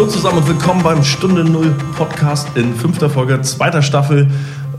Hallo 0.00 0.08
zusammen 0.08 0.38
und 0.38 0.48
willkommen 0.48 0.82
beim 0.82 1.04
Stunde 1.04 1.44
Null 1.44 1.74
Podcast 1.94 2.48
in 2.54 2.74
fünfter 2.74 3.10
Folge, 3.10 3.38
zweiter 3.42 3.82
Staffel. 3.82 4.28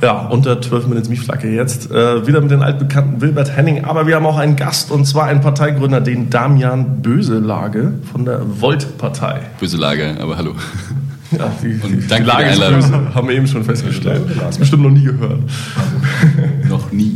Ja, 0.02 0.14
unter 0.26 0.60
12 0.60 0.88
Minutes 0.88 1.10
Mietflagge 1.10 1.48
jetzt. 1.48 1.92
Äh, 1.92 2.26
wieder 2.26 2.42
mit 2.42 2.50
den 2.50 2.64
altbekannten 2.64 3.22
Wilbert 3.22 3.56
Henning. 3.56 3.86
Aber 3.86 4.08
wir 4.08 4.16
haben 4.16 4.26
auch 4.26 4.40
einen 4.40 4.56
Gast 4.56 4.90
und 4.90 5.06
zwar 5.06 5.26
einen 5.26 5.42
Parteigründer, 5.42 6.02
den 6.02 6.32
Damian 6.32 7.04
Böselage 7.04 7.94
von 8.12 8.26
der 8.26 8.42
Volt-Partei. 8.62 9.42
Böselage, 9.60 10.16
aber 10.20 10.38
hallo. 10.38 10.56
Ja, 11.38 11.52
die, 11.62 11.80
und 11.84 12.10
danke 12.10 12.28
Lage 12.28 12.50
ist 12.50 12.60
böse, 12.60 13.14
haben 13.14 13.28
wir 13.28 13.36
eben 13.36 13.46
schon 13.46 13.64
festgestellt. 13.64 14.24
Hast 14.44 14.58
bestimmt 14.58 14.82
noch 14.82 14.90
nie 14.90 15.04
gehört. 15.04 15.42
noch 16.68 16.92
nie. 16.92 17.14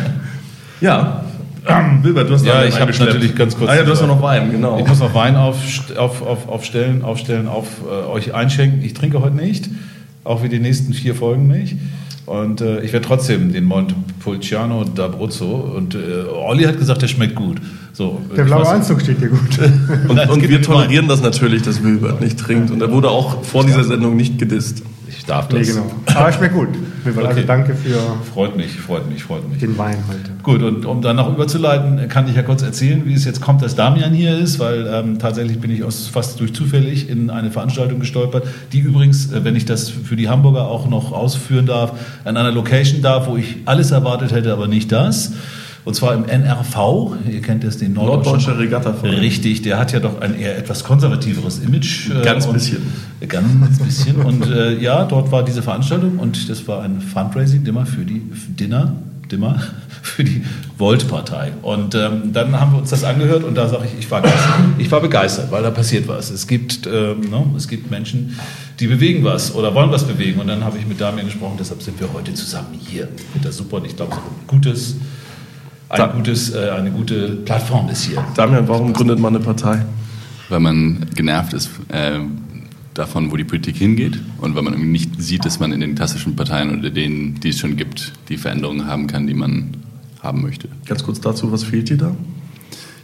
ja, 0.80 1.22
Wilbert, 2.02 2.28
du 2.28 2.34
hast 2.34 2.44
ja, 2.44 2.64
ich 2.64 2.80
habe 2.80 2.92
natürlich 2.92 3.34
ganz 3.34 3.56
kurz. 3.56 3.70
Ah 3.70 3.76
ja, 3.76 3.82
du 3.82 3.90
hast 3.90 4.00
ja 4.00 4.06
noch 4.06 4.22
Wein, 4.22 4.50
genau. 4.50 4.78
Ich 4.78 4.86
muss 4.86 5.00
noch 5.00 5.14
Wein 5.14 5.36
auf, 5.36 5.56
auf, 5.96 6.22
auf, 6.22 6.48
aufstellen, 6.48 7.02
aufstellen, 7.02 7.48
auf 7.48 7.66
äh, 7.84 8.06
euch 8.08 8.34
einschenken. 8.34 8.82
Ich 8.84 8.94
trinke 8.94 9.20
heute 9.20 9.36
nicht. 9.36 9.68
Auch 10.22 10.42
wie 10.42 10.48
die 10.48 10.58
nächsten 10.58 10.92
vier 10.92 11.14
Folgen 11.14 11.48
nicht. 11.48 11.76
Und 12.26 12.60
äh, 12.60 12.80
ich 12.82 12.92
werde 12.92 13.06
trotzdem 13.06 13.52
den 13.52 13.64
Montepulciano 13.64 14.82
d'Abruzzo. 14.82 15.74
Und 15.76 15.94
äh, 15.94 15.98
Olli 16.30 16.64
hat 16.64 16.78
gesagt, 16.78 17.02
der 17.02 17.08
schmeckt 17.08 17.34
gut. 17.34 17.56
So, 17.92 18.20
der 18.36 18.44
blaue 18.44 18.68
Anzug 18.68 19.00
steht 19.00 19.20
dir 19.20 19.30
gut. 19.30 19.58
und, 20.08 20.18
und 20.28 20.48
wir 20.48 20.62
tolerieren 20.62 21.08
das 21.08 21.22
natürlich, 21.22 21.62
dass 21.62 21.82
Wilbert 21.82 22.20
nicht 22.20 22.38
trinkt. 22.38 22.70
Und 22.70 22.80
er 22.80 22.92
wurde 22.92 23.10
auch 23.10 23.42
vor 23.42 23.64
dieser 23.64 23.82
Sendung 23.84 24.16
nicht 24.16 24.38
gedisst. 24.38 24.82
Ich 25.16 25.24
darf 25.24 25.48
das. 25.48 25.58
Nee, 25.58 25.66
genau. 25.66 25.90
Aber 26.14 26.32
schmeckt 26.32 26.54
gut. 26.54 26.68
Also 27.04 27.20
okay. 27.20 27.44
danke 27.46 27.74
für. 27.74 27.98
Freut 28.32 28.56
mich, 28.56 28.78
freut 28.78 29.10
mich, 29.10 29.24
freut 29.24 29.48
mich. 29.48 29.58
Den 29.58 29.76
Wein 29.76 29.96
heute. 30.08 30.30
Gut, 30.42 30.62
und 30.62 30.84
um 30.84 31.02
dann 31.02 31.16
noch 31.16 31.32
überzuleiten, 31.32 32.08
kann 32.08 32.28
ich 32.28 32.36
ja 32.36 32.42
kurz 32.42 32.62
erzählen, 32.62 33.02
wie 33.04 33.14
es 33.14 33.24
jetzt 33.24 33.40
kommt, 33.40 33.62
dass 33.62 33.74
Damian 33.74 34.12
hier 34.12 34.38
ist, 34.38 34.58
weil 34.58 34.86
ähm, 34.86 35.18
tatsächlich 35.18 35.60
bin 35.60 35.70
ich 35.70 35.82
aus, 35.82 36.08
fast 36.08 36.38
durch 36.40 36.54
zufällig 36.54 37.08
in 37.08 37.30
eine 37.30 37.50
Veranstaltung 37.50 38.00
gestolpert, 38.00 38.46
die 38.72 38.80
übrigens, 38.80 39.32
äh, 39.32 39.44
wenn 39.44 39.56
ich 39.56 39.64
das 39.64 39.88
für 39.88 40.16
die 40.16 40.28
Hamburger 40.28 40.68
auch 40.68 40.88
noch 40.88 41.12
ausführen 41.12 41.66
darf, 41.66 41.92
an 42.24 42.36
einer 42.36 42.52
Location 42.52 43.02
darf, 43.02 43.26
wo 43.26 43.36
ich 43.36 43.56
alles 43.64 43.90
erwartet 43.90 44.32
hätte, 44.32 44.52
aber 44.52 44.68
nicht 44.68 44.92
das. 44.92 45.32
Und 45.84 45.94
zwar 45.94 46.14
im 46.14 46.24
NRV, 46.26 47.16
ihr 47.30 47.40
kennt 47.40 47.64
es, 47.64 47.78
den 47.78 47.94
Norddeutsche 47.94 48.58
Regatta. 48.58 48.90
Richtig, 49.02 49.62
der 49.62 49.78
hat 49.78 49.92
ja 49.92 50.00
doch 50.00 50.20
ein 50.20 50.38
eher 50.38 50.58
etwas 50.58 50.84
konservativeres 50.84 51.60
Image. 51.60 52.10
Äh, 52.10 52.22
ganz 52.22 52.46
bisschen. 52.46 52.82
Ganz 53.26 53.78
bisschen. 53.78 54.16
und 54.16 54.46
äh, 54.46 54.78
ja, 54.78 55.04
dort 55.04 55.32
war 55.32 55.42
diese 55.42 55.62
Veranstaltung 55.62 56.18
und 56.18 56.50
das 56.50 56.68
war 56.68 56.82
ein 56.82 57.00
Fundraising-Dimmer 57.00 57.86
für 57.86 58.04
die 58.04 58.22
Dinner, 58.48 58.92
Dimmer 59.32 59.58
für 60.02 60.22
die 60.22 60.42
Volt-Partei. 60.76 61.52
Und 61.62 61.94
ähm, 61.94 62.32
dann 62.32 62.58
haben 62.60 62.72
wir 62.72 62.78
uns 62.80 62.90
das 62.90 63.02
angehört 63.02 63.44
und 63.44 63.54
da 63.54 63.68
sage 63.68 63.86
ich, 63.86 64.00
ich 64.00 64.10
war, 64.10 64.22
ich 64.76 64.90
war 64.90 65.00
begeistert, 65.00 65.50
weil 65.50 65.62
da 65.62 65.70
passiert 65.70 66.08
was. 66.08 66.30
Es 66.30 66.46
gibt, 66.46 66.86
ähm, 66.86 67.22
no, 67.30 67.46
ne, 67.46 67.56
es 67.56 67.68
gibt 67.68 67.90
Menschen, 67.90 68.38
die 68.80 68.86
bewegen 68.86 69.24
was 69.24 69.54
oder 69.54 69.74
wollen 69.74 69.90
was 69.90 70.04
bewegen. 70.04 70.40
Und 70.40 70.48
dann 70.48 70.62
habe 70.62 70.76
ich 70.76 70.86
mit 70.86 71.00
Damien 71.00 71.26
gesprochen, 71.26 71.56
deshalb 71.58 71.82
sind 71.82 71.98
wir 72.00 72.12
heute 72.12 72.34
zusammen 72.34 72.78
hier. 72.78 73.08
Mit 73.32 73.44
der 73.44 73.52
super 73.52 73.78
und 73.78 73.86
ich 73.86 73.96
glaube, 73.96 74.12
es 74.12 74.18
ist 74.18 74.24
ein 74.24 74.46
gutes 74.46 74.96
ein 75.90 76.12
gutes, 76.12 76.54
äh, 76.54 76.70
eine 76.70 76.90
gute 76.90 77.36
Plattform 77.44 77.88
ist 77.88 78.04
hier. 78.04 78.24
Damian, 78.34 78.68
warum 78.68 78.92
gründet 78.92 79.18
man 79.18 79.34
eine 79.34 79.44
Partei? 79.44 79.84
Weil 80.48 80.60
man 80.60 81.06
genervt 81.14 81.52
ist 81.52 81.70
äh, 81.88 82.20
davon, 82.94 83.30
wo 83.30 83.36
die 83.36 83.44
Politik 83.44 83.76
hingeht 83.76 84.20
und 84.38 84.54
weil 84.54 84.62
man 84.62 84.74
irgendwie 84.74 84.90
nicht 84.90 85.20
sieht, 85.20 85.44
dass 85.44 85.60
man 85.60 85.72
in 85.72 85.80
den 85.80 85.94
klassischen 85.94 86.36
Parteien 86.36 86.78
oder 86.78 86.90
denen, 86.90 87.40
die 87.40 87.50
es 87.50 87.58
schon 87.58 87.76
gibt, 87.76 88.12
die 88.28 88.36
Veränderungen 88.36 88.86
haben 88.86 89.06
kann, 89.06 89.26
die 89.26 89.34
man 89.34 89.76
haben 90.22 90.42
möchte. 90.42 90.68
Ganz 90.86 91.02
kurz 91.02 91.20
dazu, 91.20 91.50
was 91.52 91.64
fehlt 91.64 91.88
dir 91.88 91.96
da? 91.96 92.14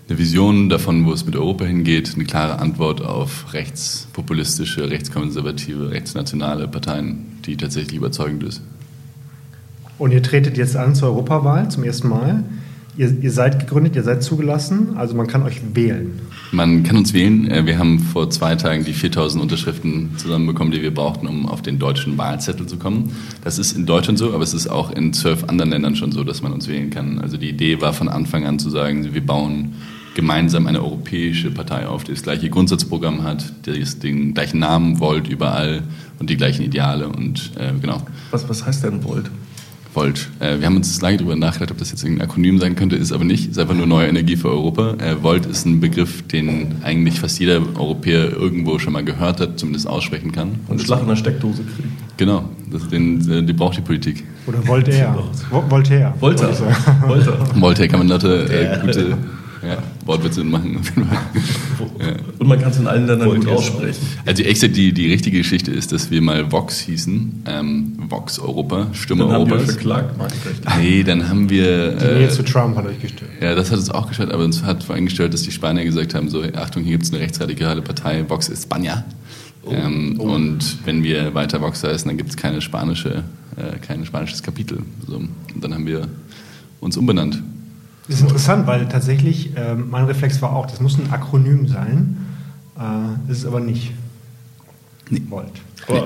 Eine 0.09 0.19
Vision 0.19 0.69
davon, 0.69 1.05
wo 1.05 1.13
es 1.13 1.27
mit 1.27 1.35
Europa 1.35 1.65
hingeht, 1.65 2.13
eine 2.15 2.25
klare 2.25 2.61
Antwort 2.61 3.03
auf 3.03 3.53
rechtspopulistische, 3.53 4.89
rechtskonservative, 4.89 5.91
rechtsnationale 5.91 6.69
Parteien, 6.69 7.41
die 7.45 7.57
tatsächlich 7.57 7.97
überzeugend 7.97 8.45
ist. 8.45 8.63
Und 9.99 10.13
ihr 10.13 10.23
tretet 10.23 10.57
jetzt 10.59 10.77
an 10.77 10.95
zur 10.95 11.09
Europawahl 11.09 11.71
zum 11.71 11.83
ersten 11.83 12.09
Mal. 12.09 12.45
Ihr, 12.99 13.15
ihr, 13.21 13.31
seid 13.31 13.59
gegründet, 13.59 13.95
ihr 13.95 14.03
seid 14.03 14.23
zugelassen, 14.23 14.97
also 14.97 15.15
man 15.15 15.27
kann 15.27 15.43
euch 15.43 15.61
wählen. 15.75 16.19
Man 16.51 16.83
kann 16.83 16.97
uns 16.97 17.13
wählen. 17.13 17.51
Äh, 17.51 17.67
wir 17.67 17.79
haben 17.79 17.99
vor 17.99 18.31
zwei 18.31 18.57
Tagen 18.57 18.85
die 18.85 18.95
4000 18.95 19.43
Unterschriften 19.43 20.17
zusammenbekommen, 20.17 20.73
die 20.73 20.81
wir 20.81 20.95
brauchten, 20.95 21.27
um 21.27 21.47
auf 21.47 21.61
den 21.61 21.79
deutschen 21.79 22.17
Wahlzettel 22.17 22.67
zu 22.67 22.79
kommen. 22.79 23.13
Das 23.45 23.59
ist 23.59 23.77
in 23.77 23.85
Deutschland 23.85 24.19
so, 24.19 24.33
aber 24.33 24.43
es 24.43 24.55
ist 24.55 24.69
auch 24.69 24.91
in 24.91 25.13
zwölf 25.13 25.45
anderen 25.45 25.71
Ländern 25.71 25.95
schon 25.95 26.11
so, 26.11 26.25
dass 26.25 26.43
man 26.43 26.53
uns 26.53 26.69
wählen 26.69 26.89
kann. 26.89 27.19
Also 27.19 27.37
die 27.37 27.51
Idee 27.51 27.83
war 27.83 27.93
von 27.93 28.09
Anfang 28.09 28.47
an 28.47 28.59
zu 28.59 28.71
sagen, 28.71 29.13
wir 29.13 29.27
bauen 29.27 29.75
gemeinsam 30.15 30.67
eine 30.67 30.83
europäische 30.83 31.51
Partei 31.51 31.87
auf, 31.87 32.05
die 32.05 32.13
das 32.13 32.23
gleiche 32.23 32.49
Grundsatzprogramm 32.49 33.23
hat, 33.23 33.45
die 33.67 33.85
den 33.85 34.33
gleichen 34.33 34.59
Namen 34.59 34.99
wollt 34.99 35.29
überall 35.29 35.83
und 36.19 36.31
die 36.31 36.39
gleichen 36.39 36.63
Ideale 36.63 37.09
und 37.09 37.53
äh, 37.59 37.73
genau. 37.79 38.01
Was, 38.31 38.49
was 38.49 38.65
heißt 38.65 38.85
denn 38.85 39.05
wollt? 39.05 39.31
Volt. 39.97 40.29
Äh, 40.41 40.61
wir 40.61 40.67
haben 40.67 40.77
uns 40.77 41.01
lange 41.01 41.17
darüber 41.17 41.35
nachgedacht, 41.35 41.71
ob 41.71 41.79
das 41.79 41.91
jetzt 41.91 42.05
ein 42.05 42.21
Akronym 42.21 42.59
sein 42.59 42.77
könnte, 42.77 42.97
ist 42.97 43.13
aber 43.13 43.25
nicht. 43.25 43.51
Ist 43.51 43.59
einfach 43.59 43.75
nur 43.75 43.87
neue 43.87 44.07
Energie 44.07 44.37
für 44.37 44.51
Europa. 44.51 44.95
Äh, 44.99 45.23
Volt 45.23 45.47
ist 45.47 45.65
ein 45.65 45.81
Begriff, 45.81 46.23
den 46.29 46.77
eigentlich 46.83 47.19
fast 47.19 47.41
jeder 47.41 47.63
Europäer 47.77 48.31
irgendwo 48.31 48.79
schon 48.79 48.93
mal 48.93 49.03
gehört 49.03 49.41
hat, 49.41 49.59
zumindest 49.59 49.89
aussprechen 49.89 50.33
kann. 50.33 50.61
Und 50.69 50.83
Schlag 50.83 51.01
in 51.01 51.09
der 51.09 51.17
Steckdose 51.17 51.63
kriegen. 51.63 51.97
Genau, 52.19 52.49
das, 52.71 52.87
den, 52.89 53.31
äh, 53.31 53.43
die 53.43 53.55
braucht 53.55 53.79
die 53.79 53.81
Politik. 53.81 54.23
Oder 54.47 54.67
Voltaire. 54.67 55.15
Voltaire. 55.51 56.15
Voltaire. 56.21 56.55
Voltaire. 57.07 57.39
Voltaire 57.61 57.89
kann 57.89 57.99
man 58.01 58.09
Leute 58.09 58.45
äh, 58.51 58.87
gute 58.87 59.17
ja, 59.67 59.83
Wortwitze 60.05 60.45
machen. 60.45 60.81
ja. 61.99 62.15
Und 62.39 62.47
man 62.47 62.61
kann 62.61 62.71
es 62.71 62.79
in 62.79 62.87
allen 62.87 63.07
Ländern 63.07 63.41
gut 63.41 63.49
aussprechen. 63.49 64.07
Also 64.25 64.43
die, 64.43 64.49
echte, 64.49 64.69
die, 64.69 64.93
die 64.93 65.11
richtige 65.11 65.39
Geschichte 65.39 65.71
ist, 65.71 65.93
dass 65.93 66.11
wir 66.11 66.23
mal 66.23 66.53
Vox 66.53 66.79
hießen. 66.81 67.43
Ähm, 67.47 67.93
Vox 68.09 68.39
Europa, 68.39 68.89
Stimme 68.93 69.25
dann 69.25 69.33
Europas. 69.33 69.53
Haben 69.53 69.67
wir 69.67 69.73
verklagt, 69.73 70.15
nee, 70.79 71.03
dann 71.03 71.29
haben 71.29 71.51
wir... 71.51 71.97
Die 71.97 72.05
Nähe 72.05 72.27
äh, 72.27 72.29
zu 72.29 72.45
Trump 72.45 72.77
hat 72.77 72.87
euch 72.87 73.01
gestört. 73.01 73.31
Ja, 73.41 73.55
das 73.55 73.71
hat 73.71 73.79
uns 73.79 73.91
auch 73.91 74.09
gestört, 74.09 74.33
aber 74.33 74.45
uns 74.45 74.63
hat 74.63 74.85
vor 74.85 74.95
allem 74.95 75.07
gestört, 75.07 75.35
dass 75.35 75.43
die 75.43 75.53
Spanier 75.53 75.85
gesagt 75.85 76.15
haben, 76.15 76.29
so, 76.29 76.43
Achtung, 76.55 76.85
hier 76.85 76.93
gibt 76.93 77.05
es 77.05 77.13
eine 77.13 77.21
rechtsradikale 77.21 77.83
Partei, 77.83 78.25
Vox 78.29 78.51
España. 78.51 79.03
Oh. 79.65 79.73
Ähm, 79.73 80.17
oh. 80.19 80.23
Und 80.23 80.79
wenn 80.85 81.03
wir 81.03 81.35
weiter 81.35 81.61
Vox 81.61 81.83
heißen, 81.83 82.09
dann 82.09 82.17
gibt 82.17 82.31
es 82.31 82.37
keine 82.37 82.61
spanische, 82.61 83.25
äh, 83.57 83.79
kein 83.81 84.07
spanisches 84.07 84.43
Kapitel. 84.43 84.79
So. 85.07 85.17
Und 85.17 85.31
dann 85.61 85.75
haben 85.75 85.87
wir 85.87 86.07
uns 86.81 86.97
umbenannt. 86.97 87.43
Das 88.09 88.17
ist 88.17 88.23
interessant, 88.23 88.67
weil 88.67 88.89
tatsächlich 88.89 89.57
äh, 89.57 89.75
mein 89.75 90.05
Reflex 90.05 90.41
war 90.41 90.55
auch, 90.55 90.67
das 90.67 90.81
muss 90.81 90.99
ein 90.99 91.11
Akronym 91.11 91.67
sein. 91.67 92.17
Äh, 92.79 93.33
ist 93.33 93.39
es 93.39 93.47
aber 93.47 93.61
nicht. 93.61 93.93
Nee. 95.11 95.23
Volt. 95.29 95.47
Nee. 95.89 96.03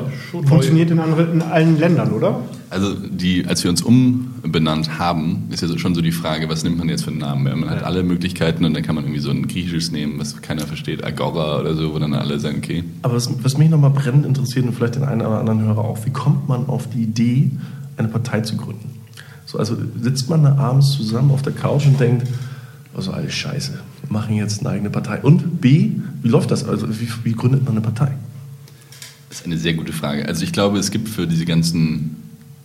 Funktioniert 0.47 0.91
in, 0.91 0.99
andere, 0.99 1.25
in, 1.31 1.43
allen 1.43 1.78
Ländern, 1.78 2.12
oder? 2.12 2.41
Also 2.69 2.94
die, 2.94 3.47
als 3.47 3.62
wir 3.65 3.71
uns 3.71 3.83
umbenannt 3.83 4.99
haben, 4.99 5.49
ist 5.50 5.62
ja 5.62 5.78
schon 5.78 5.94
so 5.94 6.03
die 6.03 6.12
Frage, 6.12 6.49
was 6.49 6.65
nimmt 6.65 6.78
man 6.78 6.88
jetzt 6.88 7.05
für 7.05 7.11
einen 7.11 7.19
Namen? 7.19 7.61
Man 7.61 7.71
hat 7.71 7.83
alle 7.83 8.03
Möglichkeiten 8.03 8.65
und 8.65 8.75
dann 8.75 8.82
kann 8.82 8.94
man 8.94 9.05
irgendwie 9.05 9.21
so 9.21 9.31
ein 9.31 9.49
griechisches 9.49 9.91
nehmen, 9.91 10.19
was 10.19 10.41
keiner 10.43 10.67
versteht, 10.67 11.03
Agora 11.03 11.61
oder 11.61 11.75
so, 11.75 11.94
wo 11.94 11.99
dann 11.99 12.15
alle 12.15 12.38
sagen, 12.38 12.59
okay. 12.59 12.84
Aber 13.03 13.15
was, 13.15 13.31
was 13.43 13.56
mich 13.56 13.71
nochmal 13.71 13.91
brennend 13.91 14.27
interessiert 14.27 14.67
und 14.67 14.75
vielleicht 14.75 14.97
den 14.97 15.05
einen 15.05 15.22
oder 15.22 15.38
anderen 15.38 15.62
Hörer 15.62 15.84
auch, 15.84 16.05
wie 16.05 16.11
kommt 16.11 16.49
man 16.49 16.67
auf 16.67 16.88
die 16.91 17.03
Idee, 17.03 17.50
eine 17.97 18.09
Partei 18.09 18.43
zu 18.43 18.56
gründen? 18.56 18.90
So, 19.50 19.59
also 19.59 19.77
sitzt 20.00 20.31
man 20.31 20.44
da 20.44 20.55
abends 20.56 20.93
zusammen 20.93 21.33
auf 21.33 21.43
der 21.43 21.53
Couch 21.53 21.84
und 21.84 21.99
denkt, 21.99 22.25
also 22.94 23.11
alles 23.11 23.34
Scheiße, 23.34 23.72
wir 23.72 24.12
machen 24.12 24.37
jetzt 24.37 24.61
eine 24.61 24.71
eigene 24.71 24.91
Partei. 24.91 25.21
Und 25.22 25.61
B, 25.61 25.91
wie 26.22 26.28
läuft 26.28 26.53
das? 26.53 26.62
Also 26.65 26.88
wie, 27.00 27.09
wie 27.25 27.33
gründet 27.33 27.65
man 27.65 27.72
eine 27.72 27.81
Partei? 27.81 28.12
Das 29.28 29.41
ist 29.41 29.47
eine 29.47 29.59
sehr 29.59 29.75
gute 29.75 29.93
Frage. 29.93 30.25
Also 30.27 30.44
ich 30.44 30.53
glaube, 30.53 30.78
es 30.78 30.93
gibt 30.93 31.09
für 31.09 31.27
diese 31.27 31.47
ganzen 31.47 32.16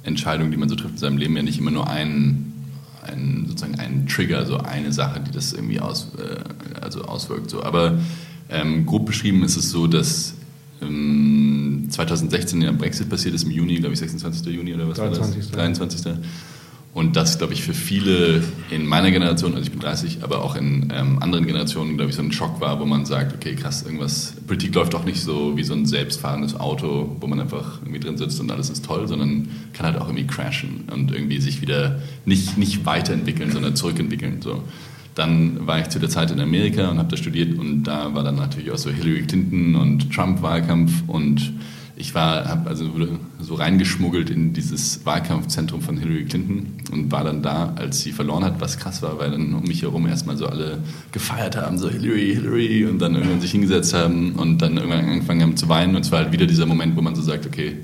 Entscheidungen, 0.04 0.52
die 0.52 0.58
man 0.58 0.70
so 0.70 0.76
trifft 0.76 0.94
in 0.94 0.98
seinem 1.00 1.18
Leben, 1.18 1.36
ja 1.36 1.42
nicht 1.42 1.58
immer 1.58 1.72
nur 1.72 1.90
einen, 1.90 2.54
einen 3.02 3.48
sozusagen 3.48 3.80
einen 3.80 4.06
Trigger, 4.06 4.46
so 4.46 4.58
eine 4.58 4.94
Sache, 4.94 5.22
die 5.22 5.32
das 5.32 5.54
irgendwie 5.54 5.80
aus, 5.80 6.12
äh, 6.20 6.82
also 6.82 7.02
auswirkt. 7.06 7.50
So. 7.50 7.64
Aber 7.64 7.98
ähm, 8.50 8.86
grob 8.86 9.08
beschrieben 9.08 9.44
ist 9.44 9.58
es 9.58 9.72
so, 9.72 9.88
dass 9.88 10.36
ähm, 10.84 11.88
2016 11.90 12.60
der 12.60 12.74
Brexit 12.74 13.10
passiert 13.10 13.34
ist, 13.34 13.44
im 13.44 13.50
Juni, 13.50 13.78
glaube 13.78 13.94
ich, 13.94 14.00
26. 14.00 14.46
Juni 14.54 14.76
oder 14.76 14.88
was 14.88 14.98
23. 14.98 15.36
war 15.36 15.66
das? 15.66 15.78
23. 15.80 16.14
Und 16.96 17.18
das, 17.18 17.38
glaube 17.38 17.52
ich, 17.52 17.62
für 17.62 17.74
viele 17.74 18.42
in 18.72 18.86
meiner 18.86 19.12
Generation, 19.12 19.52
also 19.52 19.66
ich 19.66 19.72
bin 19.72 19.82
30, 19.82 20.20
aber 20.24 20.42
auch 20.42 20.56
in 20.56 20.94
ähm, 20.96 21.22
anderen 21.22 21.46
Generationen, 21.46 21.98
glaube 21.98 22.12
ich, 22.12 22.16
so 22.16 22.22
ein 22.22 22.32
Schock 22.32 22.62
war, 22.62 22.80
wo 22.80 22.86
man 22.86 23.06
sagt, 23.06 23.36
okay, 23.36 23.54
krass, 23.54 23.84
irgendwas, 23.84 24.36
Politik 24.48 24.74
läuft 24.74 24.94
doch 24.94 25.04
nicht 25.04 25.22
so 25.22 25.58
wie 25.58 25.64
so 25.66 25.74
ein 25.74 25.86
selbstfahrendes 25.86 26.58
Auto, 26.58 27.18
wo 27.20 27.28
man 27.28 27.42
einfach 27.42 27.82
irgendwie 27.82 28.00
drin 28.00 28.16
sitzt 28.16 28.40
und 28.40 28.50
alles 28.50 28.70
ist 28.70 28.86
toll, 28.86 29.10
sondern 29.10 29.50
kann 29.74 29.88
halt 29.88 29.98
auch 29.98 30.08
irgendwie 30.08 30.26
crashen 30.26 30.86
und 30.90 31.12
irgendwie 31.12 31.42
sich 31.42 31.60
wieder 31.60 32.00
nicht, 32.24 32.58
nicht 32.58 32.86
weiterentwickeln, 32.86 33.52
sondern 33.52 33.76
zurückentwickeln. 33.76 34.42
So. 34.42 34.64
Dann 35.16 35.68
war 35.68 35.82
ich 35.82 35.90
zu 35.90 36.00
der 36.00 36.08
Zeit 36.08 36.32
in 36.32 36.40
Amerika 36.40 36.90
und 36.92 36.98
habe 36.98 37.10
da 37.10 37.18
studiert 37.18 37.60
und 37.60 37.84
da 37.84 38.16
war 38.16 38.24
dann 38.24 38.38
natürlich 38.38 38.72
auch 38.72 38.78
so 38.78 38.90
Hillary 38.90 39.24
Clinton 39.24 39.76
und 39.76 40.14
Trump-Wahlkampf 40.14 41.04
und 41.08 41.56
ich 41.98 42.14
war, 42.14 42.46
habe 42.46 42.70
also 42.70 42.94
wurde 42.94 43.20
so 43.40 43.56
reingeschmuggelt 43.56 44.30
in 44.30 44.52
dieses 44.52 45.06
Wahlkampfzentrum 45.06 45.82
von 45.82 45.98
Hillary 45.98 46.26
Clinton 46.26 46.74
und 46.92 47.12
war 47.12 47.24
dann 47.24 47.42
da, 47.42 47.74
als 47.78 48.02
sie 48.02 48.12
verloren 48.12 48.44
hat, 48.44 48.60
was 48.60 48.78
krass 48.78 49.02
war, 49.02 49.18
weil 49.18 49.32
dann 49.32 49.54
um 49.54 49.64
mich 49.64 49.82
herum 49.82 50.06
erstmal 50.06 50.36
so 50.36 50.48
alle 50.48 50.80
gefeiert 51.14 51.56
haben, 51.56 51.78
so 51.78 51.90
Hillary, 51.90 52.34
Hillary 52.36 52.86
und 52.86 53.00
dann 53.00 53.16
irgendwann 53.16 53.40
sich 53.40 53.52
hingesetzt 53.52 53.94
haben 53.94 54.34
und 54.34 54.62
dann 54.62 54.76
irgendwann 54.76 55.06
angefangen 55.06 55.42
haben 55.42 55.56
zu 55.56 55.70
weinen 55.70 55.96
und 55.96 56.04
es 56.04 56.12
war 56.12 56.20
halt 56.20 56.34
wieder 56.34 56.48
dieser 56.48 56.66
Moment, 56.66 56.98
wo 56.98 57.02
man 57.02 57.16
so 57.16 57.22
sagt, 57.22 57.46
okay, 57.46 57.78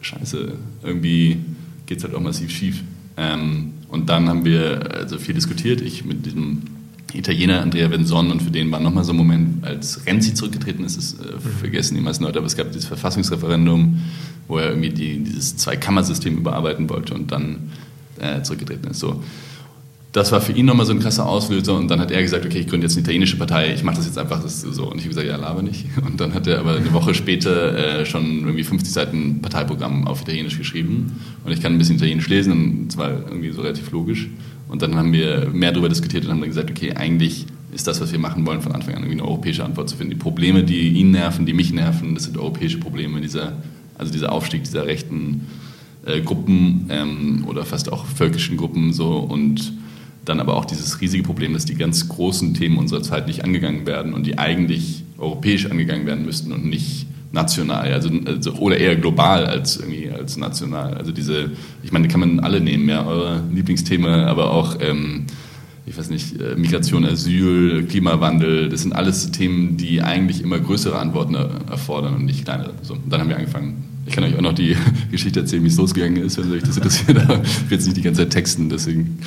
scheiße, 0.00 0.52
irgendwie 0.82 1.38
geht 1.84 1.98
es 1.98 2.04
halt 2.04 2.14
auch 2.14 2.20
massiv 2.20 2.50
schief. 2.50 2.82
Ähm, 3.18 3.74
und 3.88 4.08
dann 4.08 4.28
haben 4.28 4.44
wir 4.44 4.94
also 4.94 5.18
viel 5.18 5.34
diskutiert, 5.34 5.80
ich 5.80 6.04
mit 6.04 6.24
diesem 6.24 6.62
Italiener 7.12 7.62
Andrea 7.62 7.88
Benzon 7.88 8.30
und 8.30 8.42
für 8.42 8.50
den 8.50 8.70
war 8.70 8.80
nochmal 8.80 9.04
so 9.04 9.12
ein 9.12 9.16
Moment, 9.16 9.64
als 9.64 10.06
Renzi 10.06 10.34
zurückgetreten 10.34 10.84
ist, 10.84 10.96
ist 10.96 11.20
äh, 11.20 11.38
vergessen 11.60 12.02
meisten 12.02 12.24
Leute, 12.24 12.38
aber 12.38 12.46
es 12.46 12.56
gab 12.56 12.72
dieses 12.72 12.86
Verfassungsreferendum, 12.86 14.02
wo 14.48 14.58
er 14.58 14.70
irgendwie 14.70 14.90
die, 14.90 15.18
dieses 15.18 15.56
Zweikammersystem 15.56 16.36
überarbeiten 16.36 16.88
wollte 16.90 17.14
und 17.14 17.30
dann 17.32 17.72
äh, 18.18 18.42
zurückgetreten 18.42 18.90
ist. 18.90 19.00
So. 19.00 19.22
Das 20.16 20.32
war 20.32 20.40
für 20.40 20.52
ihn 20.52 20.64
nochmal 20.64 20.86
so 20.86 20.92
ein 20.92 20.98
krasser 20.98 21.26
Auslöser 21.26 21.76
und 21.76 21.88
dann 21.88 22.00
hat 22.00 22.10
er 22.10 22.22
gesagt, 22.22 22.46
okay, 22.46 22.60
ich 22.60 22.68
gründe 22.68 22.86
jetzt 22.86 22.96
eine 22.96 23.02
italienische 23.02 23.36
Partei, 23.36 23.74
ich 23.74 23.84
mache 23.84 23.96
das 23.96 24.06
jetzt 24.06 24.16
einfach 24.16 24.42
das 24.42 24.62
so. 24.62 24.84
Und 24.84 24.96
ich 24.96 25.02
habe 25.02 25.10
gesagt, 25.10 25.26
ja, 25.26 25.36
laber 25.36 25.60
nicht. 25.60 25.84
Und 26.06 26.18
dann 26.18 26.32
hat 26.32 26.46
er 26.46 26.58
aber 26.58 26.76
eine 26.76 26.90
Woche 26.94 27.12
später 27.12 28.00
äh, 28.00 28.06
schon 28.06 28.46
irgendwie 28.46 28.64
50 28.64 28.90
Seiten 28.90 29.42
Parteiprogramm 29.42 30.06
auf 30.08 30.22
Italienisch 30.22 30.56
geschrieben 30.56 31.20
und 31.44 31.52
ich 31.52 31.60
kann 31.60 31.72
ein 31.72 31.76
bisschen 31.76 31.96
Italienisch 31.96 32.28
lesen 32.28 32.52
und 32.52 32.86
es 32.88 32.96
war 32.96 33.10
irgendwie 33.10 33.50
so 33.50 33.60
relativ 33.60 33.90
logisch. 33.90 34.30
Und 34.68 34.80
dann 34.80 34.96
haben 34.96 35.12
wir 35.12 35.50
mehr 35.52 35.72
darüber 35.72 35.90
diskutiert 35.90 36.24
und 36.24 36.30
haben 36.30 36.40
dann 36.40 36.48
gesagt, 36.48 36.70
okay, 36.70 36.94
eigentlich 36.94 37.44
ist 37.74 37.86
das, 37.86 38.00
was 38.00 38.10
wir 38.10 38.18
machen 38.18 38.46
wollen, 38.46 38.62
von 38.62 38.72
Anfang 38.72 38.94
an 38.94 39.02
irgendwie 39.02 39.20
eine 39.20 39.28
europäische 39.28 39.66
Antwort 39.66 39.90
zu 39.90 39.98
finden. 39.98 40.14
Die 40.14 40.18
Probleme, 40.18 40.64
die 40.64 40.92
ihn 40.92 41.10
nerven, 41.10 41.44
die 41.44 41.52
mich 41.52 41.74
nerven, 41.74 42.14
das 42.14 42.24
sind 42.24 42.38
europäische 42.38 42.78
Probleme, 42.78 43.20
dieser, 43.20 43.52
also 43.98 44.10
dieser 44.10 44.32
Aufstieg 44.32 44.64
dieser 44.64 44.86
rechten 44.86 45.42
äh, 46.06 46.22
Gruppen 46.22 46.86
ähm, 46.88 47.44
oder 47.46 47.66
fast 47.66 47.92
auch 47.92 48.06
völkischen 48.06 48.56
Gruppen 48.56 48.94
so 48.94 49.18
und 49.18 49.74
dann 50.26 50.40
aber 50.40 50.56
auch 50.56 50.64
dieses 50.64 51.00
riesige 51.00 51.22
Problem, 51.22 51.54
dass 51.54 51.64
die 51.64 51.74
ganz 51.74 52.08
großen 52.08 52.52
Themen 52.54 52.76
unserer 52.76 53.02
Zeit 53.02 53.26
nicht 53.26 53.44
angegangen 53.44 53.86
werden 53.86 54.12
und 54.12 54.26
die 54.26 54.38
eigentlich 54.38 55.04
europäisch 55.16 55.70
angegangen 55.70 56.06
werden 56.06 56.26
müssten 56.26 56.52
und 56.52 56.66
nicht 56.66 57.06
national, 57.32 57.92
also, 57.92 58.10
also, 58.24 58.52
oder 58.54 58.78
eher 58.78 58.96
global 58.96 59.46
als 59.46 59.76
irgendwie 59.76 60.10
als 60.10 60.36
national. 60.36 60.94
Also 60.94 61.12
diese, 61.12 61.52
ich 61.82 61.92
meine, 61.92 62.06
die 62.06 62.12
kann 62.12 62.20
man 62.20 62.40
alle 62.40 62.60
nehmen, 62.60 62.88
ja, 62.88 63.06
eure 63.06 63.42
Lieblingsthema, 63.52 64.26
aber 64.26 64.50
auch 64.52 64.78
ähm, 64.80 65.26
ich 65.86 65.96
weiß 65.96 66.10
nicht, 66.10 66.40
äh, 66.40 66.56
Migration, 66.56 67.04
Asyl, 67.04 67.84
Klimawandel, 67.84 68.68
das 68.68 68.82
sind 68.82 68.92
alles 68.92 69.30
Themen, 69.30 69.76
die 69.76 70.02
eigentlich 70.02 70.42
immer 70.42 70.58
größere 70.58 70.98
Antworten 70.98 71.34
erfordern 71.34 72.16
und 72.16 72.24
nicht 72.24 72.44
kleinere. 72.44 72.74
So, 72.82 72.96
dann 73.08 73.20
haben 73.20 73.28
wir 73.28 73.36
angefangen. 73.36 73.84
Ich 74.04 74.14
kann 74.14 74.24
euch 74.24 74.36
auch 74.36 74.40
noch 74.40 74.52
die 74.52 74.76
Geschichte 75.12 75.40
erzählen, 75.40 75.62
wie 75.62 75.68
es 75.68 75.76
losgegangen 75.76 76.22
ist, 76.22 76.38
wenn 76.38 76.50
euch 76.50 76.62
das 76.62 76.76
interessiert. 76.76 77.18
Ich 77.18 77.28
will 77.28 77.40
jetzt 77.70 77.86
nicht 77.86 77.96
die 77.96 78.02
ganze 78.02 78.22
Zeit 78.22 78.30
texten, 78.30 78.68
deswegen. 78.68 79.18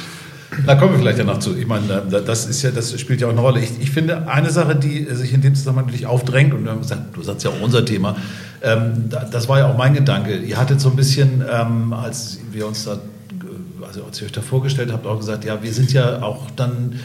Da 0.66 0.76
kommen 0.76 0.94
wir 0.94 1.00
vielleicht 1.00 1.20
ja 1.20 1.24
noch 1.24 1.40
zu. 1.40 1.56
Ich 1.56 1.68
meine, 1.68 2.04
das 2.10 2.46
ist 2.48 2.62
ja, 2.64 2.72
das 2.72 3.00
spielt 3.00 3.22
ja 3.22 3.28
auch 3.28 3.32
eine 3.32 3.42
Rolle. 3.42 3.60
Ich, 3.60 3.72
ich 3.80 3.92
finde, 3.92 4.28
eine 4.28 4.50
Sache, 4.50 4.76
die 4.76 5.06
sich 5.12 5.34
in 5.34 5.42
dem 5.42 5.54
Zusammenhang 5.54 5.86
natürlich 5.86 6.08
aufdrängt, 6.08 6.54
und 6.54 6.66
gesagt, 6.82 7.16
du 7.16 7.22
sagst 7.22 7.44
ja 7.44 7.52
auch 7.52 7.62
unser 7.62 7.86
Thema, 7.86 8.16
ähm, 8.62 9.10
das 9.32 9.48
war 9.48 9.60
ja 9.60 9.72
auch 9.72 9.78
mein 9.78 9.94
Gedanke. 9.94 10.36
Ihr 10.38 10.58
hattet 10.58 10.82
so 10.82 10.90
ein 10.90 10.96
bisschen, 10.96 11.44
ähm, 11.52 11.94
als 11.94 12.40
wir 12.52 12.68
uns 12.68 12.86
da, 12.86 12.98
also 13.86 14.04
als 14.04 14.20
ihr 14.22 14.26
euch 14.26 14.32
da 14.32 14.42
vorgestellt 14.42 14.92
habt, 14.92 15.06
auch 15.06 15.20
gesagt, 15.20 15.46
ja, 15.46 15.62
wir 15.62 15.74
sind 15.74 15.94
ja 15.94 16.22
auch 16.24 16.50
dann 16.56 17.00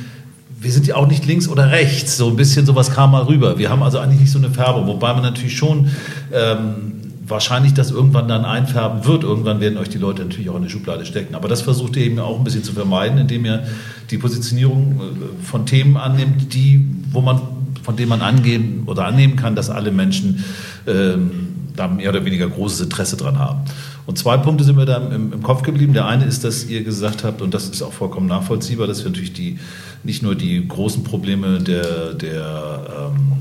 wir 0.65 0.73
sind 0.73 0.87
ja 0.87 0.97
auch 0.97 1.07
nicht 1.07 1.27
links 1.27 1.47
oder 1.47 1.71
rechts. 1.71 2.17
So 2.17 2.29
ein 2.29 2.37
bisschen 2.37 2.65
sowas 2.65 2.91
kam 2.91 3.11
mal 3.11 3.25
rüber. 3.25 3.59
Wir 3.59 3.69
haben 3.69 3.83
also 3.83 3.99
eigentlich 3.99 4.21
nicht 4.21 4.33
so 4.33 4.39
eine 4.39 4.49
Färbung, 4.49 4.87
wobei 4.87 5.13
man 5.13 5.23
natürlich 5.23 5.57
schon 5.57 5.91
ähm, 6.33 7.04
wahrscheinlich 7.27 7.75
das 7.75 7.91
irgendwann 7.91 8.29
dann 8.29 8.45
einfärben 8.45 9.05
wird. 9.07 9.25
Irgendwann 9.25 9.61
werden 9.61 9.79
euch 9.79 9.89
die 9.89 9.99
Leute 9.99 10.23
natürlich 10.23 10.51
auch 10.51 10.57
in 10.57 10.63
die 10.63 10.71
Schublade 10.71 11.05
stecken. 11.07 11.35
Aber 11.35 11.49
das 11.49 11.63
versucht 11.63 11.97
ihr 11.97 12.05
eben 12.05 12.19
auch 12.19 12.39
ein 12.39 12.45
bisschen 12.45 12.65
zu 12.65 12.73
vermeiden, 12.73 13.19
indem 13.19 13.45
ihr 13.45 13.65
die 14.11 14.19
Positionierung 14.19 15.01
äh, 15.01 15.45
von 15.45 15.67
Themen 15.67 15.97
annimmt, 15.97 16.53
die, 16.55 16.87
wo 17.11 17.21
man, 17.21 17.41
von 17.83 17.97
denen 17.97 18.11
man 18.11 18.21
angehen 18.21 18.83
oder 18.87 19.07
annehmen 19.07 19.37
kann, 19.37 19.57
dass 19.57 19.71
alle 19.71 19.91
Menschen 19.91 20.45
ähm, 20.87 21.49
da 21.77 21.89
mehr 21.89 22.11
oder 22.11 22.25
weniger 22.25 22.49
großes 22.49 22.83
Interesse 22.83 23.17
dran 23.17 23.39
haben. 23.39 23.61
Und 24.07 24.19
zwei 24.19 24.37
Punkte 24.37 24.65
sind 24.65 24.77
mir 24.77 24.85
da 24.85 24.99
im, 24.99 25.33
im, 25.33 25.43
Kopf 25.43 25.63
geblieben. 25.63 25.95
Der 25.95 26.07
eine 26.07 26.25
ist, 26.25 26.45
dass 26.45 26.67
ihr 26.67 26.85
gesagt 26.85 27.25
habt, 27.25 27.41
und 27.41 27.55
das 27.55 27.69
ist 27.69 27.83
auch 27.83 27.93
vollkommen 27.93 28.27
nachvollziehbar, 28.27 28.87
dass 28.87 29.03
wir 29.03 29.11
natürlich 29.11 29.33
die, 29.33 29.59
nicht 30.03 30.23
nur 30.23 30.35
die 30.35 30.67
großen 30.67 31.05
Probleme 31.05 31.61
der, 31.61 32.13
der 32.13 33.11
ähm, 33.17 33.33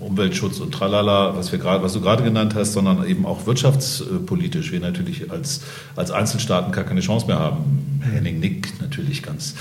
Umweltschutz 0.00 0.60
und 0.60 0.72
tralala, 0.72 1.36
was, 1.36 1.50
wir 1.50 1.58
grad, 1.58 1.82
was 1.82 1.92
du 1.92 2.00
gerade 2.00 2.22
genannt 2.22 2.54
hast, 2.54 2.72
sondern 2.72 3.06
eben 3.06 3.26
auch 3.26 3.46
wirtschaftspolitisch 3.46 4.70
wir 4.70 4.80
natürlich 4.80 5.30
als, 5.30 5.62
als 5.96 6.10
Einzelstaaten 6.10 6.72
gar 6.72 6.84
keine 6.84 7.00
Chance 7.00 7.26
mehr 7.26 7.38
haben. 7.38 8.00
Henning 8.12 8.38
nickt 8.38 8.80
natürlich 8.80 9.22
ganz 9.22 9.54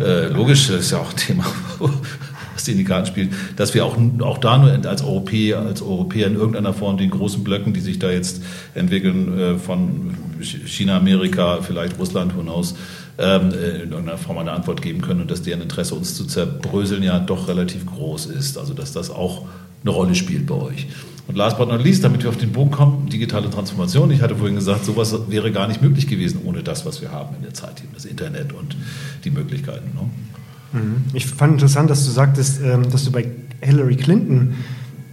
äh, 0.00 0.28
logisch, 0.28 0.68
das 0.68 0.80
ist 0.80 0.90
ja 0.92 0.98
auch 0.98 1.10
ein 1.10 1.16
Thema, 1.16 1.44
was 2.54 2.64
die 2.64 2.72
in 2.72 2.78
die 2.78 2.84
Karten 2.84 3.06
spielt, 3.06 3.32
dass 3.56 3.74
wir 3.74 3.84
auch, 3.84 3.96
auch 4.20 4.38
da 4.38 4.58
nur 4.58 4.70
als 4.88 5.02
Europäer, 5.02 5.60
als 5.60 5.82
Europäer 5.82 6.28
in 6.28 6.36
irgendeiner 6.36 6.72
Form 6.72 6.96
den 6.96 7.10
großen 7.10 7.42
Blöcken, 7.42 7.72
die 7.72 7.80
sich 7.80 7.98
da 7.98 8.10
jetzt 8.10 8.42
entwickeln, 8.74 9.38
äh, 9.38 9.58
von 9.58 10.14
China, 10.40 10.96
Amerika, 10.96 11.58
vielleicht 11.60 11.98
Russland, 11.98 12.36
who 12.36 12.42
knows, 12.42 12.74
ähm, 13.18 13.52
äh, 13.52 13.82
in 13.82 13.90
irgendeiner 13.90 14.18
Form 14.18 14.38
eine 14.38 14.52
Antwort 14.52 14.80
geben 14.80 15.00
können 15.00 15.22
und 15.22 15.30
dass 15.30 15.42
deren 15.42 15.60
Interesse, 15.60 15.94
uns 15.94 16.14
zu 16.14 16.24
zerbröseln, 16.24 17.02
ja 17.02 17.18
doch 17.18 17.48
relativ 17.48 17.86
groß 17.86 18.26
ist. 18.26 18.58
Also 18.58 18.74
dass 18.74 18.92
das 18.92 19.10
auch 19.10 19.46
eine 19.82 19.90
Rolle 19.90 20.14
spielt 20.14 20.46
bei 20.46 20.54
euch. 20.54 20.86
Und 21.28 21.36
last 21.36 21.56
but 21.56 21.68
not 21.68 21.82
least, 21.82 22.02
damit 22.02 22.22
wir 22.22 22.30
auf 22.30 22.36
den 22.36 22.52
Bogen 22.52 22.70
kommen, 22.70 23.08
digitale 23.08 23.48
Transformation. 23.48 24.10
Ich 24.10 24.22
hatte 24.22 24.34
vorhin 24.34 24.56
gesagt, 24.56 24.84
sowas 24.84 25.16
wäre 25.28 25.52
gar 25.52 25.68
nicht 25.68 25.80
möglich 25.80 26.08
gewesen 26.08 26.40
ohne 26.44 26.62
das, 26.62 26.84
was 26.84 27.00
wir 27.00 27.12
haben 27.12 27.36
in 27.36 27.42
der 27.42 27.54
Zeit, 27.54 27.80
eben 27.80 27.94
das 27.94 28.04
Internet 28.04 28.52
und 28.52 28.76
die 29.24 29.30
Möglichkeiten. 29.30 29.90
Ne? 29.94 30.80
Mhm. 30.80 31.04
Ich 31.14 31.26
fand 31.26 31.54
interessant, 31.54 31.90
dass 31.90 32.04
du 32.04 32.10
sagtest, 32.10 32.60
ähm, 32.62 32.90
dass 32.90 33.04
du 33.04 33.12
bei 33.12 33.26
Hillary 33.60 33.96
Clinton 33.96 34.56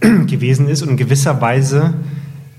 gewesen 0.00 0.68
ist 0.68 0.82
und 0.82 0.90
in 0.90 0.96
gewisser 0.96 1.40
Weise 1.40 1.94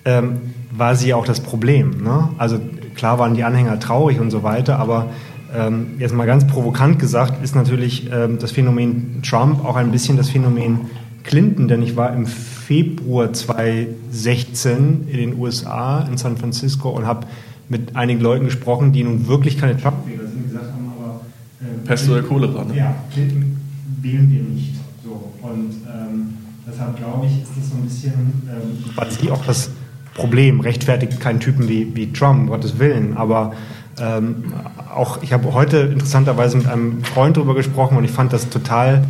ähm, 0.06 0.38
war 0.72 0.96
sie 0.96 1.14
auch 1.14 1.26
das 1.26 1.42
Problem. 1.42 2.04
Ne? 2.04 2.30
Also 2.38 2.60
klar 2.96 3.20
waren 3.20 3.36
die 3.36 3.44
Anhänger 3.44 3.80
traurig 3.80 4.20
und 4.22 4.32
so 4.32 4.44
weiter, 4.44 4.80
aber 4.80 5.10
ähm, 5.54 5.96
jetzt 6.00 6.16
mal 6.16 6.26
ganz 6.26 6.48
provokant 6.48 7.00
gesagt, 7.00 7.44
ist 7.44 7.56
natürlich 7.56 8.10
das 8.40 8.52
Phänomen 8.52 9.22
Trump 9.22 9.66
auch 9.66 9.76
ein 9.76 9.92
bisschen 9.92 10.16
das 10.16 10.30
Phänomen 10.30 10.80
Clinton, 11.24 11.68
denn 11.68 11.82
ich 11.82 11.96
war 11.96 12.14
im 12.14 12.26
Februar 12.26 13.34
2016 13.34 15.08
in 15.08 15.18
den 15.18 15.40
USA, 15.40 16.02
in 16.02 16.18
San 16.18 16.38
Francisco 16.38 16.90
und 16.90 17.06
habe 17.06 17.28
mit 17.70 17.96
einigen 17.96 18.22
Leuten 18.22 18.46
gesprochen, 18.46 18.92
die 18.92 19.04
nun 19.04 19.28
wirklich 19.28 19.58
keine 19.58 19.78
Trump-Wähler 19.78 20.28
sind, 20.28 20.50
gesagt 20.50 20.72
haben, 20.74 20.92
aber... 20.98 21.22
Äh, 21.62 21.88
Pest 21.88 22.10
oder 22.10 22.22
Cholera, 22.22 22.66
ne? 22.66 22.76
Ja, 22.76 22.96
Clinton 23.14 23.58
wählen 24.02 24.30
wir 24.30 24.42
nicht. 24.42 24.74
So. 25.04 25.32
Und 25.42 25.72
ähm, 25.88 26.34
deshalb 26.68 26.98
glaube 26.98 27.28
ich, 27.28 27.44
ist 27.44 27.52
das 27.56 27.70
so 27.70 27.76
ein 27.76 27.84
bisschen, 27.84 28.14
ähm, 28.14 28.84
was 28.96 29.16
sie 29.16 29.32
auch 29.32 29.46
das 29.46 29.70
Problem, 30.14 30.60
rechtfertigt 30.60 31.20
keinen 31.20 31.40
Typen 31.40 31.70
wie, 31.70 31.96
wie 31.96 32.12
Trump, 32.12 32.42
um 32.42 32.48
Gottes 32.48 32.80
Willen, 32.80 33.16
aber 33.16 33.54
ähm, 34.00 34.54
auch, 34.94 35.22
ich 35.22 35.32
habe 35.32 35.54
heute 35.54 35.78
interessanterweise 35.78 36.58
mit 36.58 36.68
einem 36.68 37.04
Freund 37.04 37.38
darüber 37.38 37.56
gesprochen 37.56 37.98
und 37.98 38.04
ich 38.04 38.12
fand 38.12 38.34
das 38.34 38.50
total 38.50 39.06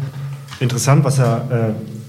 interessant, 0.60 1.04
was 1.04 1.20
er 1.20 1.74
äh, 1.80 2.01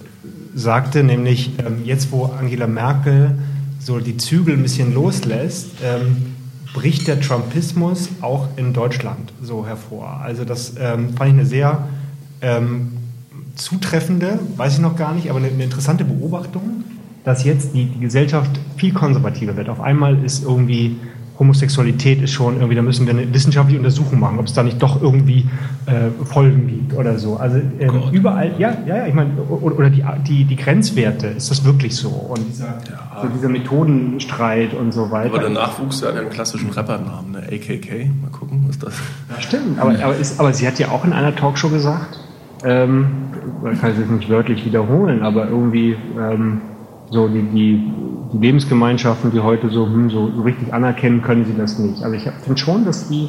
sagte, 0.54 1.02
nämlich 1.02 1.52
ähm, 1.58 1.84
jetzt, 1.84 2.12
wo 2.12 2.26
Angela 2.26 2.66
Merkel 2.66 3.38
so 3.78 3.98
die 3.98 4.16
Zügel 4.16 4.54
ein 4.54 4.62
bisschen 4.62 4.94
loslässt, 4.94 5.70
ähm, 5.82 6.34
bricht 6.72 7.06
der 7.08 7.20
Trumpismus 7.20 8.08
auch 8.20 8.48
in 8.56 8.72
Deutschland 8.72 9.32
so 9.42 9.66
hervor. 9.66 10.20
Also 10.22 10.44
das 10.44 10.74
ähm, 10.78 11.14
fand 11.14 11.30
ich 11.30 11.34
eine 11.34 11.46
sehr 11.46 11.88
ähm, 12.40 12.92
zutreffende, 13.54 14.38
weiß 14.56 14.74
ich 14.74 14.80
noch 14.80 14.96
gar 14.96 15.14
nicht, 15.14 15.28
aber 15.28 15.38
eine, 15.38 15.48
eine 15.48 15.64
interessante 15.64 16.04
Beobachtung, 16.04 16.84
dass 17.24 17.44
jetzt 17.44 17.74
die, 17.74 17.86
die 17.86 18.00
Gesellschaft 18.00 18.50
viel 18.76 18.92
konservativer 18.92 19.56
wird. 19.56 19.68
Auf 19.68 19.80
einmal 19.80 20.24
ist 20.24 20.44
irgendwie 20.44 20.96
Homosexualität 21.38 22.22
ist 22.22 22.32
schon 22.32 22.56
irgendwie, 22.56 22.74
da 22.74 22.82
müssen 22.82 23.06
wir 23.06 23.14
eine 23.14 23.32
wissenschaftliche 23.32 23.78
Untersuchung 23.78 24.20
machen, 24.20 24.38
ob 24.38 24.46
es 24.46 24.52
da 24.52 24.62
nicht 24.62 24.82
doch 24.82 25.00
irgendwie 25.00 25.46
äh, 25.86 26.10
Folgen 26.24 26.68
gibt 26.68 26.94
oder 26.94 27.18
so. 27.18 27.36
Also 27.36 27.60
ähm, 27.80 28.02
überall, 28.12 28.52
ja, 28.58 28.76
ja, 28.86 28.98
ja, 28.98 29.06
ich 29.06 29.14
meine, 29.14 29.30
oder, 29.48 29.78
oder 29.78 29.90
die, 29.90 30.04
die, 30.26 30.44
die 30.44 30.56
Grenzwerte, 30.56 31.28
ist 31.28 31.50
das 31.50 31.64
wirklich 31.64 31.96
so? 31.96 32.08
Und 32.08 32.46
dieser, 32.48 32.66
ja. 32.66 33.22
so 33.22 33.28
dieser 33.28 33.48
Methodenstreit 33.48 34.74
und 34.74 34.92
so 34.92 35.10
weiter. 35.10 35.30
Aber 35.34 35.38
der 35.38 35.50
Nachwuchs 35.50 36.00
der 36.00 36.10
hat 36.10 36.18
einen 36.18 36.30
klassischen 36.30 36.70
Rappernamen, 36.70 37.32
ne? 37.32 37.38
AKK, 37.38 38.10
mal 38.20 38.30
gucken, 38.30 38.64
was 38.68 38.78
das 38.78 38.94
Ja, 39.30 39.40
stimmt, 39.40 39.78
aber, 39.78 39.98
aber, 40.02 40.16
ist, 40.16 40.38
aber 40.38 40.52
sie 40.52 40.66
hat 40.66 40.78
ja 40.78 40.90
auch 40.90 41.04
in 41.04 41.12
einer 41.12 41.34
Talkshow 41.34 41.70
gesagt, 41.70 42.20
ähm, 42.64 43.06
ich 43.72 43.80
kann 43.80 43.90
es 43.90 43.98
jetzt 43.98 44.10
nicht 44.10 44.28
wörtlich 44.28 44.64
wiederholen, 44.64 45.22
aber 45.22 45.48
irgendwie 45.48 45.96
ähm, 46.18 46.60
so 47.12 47.28
die, 47.28 47.42
die 47.42 47.92
die 48.32 48.38
Lebensgemeinschaften, 48.38 49.30
die 49.30 49.40
heute 49.40 49.68
so, 49.70 49.86
hm, 49.86 50.10
so, 50.10 50.24
richtig 50.42 50.72
anerkennen, 50.72 51.22
können 51.22 51.44
sie 51.44 51.54
das 51.56 51.78
nicht. 51.78 52.02
Also 52.02 52.16
ich 52.16 52.22
finde 52.22 52.58
schon, 52.58 52.84
dass 52.84 53.08
die 53.08 53.28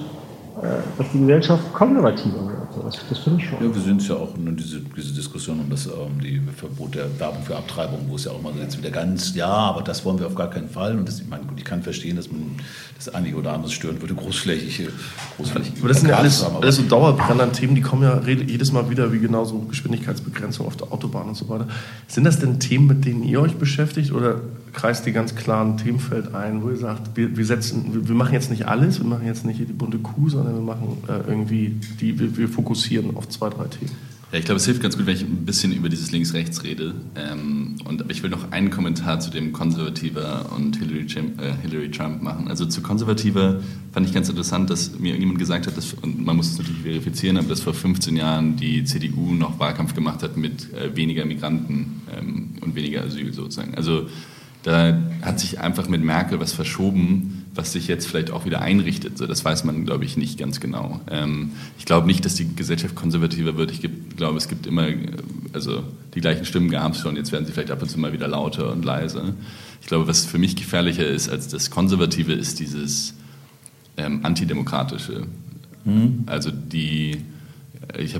dass 0.98 1.12
die 1.12 1.20
Gesellschaft 1.20 1.74
konservativer 1.74 2.48
wird. 2.48 2.86
Das, 2.86 3.00
das 3.10 3.20
finde 3.20 3.42
ich 3.42 3.50
schon. 3.50 3.64
Ja, 3.64 3.74
wir 3.74 3.82
sind 3.82 4.02
es 4.02 4.08
ja 4.08 4.16
auch 4.16 4.36
in 4.36 4.56
diese, 4.56 4.80
diese 4.80 5.14
Diskussion 5.14 5.60
um 5.60 5.70
das 5.70 5.88
um 5.88 6.20
die 6.20 6.42
Verbot 6.56 6.96
der 6.96 7.08
Werbung 7.20 7.44
für 7.44 7.56
Abtreibung, 7.56 8.06
wo 8.08 8.16
es 8.16 8.26
ja 8.26 8.32
auch 8.32 8.42
mal 8.42 8.54
jetzt 8.60 8.78
wieder 8.78 8.90
ganz, 8.90 9.36
ja, 9.36 9.48
aber 9.48 9.82
das 9.82 10.04
wollen 10.06 10.20
wir 10.20 10.28
auf 10.28 10.36
gar 10.36 10.50
keinen 10.50 10.70
Fall. 10.70 10.98
Und 10.98 11.08
das, 11.08 11.20
ich 11.20 11.28
meine, 11.28 11.46
gut, 11.46 11.58
ich 11.58 11.66
kann 11.66 11.82
verstehen, 11.82 12.16
dass 12.16 12.32
man 12.32 12.56
das 12.96 13.14
einige 13.14 13.38
oder 13.38 13.54
andere 13.54 13.72
stören 13.72 14.02
würde, 14.02 14.14
großflächige, 14.16 14.90
großflächige 15.38 15.80
Aber 15.80 15.88
das 15.88 16.00
sind 16.00 16.10
ja 16.10 16.18
alles, 16.18 16.44
alles 16.44 16.76
so 16.76 16.84
Dauerbrenner 16.84 17.52
Themen, 17.52 17.76
die 17.76 17.82
kommen 17.82 18.04
ja 18.04 18.22
jedes 18.26 18.72
Mal 18.72 18.90
wieder, 18.90 19.12
wie 19.12 19.20
genauso 19.20 19.60
Geschwindigkeitsbegrenzung 19.60 20.66
auf 20.66 20.76
der 20.76 20.92
Autobahn 20.92 21.28
und 21.28 21.36
so 21.36 21.48
weiter. 21.50 21.68
Sind 22.08 22.24
das 22.24 22.40
denn 22.40 22.60
Themen, 22.60 22.88
mit 22.88 23.06
denen 23.06 23.24
ihr 23.24 23.42
euch 23.42 23.56
beschäftigt 23.56 24.12
oder 24.12 24.42
kreist 24.74 25.06
ihr 25.08 25.14
ganz 25.14 25.36
klar 25.36 25.64
ein 25.64 25.78
Themenfeld 25.78 26.34
ein, 26.34 26.64
wo 26.64 26.70
ihr 26.70 26.78
sagt, 26.78 27.16
wir, 27.16 27.38
wir 27.38 27.46
setzen, 27.46 28.08
wir 28.08 28.16
machen 28.16 28.34
jetzt 28.34 28.50
nicht 28.50 28.68
alles, 28.68 29.00
wir 29.00 29.08
machen 29.08 29.26
jetzt 29.26 29.46
nicht 29.46 29.60
die 29.60 29.66
bunte 29.66 30.00
Kuh, 30.00 30.30
sondern 30.30 30.56
wir 30.56 30.62
machen 30.62 30.98
äh, 31.08 31.30
irgendwie 31.30 31.80
die, 32.02 32.20
wir, 32.20 32.36
wir 32.36 32.50
fokussieren 32.50 33.16
auf 33.16 33.30
zwei, 33.30 33.50
drei 33.50 33.66
Themen? 33.66 33.92
Ja, 34.34 34.40
ich 34.40 34.46
glaube, 34.46 34.58
es 34.58 34.66
hilft 34.66 34.82
ganz 34.82 34.98
gut, 34.98 35.06
wenn 35.06 35.16
ich 35.16 35.22
ein 35.22 35.46
bisschen 35.46 35.74
über 35.74 35.90
dieses 35.90 36.12
Links-Rechts 36.12 36.64
rede. 36.64 36.96
Ähm, 37.16 37.76
und, 37.86 38.10
ich 38.10 38.24
will 38.24 38.32
noch 38.32 38.52
einen 38.52 38.72
Kommentar 38.72 39.20
zu 39.20 39.30
dem 39.30 39.54
Konservativer 39.54 40.52
und 40.58 40.76
Hillary, 40.78 41.06
äh, 41.38 41.54
Hillary, 41.62 41.92
Trump 41.92 42.24
machen. 42.24 42.48
Also 42.48 42.66
zu 42.66 42.82
Konservativer 42.82 43.60
fand 43.92 44.08
ich 44.08 44.14
ganz 44.14 44.30
interessant, 44.30 44.72
dass 44.72 44.98
mir 44.98 45.10
irgendjemand 45.10 45.38
gesagt 45.38 45.68
hat, 45.68 45.78
dass, 45.78 45.94
und 45.94 46.26
man 46.26 46.36
muss 46.36 46.50
es 46.50 46.58
natürlich 46.58 46.82
verifizieren, 46.82 47.38
aber 47.38 47.50
dass 47.50 47.60
vor 47.60 47.76
15 47.76 48.16
Jahren 48.16 48.56
die 48.56 48.84
CDU 48.86 49.36
noch 49.36 49.60
Wahlkampf 49.60 49.94
gemacht 49.94 50.24
hat 50.24 50.36
mit 50.36 50.74
äh, 50.74 50.96
weniger 50.96 51.26
Migranten 51.26 52.02
ähm, 52.12 52.56
und 52.62 52.74
weniger 52.74 53.04
Asyl 53.04 53.34
sozusagen. 53.34 53.76
Also 53.76 54.08
da 54.64 54.98
hat 55.22 55.40
sich 55.40 55.60
einfach 55.60 55.90
mit 55.90 56.02
Merkel 56.04 56.40
was 56.40 56.54
verschoben, 56.54 57.46
was 57.54 57.74
sich 57.74 57.88
jetzt 57.88 58.08
vielleicht 58.08 58.32
auch 58.32 58.46
wieder 58.46 58.62
einrichtet. 58.62 59.18
So, 59.18 59.28
das 59.28 59.44
weiß 59.44 59.66
man, 59.66 59.86
glaube 59.86 60.06
ich, 60.06 60.18
nicht 60.18 60.40
ganz 60.40 60.60
genau. 60.60 61.02
Ähm, 61.12 61.52
ich 61.78 61.86
glaube 61.86 62.08
nicht, 62.08 62.26
dass 62.26 62.36
die 62.36 62.56
Gesellschaft 62.56 62.96
konservativer 62.96 63.58
wird. 63.58 63.72
Ich 63.72 63.88
glaube, 64.16 64.38
es 64.38 64.48
gibt 64.48 64.66
immer, 64.66 64.88
also 65.52 65.84
die 66.16 66.22
gleichen 66.22 66.46
Stimmen 66.46 66.72
gab 66.72 66.94
es 66.94 67.00
schon, 67.00 67.18
jetzt 67.18 67.32
werden 67.32 67.46
sie 67.46 67.52
vielleicht 67.52 67.72
ab 67.72 67.82
und 67.82 67.90
zu 67.90 68.00
mal 68.00 68.14
wieder 68.14 68.28
lauter 68.28 68.72
und 68.72 68.86
leiser. 68.86 69.34
Ich 69.82 69.88
glaube, 69.88 70.08
was 70.08 70.26
für 70.26 70.40
mich 70.40 70.56
gefährlicher 70.56 71.06
ist 71.06 71.30
als 71.30 71.50
das 71.50 71.70
Konservative, 71.70 72.32
ist 72.32 72.60
dieses 72.60 73.16
ähm, 73.98 74.22
Antidemokratische. 74.24 75.28
Mhm. 75.84 76.24
Also 76.26 76.52
die 76.52 77.18
ich 77.98 78.16
äh, 78.16 78.20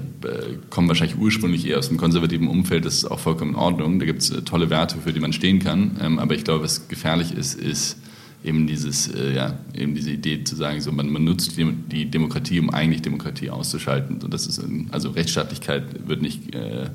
komme 0.70 0.90
wahrscheinlich 0.90 1.18
ursprünglich 1.18 1.68
eher 1.68 1.80
aus 1.80 1.88
dem 1.88 1.98
konservativen 1.98 2.48
Umfeld, 2.48 2.86
das 2.86 2.96
ist 2.96 3.06
auch 3.06 3.20
vollkommen 3.20 3.52
in 3.52 3.58
Ordnung. 3.58 4.00
Da 4.00 4.06
gibt 4.06 4.22
es 4.22 4.30
äh, 4.30 4.42
tolle 4.42 4.70
Werte, 4.70 4.98
für 4.98 5.14
die 5.14 5.20
man 5.20 5.34
stehen 5.34 5.60
kann. 5.60 5.98
Ähm, 6.02 6.20
aber 6.20 6.36
ich 6.36 6.44
glaube, 6.44 6.64
was 6.64 6.88
gefährlich 6.88 7.34
ist, 7.34 7.56
ist 7.56 7.98
eben, 8.44 8.68
dieses, 8.68 9.08
äh, 9.08 9.34
ja, 9.34 9.58
eben 9.74 9.96
diese 9.96 10.12
Idee 10.12 10.44
zu 10.44 10.56
sagen, 10.56 10.82
so, 10.82 10.92
man, 10.92 11.10
man 11.10 11.24
nutzt 11.24 11.58
die, 11.58 11.72
die, 11.72 12.06
Demokratie, 12.06 12.60
um 12.60 12.70
eigentlich 12.70 13.02
Demokratie 13.02 13.50
auszuschalten. 13.50 14.22
Und 14.22 14.34
das 14.34 14.48
ist, 14.48 14.62
also 14.92 15.12
Rechtsstaatlichkeit 15.12 16.08
wird 16.08 16.22
nicht, 16.22 16.54
äh, 16.54 16.90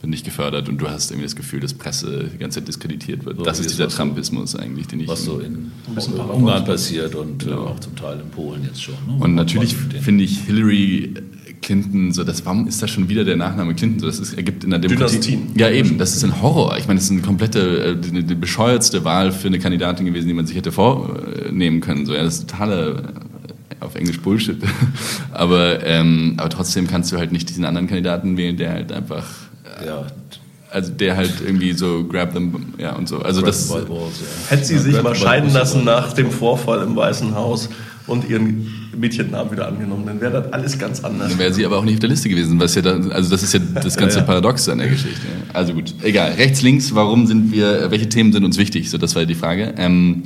wird 0.00 0.10
nicht 0.10 0.24
gefördert 0.24 0.68
und 0.68 0.78
du 0.78 0.88
hast 0.88 1.10
irgendwie 1.10 1.26
das 1.26 1.36
Gefühl, 1.36 1.60
dass 1.60 1.74
Presse 1.74 2.30
die 2.32 2.38
ganze 2.38 2.60
Zeit 2.60 2.68
diskreditiert 2.68 3.24
wird. 3.24 3.38
So, 3.38 3.44
das 3.44 3.60
ist 3.60 3.70
dieser 3.70 3.88
Trumpismus 3.88 4.52
so, 4.52 4.58
eigentlich, 4.58 4.86
den 4.88 5.00
ich... 5.00 5.08
Was 5.08 5.24
so 5.24 5.38
in, 5.38 5.70
in 5.86 6.12
Ungarn 6.20 6.64
passiert 6.64 7.14
und 7.14 7.44
genau. 7.44 7.66
auch 7.66 7.80
zum 7.80 7.94
Teil 7.96 8.20
in 8.20 8.28
Polen 8.30 8.64
jetzt 8.64 8.82
schon. 8.82 8.94
Ne? 9.06 9.16
Und 9.20 9.34
natürlich 9.34 9.76
finde 9.76 10.24
ich 10.24 10.40
Hillary 10.40 11.14
Clinton, 11.62 12.12
so 12.12 12.24
das, 12.24 12.44
warum 12.46 12.66
ist 12.66 12.82
da 12.82 12.88
schon 12.88 13.08
wieder 13.08 13.24
der 13.24 13.36
Nachname 13.36 13.74
Clinton? 13.74 14.00
So, 14.00 14.06
das 14.06 14.18
ist, 14.18 14.34
ergibt 14.34 14.64
in 14.64 14.70
der 14.70 14.78
Demokratie. 14.78 15.18
Dynastien. 15.18 15.52
Ja, 15.56 15.70
eben, 15.70 15.98
das 15.98 16.16
ist 16.16 16.24
ein 16.24 16.40
Horror. 16.40 16.76
Ich 16.78 16.86
meine, 16.86 16.98
das 16.98 17.04
ist 17.04 17.10
eine 17.10 17.22
komplette, 17.22 17.96
die, 17.96 18.18
äh, 18.18 18.22
die 18.22 18.34
bescheuertste 18.34 19.04
Wahl 19.04 19.32
für 19.32 19.48
eine 19.48 19.58
Kandidatin 19.58 20.06
gewesen, 20.06 20.28
die 20.28 20.34
man 20.34 20.46
sich 20.46 20.56
hätte 20.56 20.72
vornehmen 20.72 21.80
können. 21.80 22.06
So, 22.06 22.14
ja, 22.14 22.22
das 22.22 22.38
ist 22.38 22.50
totale 22.50 23.02
äh, 23.70 23.84
auf 23.84 23.94
Englisch 23.94 24.20
Bullshit. 24.20 24.58
aber, 25.32 25.84
ähm, 25.84 26.34
aber 26.36 26.48
trotzdem 26.48 26.86
kannst 26.86 27.12
du 27.12 27.18
halt 27.18 27.32
nicht 27.32 27.48
diesen 27.48 27.64
anderen 27.64 27.86
Kandidaten 27.86 28.36
wählen, 28.36 28.56
der 28.56 28.72
halt 28.72 28.92
einfach. 28.92 29.26
Äh, 29.80 29.86
ja. 29.86 30.06
Also 30.70 30.92
der 30.92 31.16
halt 31.16 31.40
irgendwie 31.40 31.72
so 31.72 32.04
grab 32.04 32.34
them, 32.34 32.74
ja 32.76 32.94
und 32.94 33.08
so. 33.08 33.20
Also 33.20 33.40
grab 33.40 33.48
das. 33.48 33.68
Balls, 33.68 33.88
ja. 33.88 34.50
Hätte 34.50 34.64
sie 34.66 34.74
ja, 34.74 34.80
sich 34.80 35.02
mal 35.02 35.14
scheiden 35.14 35.52
lassen 35.52 35.84
nach 35.84 36.12
dem 36.12 36.30
Vorfall 36.30 36.82
im 36.82 36.94
Weißen 36.94 37.34
Haus 37.34 37.70
und 38.06 38.28
ihren 38.28 38.87
Mädchennamen 38.98 39.52
wieder 39.52 39.68
angenommen, 39.68 40.04
dann 40.06 40.20
wäre 40.20 40.42
das 40.42 40.52
alles 40.52 40.78
ganz 40.78 41.02
anders. 41.04 41.30
Dann 41.30 41.38
wäre 41.38 41.52
sie 41.52 41.64
aber 41.64 41.78
auch 41.78 41.84
nicht 41.84 41.94
auf 41.94 42.00
der 42.00 42.08
Liste 42.08 42.28
gewesen, 42.28 42.58
was 42.60 42.74
ja 42.74 42.82
dann, 42.82 43.10
also 43.12 43.30
das 43.30 43.42
ist 43.42 43.54
ja 43.54 43.60
das 43.60 43.96
ganze 43.96 44.16
ja, 44.16 44.20
ja. 44.22 44.26
Paradox 44.26 44.68
an 44.68 44.78
der 44.78 44.88
Geschichte. 44.88 45.26
Also 45.52 45.74
gut, 45.74 45.94
egal. 46.02 46.32
Rechts, 46.32 46.62
links, 46.62 46.94
warum 46.94 47.26
sind 47.26 47.52
wir, 47.52 47.90
welche 47.90 48.08
Themen 48.08 48.32
sind 48.32 48.44
uns 48.44 48.58
wichtig? 48.58 48.90
So, 48.90 48.98
das 48.98 49.14
war 49.14 49.24
die 49.24 49.34
Frage. 49.34 49.74
Ähm, 49.76 50.24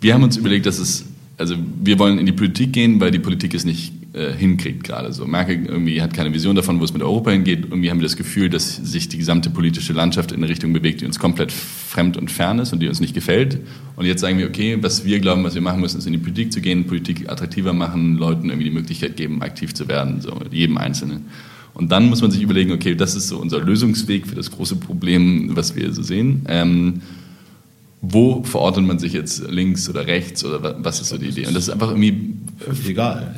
wir 0.00 0.14
haben 0.14 0.22
uns 0.22 0.36
überlegt, 0.36 0.66
dass 0.66 0.78
es, 0.78 1.04
also 1.36 1.56
wir 1.82 1.98
wollen 1.98 2.18
in 2.18 2.26
die 2.26 2.32
Politik 2.32 2.72
gehen, 2.72 3.00
weil 3.00 3.10
die 3.10 3.18
Politik 3.18 3.54
es 3.54 3.64
nicht 3.64 3.92
äh, 4.12 4.32
hinkriegt 4.32 4.82
gerade. 4.82 5.12
So 5.12 5.24
Merkel 5.24 5.66
irgendwie 5.66 6.02
hat 6.02 6.14
keine 6.14 6.34
Vision 6.34 6.56
davon, 6.56 6.80
wo 6.80 6.84
es 6.84 6.92
mit 6.92 7.02
Europa 7.02 7.30
hingeht. 7.30 7.66
Irgendwie 7.70 7.90
haben 7.90 7.98
wir 7.98 8.04
das 8.04 8.16
Gefühl, 8.16 8.50
dass 8.50 8.74
sich 8.74 9.08
die 9.08 9.18
gesamte 9.18 9.50
politische 9.50 9.92
Landschaft 9.92 10.32
in 10.32 10.38
eine 10.38 10.48
Richtung 10.48 10.72
bewegt, 10.72 11.00
die 11.00 11.06
uns 11.06 11.18
komplett 11.18 11.52
fremd 11.52 12.16
und 12.16 12.30
fern 12.30 12.58
ist 12.58 12.72
und 12.72 12.80
die 12.80 12.88
uns 12.88 13.00
nicht 13.00 13.14
gefällt. 13.14 13.58
Und 13.94 14.06
jetzt 14.06 14.20
sagen 14.20 14.38
wir, 14.38 14.48
okay, 14.48 14.78
was 14.80 15.04
wir 15.04 15.20
glauben, 15.20 15.44
was 15.44 15.54
wir 15.54 15.62
machen 15.62 15.80
müssen, 15.80 15.98
ist 15.98 16.06
in 16.06 16.12
die 16.12 16.18
Politik 16.18 16.52
zu 16.52 16.60
gehen, 16.60 16.86
Politik 16.86 17.28
attraktiver 17.30 17.72
machen, 17.72 18.16
Leuten 18.16 18.48
irgendwie 18.48 18.64
die 18.64 18.74
Möglichkeit 18.74 19.16
geben, 19.16 19.42
aktiv 19.42 19.74
zu 19.74 19.86
werden, 19.86 20.20
so 20.20 20.36
jedem 20.50 20.78
Einzelnen. 20.78 21.26
Und 21.74 21.92
dann 21.92 22.08
muss 22.08 22.20
man 22.20 22.32
sich 22.32 22.42
überlegen, 22.42 22.72
okay, 22.72 22.96
das 22.96 23.14
ist 23.14 23.28
so 23.28 23.38
unser 23.38 23.60
Lösungsweg 23.60 24.26
für 24.26 24.34
das 24.34 24.50
große 24.50 24.76
Problem, 24.76 25.54
was 25.54 25.76
wir 25.76 25.92
so 25.92 26.02
sehen. 26.02 26.44
Ähm, 26.48 27.02
wo 28.02 28.42
verortet 28.42 28.84
man 28.84 28.98
sich 28.98 29.12
jetzt 29.12 29.48
links 29.48 29.88
oder 29.88 30.06
rechts 30.06 30.44
oder 30.44 30.82
was 30.82 31.00
ist 31.00 31.10
so 31.10 31.18
die 31.18 31.26
Idee? 31.26 31.46
Und 31.46 31.54
das 31.54 31.64
ist 31.64 31.70
einfach 31.70 31.90
irgendwie 31.90 32.34
egal. 32.88 33.36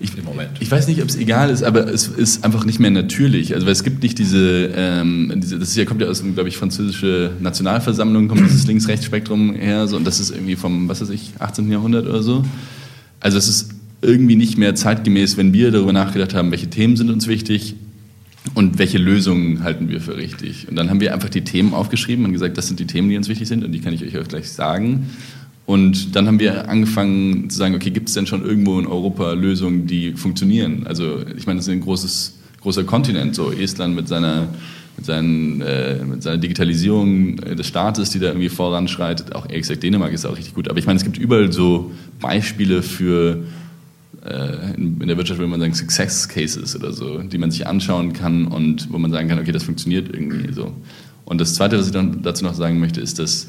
Ich. 0.00 0.12
Ich 0.60 0.70
weiß 0.70 0.86
nicht, 0.86 1.02
ob 1.02 1.08
es 1.08 1.16
egal 1.16 1.50
ist, 1.50 1.64
aber 1.64 1.92
es 1.92 2.06
ist 2.06 2.44
einfach 2.44 2.64
nicht 2.64 2.78
mehr 2.78 2.92
natürlich. 2.92 3.54
Also 3.54 3.66
weil 3.66 3.72
es 3.72 3.82
gibt 3.82 4.02
nicht 4.02 4.16
diese, 4.18 4.70
ähm, 4.76 5.32
diese 5.36 5.58
das 5.58 5.70
ist 5.70 5.76
ja, 5.76 5.84
kommt 5.84 6.00
ja 6.00 6.06
aus, 6.06 6.22
glaube 6.22 6.48
ich, 6.48 6.56
französische 6.56 7.32
Nationalversammlung, 7.40 8.28
kommt 8.28 8.42
dieses 8.42 8.66
Links-Rechts-Spektrum 8.68 9.54
her, 9.54 9.88
so, 9.88 9.96
und 9.96 10.06
das 10.06 10.20
ist 10.20 10.30
irgendwie 10.30 10.54
vom, 10.54 10.88
was 10.88 11.00
weiß 11.00 11.10
ich, 11.10 11.32
18. 11.40 11.70
Jahrhundert 11.70 12.06
oder 12.06 12.22
so. 12.22 12.44
Also 13.18 13.38
es 13.38 13.48
ist 13.48 13.70
irgendwie 14.00 14.36
nicht 14.36 14.56
mehr 14.56 14.76
zeitgemäß, 14.76 15.36
wenn 15.36 15.52
wir 15.52 15.72
darüber 15.72 15.92
nachgedacht 15.92 16.32
haben, 16.32 16.52
welche 16.52 16.70
Themen 16.70 16.96
sind 16.96 17.10
uns 17.10 17.26
wichtig 17.26 17.74
und 18.54 18.78
welche 18.78 18.98
Lösungen 18.98 19.64
halten 19.64 19.88
wir 19.88 20.00
für 20.00 20.16
richtig. 20.16 20.68
Und 20.68 20.76
dann 20.76 20.90
haben 20.90 21.00
wir 21.00 21.12
einfach 21.12 21.28
die 21.28 21.42
Themen 21.42 21.74
aufgeschrieben 21.74 22.24
und 22.24 22.32
gesagt, 22.32 22.56
das 22.56 22.68
sind 22.68 22.78
die 22.78 22.86
Themen, 22.86 23.08
die 23.08 23.16
uns 23.16 23.28
wichtig 23.28 23.48
sind 23.48 23.64
und 23.64 23.72
die 23.72 23.80
kann 23.80 23.92
ich 23.92 24.04
euch 24.04 24.16
auch 24.16 24.28
gleich 24.28 24.50
sagen. 24.50 25.10
Und 25.68 26.16
dann 26.16 26.26
haben 26.26 26.40
wir 26.40 26.70
angefangen 26.70 27.50
zu 27.50 27.58
sagen, 27.58 27.74
okay, 27.74 27.90
gibt 27.90 28.08
es 28.08 28.14
denn 28.14 28.26
schon 28.26 28.42
irgendwo 28.42 28.78
in 28.80 28.86
Europa 28.86 29.34
Lösungen, 29.34 29.86
die 29.86 30.12
funktionieren? 30.14 30.86
Also 30.86 31.18
ich 31.36 31.46
meine, 31.46 31.58
das 31.58 31.66
ist 31.66 31.72
ein 31.74 31.82
großes, 31.82 32.38
großer 32.62 32.84
Kontinent, 32.84 33.34
so 33.34 33.52
Estland 33.52 33.94
mit 33.94 34.08
seiner, 34.08 34.48
mit, 34.96 35.04
seinen, 35.04 35.60
äh, 35.60 36.02
mit 36.02 36.22
seiner 36.22 36.38
Digitalisierung 36.38 37.36
des 37.36 37.66
Staates, 37.66 38.08
die 38.08 38.18
da 38.18 38.28
irgendwie 38.28 38.48
voranschreitet. 38.48 39.34
Auch 39.34 39.44
ehrlich 39.44 39.60
gesagt, 39.60 39.82
Dänemark 39.82 40.14
ist 40.14 40.24
auch 40.24 40.38
richtig 40.38 40.54
gut. 40.54 40.70
Aber 40.70 40.78
ich 40.78 40.86
meine, 40.86 40.96
es 40.96 41.04
gibt 41.04 41.18
überall 41.18 41.52
so 41.52 41.92
Beispiele 42.18 42.82
für, 42.82 43.44
äh, 44.24 44.74
in, 44.74 44.98
in 45.02 45.06
der 45.06 45.18
Wirtschaft 45.18 45.38
würde 45.38 45.50
man 45.50 45.60
sagen, 45.60 45.74
Success 45.74 46.30
Cases 46.30 46.74
oder 46.76 46.94
so, 46.94 47.18
die 47.18 47.36
man 47.36 47.50
sich 47.50 47.66
anschauen 47.66 48.14
kann 48.14 48.46
und 48.46 48.90
wo 48.90 48.96
man 48.96 49.10
sagen 49.10 49.28
kann, 49.28 49.38
okay, 49.38 49.52
das 49.52 49.64
funktioniert 49.64 50.08
irgendwie 50.10 50.50
so. 50.50 50.72
Und 51.26 51.42
das 51.42 51.56
Zweite, 51.56 51.78
was 51.78 51.88
ich 51.88 51.92
dann 51.92 52.22
dazu 52.22 52.42
noch 52.42 52.54
sagen 52.54 52.80
möchte, 52.80 53.02
ist, 53.02 53.18
dass 53.18 53.48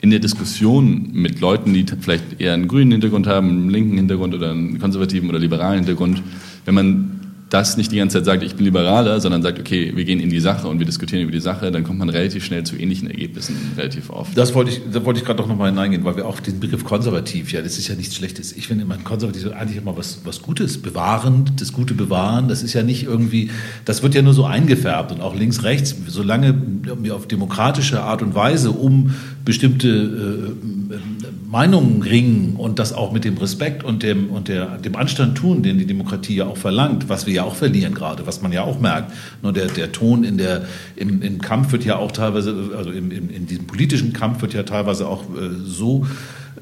in 0.00 0.10
der 0.10 0.20
Diskussion 0.20 1.10
mit 1.12 1.40
Leuten, 1.40 1.74
die 1.74 1.84
vielleicht 2.00 2.40
eher 2.40 2.54
einen 2.54 2.68
grünen 2.68 2.92
Hintergrund 2.92 3.26
haben, 3.26 3.48
einen 3.48 3.70
linken 3.70 3.96
Hintergrund 3.96 4.34
oder 4.34 4.52
einen 4.52 4.78
konservativen 4.78 5.28
oder 5.28 5.38
liberalen 5.38 5.78
Hintergrund, 5.78 6.22
wenn 6.64 6.74
man 6.74 7.17
das 7.50 7.76
nicht 7.76 7.92
die 7.92 7.96
ganze 7.96 8.18
Zeit 8.18 8.26
sagt, 8.26 8.42
ich 8.42 8.56
bin 8.56 8.66
Liberaler, 8.66 9.20
sondern 9.20 9.42
sagt, 9.42 9.58
okay, 9.58 9.92
wir 9.94 10.04
gehen 10.04 10.20
in 10.20 10.28
die 10.28 10.40
Sache 10.40 10.68
und 10.68 10.78
wir 10.78 10.86
diskutieren 10.86 11.22
über 11.22 11.32
die 11.32 11.40
Sache, 11.40 11.70
dann 11.70 11.82
kommt 11.82 11.98
man 11.98 12.10
relativ 12.10 12.44
schnell 12.44 12.64
zu 12.64 12.76
ähnlichen 12.76 13.08
Ergebnissen 13.08 13.56
relativ 13.76 14.10
oft. 14.10 14.36
Das 14.36 14.54
wollte 14.54 14.70
ich, 14.70 14.82
da 14.92 15.04
wollte 15.04 15.20
ich 15.20 15.26
gerade 15.26 15.38
doch 15.38 15.48
nochmal 15.48 15.70
hineingehen, 15.70 16.04
weil 16.04 16.16
wir 16.16 16.26
auch 16.26 16.40
den 16.40 16.60
Begriff 16.60 16.84
konservativ, 16.84 17.50
ja, 17.52 17.62
das 17.62 17.78
ist 17.78 17.88
ja 17.88 17.94
nichts 17.94 18.14
Schlechtes. 18.16 18.52
Ich 18.52 18.66
finde 18.66 18.84
immer 18.84 18.98
konservativ 18.98 19.52
eigentlich 19.52 19.78
immer 19.78 19.96
was, 19.96 20.20
was 20.24 20.42
Gutes, 20.42 20.78
bewahrend, 20.78 21.60
das 21.60 21.72
Gute 21.72 21.94
bewahren, 21.94 22.48
das 22.48 22.62
ist 22.62 22.74
ja 22.74 22.82
nicht 22.82 23.04
irgendwie, 23.04 23.50
das 23.84 24.02
wird 24.02 24.14
ja 24.14 24.22
nur 24.22 24.34
so 24.34 24.44
eingefärbt 24.44 25.12
und 25.12 25.22
auch 25.22 25.34
links, 25.34 25.62
rechts, 25.62 25.94
solange 26.06 26.54
wir 27.00 27.14
auf 27.14 27.26
demokratische 27.26 28.02
Art 28.02 28.20
und 28.20 28.34
Weise 28.34 28.72
um 28.72 29.14
bestimmte 29.44 29.88
äh, 29.88 31.17
Meinungen 31.50 32.02
ringen 32.02 32.56
und 32.56 32.78
das 32.78 32.92
auch 32.92 33.10
mit 33.10 33.24
dem 33.24 33.38
Respekt 33.38 33.82
und 33.82 34.02
dem, 34.02 34.28
und 34.28 34.48
der, 34.48 34.76
dem 34.76 34.96
Anstand 34.96 35.38
tun, 35.38 35.62
den 35.62 35.78
die 35.78 35.86
Demokratie 35.86 36.36
ja 36.36 36.46
auch 36.46 36.58
verlangt, 36.58 37.08
was 37.08 37.26
wir 37.26 37.32
ja 37.32 37.44
auch 37.44 37.54
verlieren 37.54 37.94
gerade, 37.94 38.26
was 38.26 38.42
man 38.42 38.52
ja 38.52 38.64
auch 38.64 38.78
merkt. 38.80 39.14
Nur 39.42 39.54
der, 39.54 39.68
der 39.68 39.90
Ton 39.90 40.24
in 40.24 40.36
der, 40.36 40.66
im, 40.94 41.22
im 41.22 41.40
Kampf 41.40 41.72
wird 41.72 41.86
ja 41.86 41.96
auch 41.96 42.12
teilweise, 42.12 42.72
also 42.76 42.90
im, 42.90 43.10
im, 43.10 43.30
in 43.30 43.46
diesem 43.46 43.66
politischen 43.66 44.12
Kampf 44.12 44.42
wird 44.42 44.52
ja 44.52 44.62
teilweise 44.64 45.08
auch 45.08 45.22
äh, 45.22 45.48
so, 45.64 46.06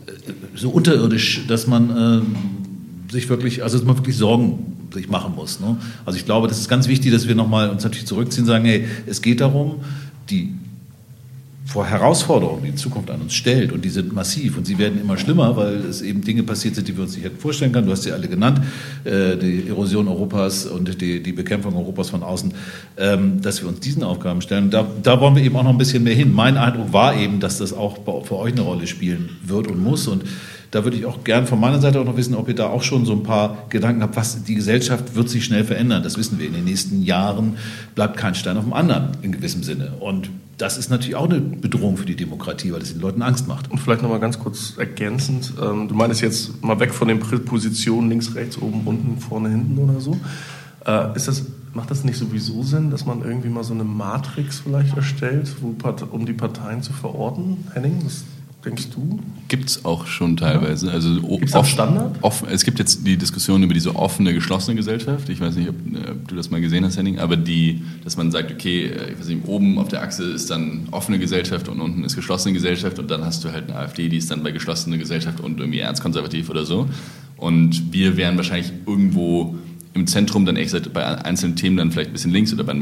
äh, 0.06 0.32
so 0.54 0.70
unterirdisch, 0.70 1.48
dass 1.48 1.66
man 1.66 1.90
äh, 3.10 3.12
sich 3.12 3.28
wirklich, 3.28 3.64
also 3.64 3.78
dass 3.78 3.84
man 3.84 3.96
wirklich 3.96 4.16
Sorgen 4.16 4.76
sich 4.94 5.08
machen 5.08 5.34
muss. 5.34 5.58
Ne? 5.58 5.78
Also 6.04 6.16
ich 6.16 6.26
glaube, 6.26 6.46
das 6.46 6.60
ist 6.60 6.68
ganz 6.68 6.86
wichtig, 6.86 7.10
dass 7.10 7.26
wir 7.26 7.34
nochmal 7.34 7.70
uns 7.70 7.82
natürlich 7.82 8.06
zurückziehen 8.06 8.44
und 8.44 8.48
sagen, 8.48 8.64
hey, 8.64 8.84
es 9.06 9.20
geht 9.20 9.40
darum, 9.40 9.80
die 10.30 10.54
vor 11.66 11.84
Herausforderungen, 11.84 12.62
die 12.62 12.70
die 12.70 12.76
Zukunft 12.76 13.10
an 13.10 13.20
uns 13.20 13.34
stellt. 13.34 13.72
Und 13.72 13.84
die 13.84 13.88
sind 13.88 14.12
massiv 14.12 14.56
und 14.56 14.66
sie 14.66 14.78
werden 14.78 15.00
immer 15.00 15.18
schlimmer, 15.18 15.56
weil 15.56 15.74
es 15.76 16.00
eben 16.00 16.22
Dinge 16.22 16.44
passiert 16.44 16.76
sind, 16.76 16.86
die 16.86 16.96
wir 16.96 17.02
uns 17.02 17.16
nicht 17.16 17.24
hätten 17.24 17.38
vorstellen 17.38 17.72
können. 17.72 17.86
Du 17.86 17.92
hast 17.92 18.04
sie 18.04 18.12
alle 18.12 18.28
genannt, 18.28 18.60
äh, 19.04 19.36
die 19.36 19.68
Erosion 19.68 20.06
Europas 20.06 20.64
und 20.64 21.00
die, 21.00 21.20
die 21.22 21.32
Bekämpfung 21.32 21.74
Europas 21.76 22.10
von 22.10 22.22
außen, 22.22 22.54
ähm, 22.96 23.42
dass 23.42 23.60
wir 23.62 23.68
uns 23.68 23.80
diesen 23.80 24.04
Aufgaben 24.04 24.40
stellen. 24.42 24.70
Da, 24.70 24.86
da 25.02 25.20
wollen 25.20 25.34
wir 25.34 25.42
eben 25.42 25.56
auch 25.56 25.64
noch 25.64 25.70
ein 25.70 25.78
bisschen 25.78 26.04
mehr 26.04 26.14
hin. 26.14 26.32
Mein 26.32 26.56
Eindruck 26.56 26.92
war 26.92 27.16
eben, 27.16 27.40
dass 27.40 27.58
das 27.58 27.72
auch 27.72 27.98
für 28.24 28.36
euch 28.36 28.52
eine 28.52 28.62
Rolle 28.62 28.86
spielen 28.86 29.30
wird 29.44 29.66
und 29.66 29.82
muss. 29.82 30.06
Und 30.06 30.22
da 30.70 30.84
würde 30.84 30.96
ich 30.96 31.04
auch 31.04 31.24
gern 31.24 31.48
von 31.48 31.58
meiner 31.58 31.80
Seite 31.80 32.00
auch 32.00 32.04
noch 32.04 32.16
wissen, 32.16 32.36
ob 32.36 32.48
ihr 32.48 32.54
da 32.54 32.68
auch 32.68 32.84
schon 32.84 33.06
so 33.06 33.12
ein 33.12 33.24
paar 33.24 33.66
Gedanken 33.70 34.02
habt, 34.02 34.14
was 34.14 34.44
die 34.44 34.54
Gesellschaft 34.54 35.16
wird 35.16 35.28
sich 35.28 35.44
schnell 35.44 35.64
verändern. 35.64 36.04
Das 36.04 36.16
wissen 36.16 36.38
wir. 36.38 36.46
In 36.46 36.54
den 36.54 36.64
nächsten 36.64 37.02
Jahren 37.02 37.56
bleibt 37.96 38.16
kein 38.16 38.36
Stein 38.36 38.56
auf 38.56 38.64
dem 38.64 38.72
anderen 38.72 39.16
in 39.22 39.32
gewissem 39.32 39.64
Sinne. 39.64 39.94
Und 39.98 40.30
das 40.58 40.78
ist 40.78 40.88
natürlich 40.90 41.16
auch 41.16 41.28
eine 41.28 41.40
Bedrohung 41.40 41.96
für 41.96 42.06
die 42.06 42.16
Demokratie, 42.16 42.72
weil 42.72 42.80
das 42.80 42.92
den 42.92 43.00
Leuten 43.00 43.22
Angst 43.22 43.46
macht. 43.46 43.70
Und 43.70 43.78
vielleicht 43.78 44.02
nochmal 44.02 44.20
ganz 44.20 44.38
kurz 44.38 44.74
ergänzend. 44.78 45.52
Ähm, 45.62 45.88
du 45.88 45.94
meinst 45.94 46.22
jetzt 46.22 46.64
mal 46.64 46.80
weg 46.80 46.94
von 46.94 47.08
den 47.08 47.20
Positionen 47.20 48.08
links, 48.08 48.34
rechts, 48.34 48.56
oben, 48.58 48.82
unten, 48.86 49.18
vorne, 49.20 49.50
hinten 49.50 49.78
oder 49.78 50.00
so. 50.00 50.18
Äh, 50.86 51.14
ist 51.14 51.28
das, 51.28 51.44
macht 51.74 51.90
das 51.90 52.04
nicht 52.04 52.16
sowieso 52.16 52.62
Sinn, 52.62 52.90
dass 52.90 53.04
man 53.04 53.22
irgendwie 53.22 53.48
mal 53.48 53.64
so 53.64 53.74
eine 53.74 53.84
Matrix 53.84 54.60
vielleicht 54.60 54.96
erstellt, 54.96 55.54
um 56.10 56.24
die 56.24 56.32
Parteien 56.32 56.82
zu 56.82 56.92
verorten? 56.94 57.64
Henning, 57.74 58.00
was 58.04 58.24
denkst 58.66 58.88
du? 58.90 59.20
Gibt 59.48 59.70
es 59.70 59.84
auch 59.84 60.06
schon 60.06 60.36
teilweise. 60.36 60.90
Also 60.90 61.20
Gibt 61.20 61.54
es 61.54 61.68
Standard? 61.68 62.16
Offen, 62.20 62.48
es 62.50 62.64
gibt 62.64 62.78
jetzt 62.78 63.06
die 63.06 63.16
Diskussion 63.16 63.62
über 63.62 63.72
diese 63.72 63.94
offene, 63.94 64.34
geschlossene 64.34 64.74
Gesellschaft. 64.76 65.28
Ich 65.28 65.40
weiß 65.40 65.54
nicht, 65.56 65.68
ob, 65.68 65.76
äh, 65.76 66.10
ob, 66.10 66.28
du 66.28 66.34
das 66.34 66.50
mal 66.50 66.60
gesehen 66.60 66.84
hast, 66.84 66.98
Henning, 66.98 67.18
aber 67.18 67.36
die, 67.36 67.82
dass 68.04 68.16
man 68.16 68.30
sagt, 68.30 68.50
okay, 68.50 68.86
äh, 68.86 69.12
ich 69.12 69.18
weiß 69.18 69.28
nicht, 69.28 69.46
oben 69.46 69.78
auf 69.78 69.88
der 69.88 70.02
Achse 70.02 70.24
ist 70.24 70.50
dann 70.50 70.88
offene 70.90 71.18
Gesellschaft 71.18 71.68
und 71.68 71.80
unten 71.80 72.04
ist 72.04 72.16
geschlossene 72.16 72.52
Gesellschaft 72.52 72.98
und 72.98 73.10
dann 73.10 73.24
hast 73.24 73.44
du 73.44 73.52
halt 73.52 73.70
eine 73.70 73.78
AfD, 73.78 74.08
die 74.08 74.16
ist 74.16 74.30
dann 74.30 74.42
bei 74.42 74.50
geschlossener 74.50 74.98
Gesellschaft 74.98 75.40
und 75.40 75.60
irgendwie 75.60 75.78
ernstkonservativ 75.78 76.50
oder 76.50 76.64
so. 76.64 76.88
Und 77.36 77.92
wir 77.92 78.16
wären 78.16 78.36
wahrscheinlich 78.36 78.72
irgendwo 78.84 79.56
im 79.94 80.06
Zentrum 80.06 80.44
dann 80.44 80.56
ehrlich 80.56 80.72
gesagt 80.72 80.92
bei 80.92 81.04
einzelnen 81.04 81.56
Themen 81.56 81.76
dann 81.76 81.90
vielleicht 81.92 82.10
ein 82.10 82.12
bisschen 82.12 82.32
links 82.32 82.52
oder 82.52 82.64
bei 82.64 82.74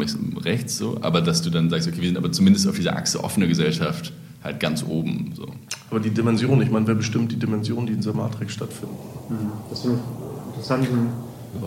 rechts 0.44 0.78
so, 0.78 0.98
aber 1.02 1.20
dass 1.20 1.42
du 1.42 1.50
dann 1.50 1.70
sagst, 1.70 1.86
okay, 1.86 2.00
wir 2.00 2.08
sind 2.08 2.16
aber 2.16 2.32
zumindest 2.32 2.66
auf 2.66 2.76
dieser 2.76 2.96
Achse 2.96 3.22
offene 3.22 3.46
Gesellschaft 3.46 4.12
halt 4.44 4.60
ganz 4.60 4.84
oben. 4.86 5.32
So. 5.34 5.46
Aber 5.90 6.00
die 6.00 6.10
Dimension, 6.10 6.60
ich 6.60 6.70
meine, 6.70 6.86
wer 6.86 6.94
bestimmt 6.94 7.32
die 7.32 7.38
Dimension, 7.38 7.86
die 7.86 7.94
in 7.94 7.98
dieser 8.00 8.12
Matrix 8.12 8.52
stattfinden? 8.52 8.94
Mhm. 9.30 9.52
Das 9.70 9.80
finde 9.80 9.96
ich 9.96 10.02
einen 10.02 10.48
interessanten 10.48 11.08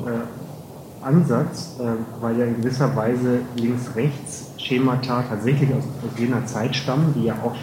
äh, 0.06 1.06
Ansatz, 1.06 1.78
äh, 1.80 2.22
weil 2.22 2.38
ja 2.38 2.46
in 2.46 2.58
gewisser 2.58 2.96
Weise 2.96 3.40
Links-Rechts-Schemata 3.56 5.24
tatsächlich 5.24 5.72
aus, 5.74 5.84
aus, 5.84 6.20
jener 6.20 6.46
Zeit 6.46 6.76
stammen, 6.76 7.14
die 7.16 7.26
ja 7.26 7.36
auch 7.44 7.56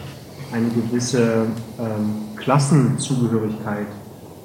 eine 0.53 0.69
gewisse 0.69 1.47
ähm, 1.79 2.37
Klassenzugehörigkeit 2.37 3.87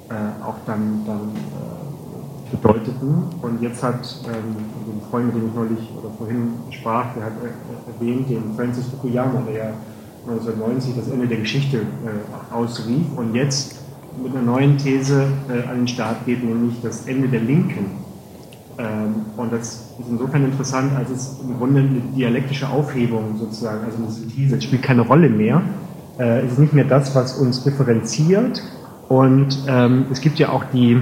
äh, 0.08 0.44
auch 0.44 0.56
dann, 0.66 1.04
dann 1.06 1.30
äh, 1.36 2.56
bedeuteten. 2.56 3.24
Und 3.42 3.62
jetzt 3.62 3.82
hat 3.82 4.00
ähm, 4.26 4.56
ein 4.56 5.10
Freund, 5.10 5.26
mit 5.26 5.36
dem 5.36 5.48
ich 5.48 5.54
neulich 5.54 5.90
oder 5.96 6.10
vorhin 6.16 6.52
sprach, 6.70 7.14
der 7.14 7.24
hat 7.26 7.32
äh, 7.42 7.92
erwähnt, 7.92 8.28
den 8.28 8.54
Francis 8.56 8.86
Fukuyama, 8.86 9.42
der 9.42 9.54
ja 9.54 9.72
1990 10.26 10.94
das 10.96 11.08
Ende 11.08 11.26
der 11.26 11.38
Geschichte 11.38 11.78
äh, 11.78 12.54
ausrief 12.54 13.06
und 13.16 13.34
jetzt 13.34 13.76
mit 14.22 14.34
einer 14.34 14.44
neuen 14.44 14.76
These 14.76 15.26
äh, 15.48 15.68
an 15.68 15.78
den 15.78 15.88
Start 15.88 16.26
geht, 16.26 16.44
nämlich 16.44 16.74
das 16.82 17.06
Ende 17.06 17.28
der 17.28 17.40
Linken. 17.40 17.86
Ähm, 18.78 19.14
und 19.36 19.52
das 19.52 19.94
ist 19.98 20.08
insofern 20.08 20.44
interessant, 20.44 20.92
als 20.96 21.10
es 21.10 21.40
im 21.42 21.56
Grunde 21.56 21.80
eine 21.80 22.00
dialektische 22.16 22.68
Aufhebung 22.68 23.36
sozusagen, 23.38 23.84
also 23.84 23.98
eine 23.98 24.10
Synthese, 24.10 24.60
spielt 24.60 24.82
keine 24.82 25.02
Rolle 25.02 25.28
mehr. 25.28 25.62
Äh, 26.18 26.40
es 26.40 26.52
ist 26.52 26.58
nicht 26.58 26.72
mehr 26.72 26.84
das, 26.84 27.14
was 27.14 27.38
uns 27.38 27.64
differenziert. 27.64 28.62
Und 29.08 29.64
ähm, 29.66 30.06
es 30.12 30.20
gibt 30.20 30.38
ja 30.38 30.50
auch 30.50 30.64
die, 30.72 31.00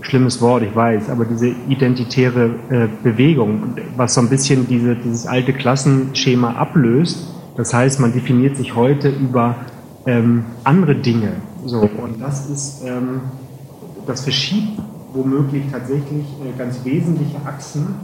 schlimmes 0.00 0.40
Wort, 0.40 0.62
ich 0.62 0.74
weiß, 0.74 1.10
aber 1.10 1.24
diese 1.24 1.48
identitäre 1.48 2.50
äh, 2.70 2.88
Bewegung, 3.02 3.74
was 3.96 4.14
so 4.14 4.20
ein 4.20 4.28
bisschen 4.28 4.66
diese, 4.66 4.94
dieses 4.94 5.26
alte 5.26 5.52
Klassenschema 5.52 6.52
ablöst 6.52 7.26
das 7.58 7.74
heißt, 7.74 7.98
man 7.98 8.12
definiert 8.12 8.56
sich 8.56 8.76
heute 8.76 9.08
über 9.08 9.56
ähm, 10.06 10.44
andere 10.62 10.94
Dinge. 10.94 11.32
So, 11.66 11.80
und 11.80 12.20
das 12.20 12.48
ist, 12.48 12.84
ähm, 12.86 13.20
das 14.06 14.20
verschiebt 14.20 14.80
womöglich 15.12 15.64
tatsächlich 15.72 16.24
äh, 16.40 16.56
ganz 16.56 16.84
wesentliche 16.84 17.38
Achsen, 17.44 17.96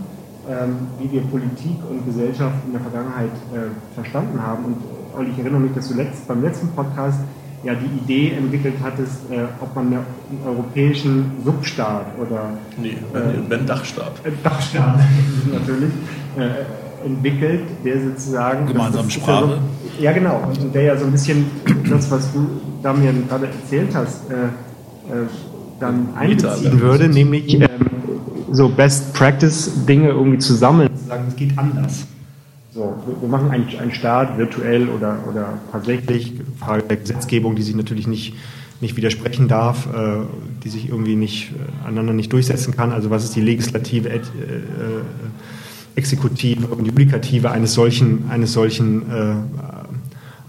ähm, 0.51 0.89
wie 0.99 1.13
wir 1.13 1.21
Politik 1.21 1.77
und 1.89 2.05
Gesellschaft 2.05 2.57
in 2.67 2.73
der 2.73 2.81
Vergangenheit 2.81 3.31
äh, 3.55 3.95
verstanden 3.95 4.43
haben. 4.43 4.65
Und 4.65 4.77
äh, 4.79 5.19
Olli, 5.19 5.31
ich 5.31 5.39
erinnere 5.39 5.61
mich, 5.61 5.73
dass 5.73 5.89
du 5.89 5.95
letzt, 5.95 6.27
beim 6.27 6.43
letzten 6.43 6.71
Podcast 6.71 7.21
ja 7.63 7.75
die 7.75 7.99
Idee 7.99 8.37
entwickelt 8.37 8.75
hattest, 8.83 9.31
äh, 9.31 9.45
ob 9.61 9.73
man 9.77 9.87
einen 9.87 10.05
europäischen 10.45 11.31
Substaat 11.45 12.07
oder 12.21 12.59
nee, 12.77 12.99
wenn, 13.13 13.49
wenn 13.49 13.67
Dachstaat. 13.67 14.15
Dachstaat 14.43 14.99
natürlich 15.53 15.93
äh, 16.37 16.65
entwickelt, 17.05 17.63
der 17.85 18.01
sozusagen. 18.01 18.67
Gemeinsame 18.67 19.11
Sprache. 19.11 19.61
So, 19.97 20.03
ja, 20.03 20.13
genau. 20.13 20.43
Und 20.49 20.75
der 20.75 20.83
ja 20.83 20.97
so 20.97 21.05
ein 21.05 21.13
bisschen 21.13 21.47
das, 21.89 22.11
was 22.11 22.33
du 22.33 22.49
Damian 22.83 23.29
gerade 23.29 23.47
erzählt 23.47 23.95
hast, 23.95 24.31
äh, 24.31 24.35
äh, 24.35 25.27
dann 25.81 26.09
einbeziehen 26.17 26.81
würde, 26.81 27.09
nämlich 27.09 27.53
ähm, 27.55 27.69
so 28.53 28.69
Best 28.69 29.13
Practice 29.13 29.71
Dinge 29.87 30.09
irgendwie 30.09 30.39
zu 30.39 30.55
sammeln, 30.55 30.89
zu 30.97 31.05
sagen, 31.09 31.25
es 31.29 31.37
geht 31.37 31.59
anders. 31.59 32.07
So, 32.73 32.95
wir 33.21 33.29
machen 33.29 33.51
einen, 33.51 33.69
einen 33.79 33.93
Staat 33.93 34.37
virtuell 34.37 34.89
oder, 34.89 35.19
oder 35.31 35.59
tatsächlich, 35.71 36.33
Frage 36.59 36.83
der 36.83 36.97
Gesetzgebung, 36.97 37.55
die 37.55 37.63
sich 37.63 37.77
natürlich 37.77 38.07
nicht, 38.07 38.35
nicht 38.81 38.97
widersprechen 38.97 39.47
darf, 39.47 39.87
äh, 39.95 40.23
die 40.65 40.69
sich 40.69 40.89
irgendwie 40.89 41.15
nicht 41.15 41.53
äh, 41.53 41.87
aneinander 41.87 42.15
nicht 42.15 42.33
durchsetzen 42.33 42.75
kann. 42.75 42.91
Also 42.91 43.11
was 43.11 43.25
ist 43.25 43.37
die 43.37 43.43
legislative 43.43 44.09
äh 44.11 44.21
Exekutive 45.97 46.67
und 46.67 46.87
Judikative 46.87 47.51
eines 47.51 47.75
solchen, 47.75 48.29
eines 48.31 48.53
solchen 48.53 49.03
äh, 49.11 49.35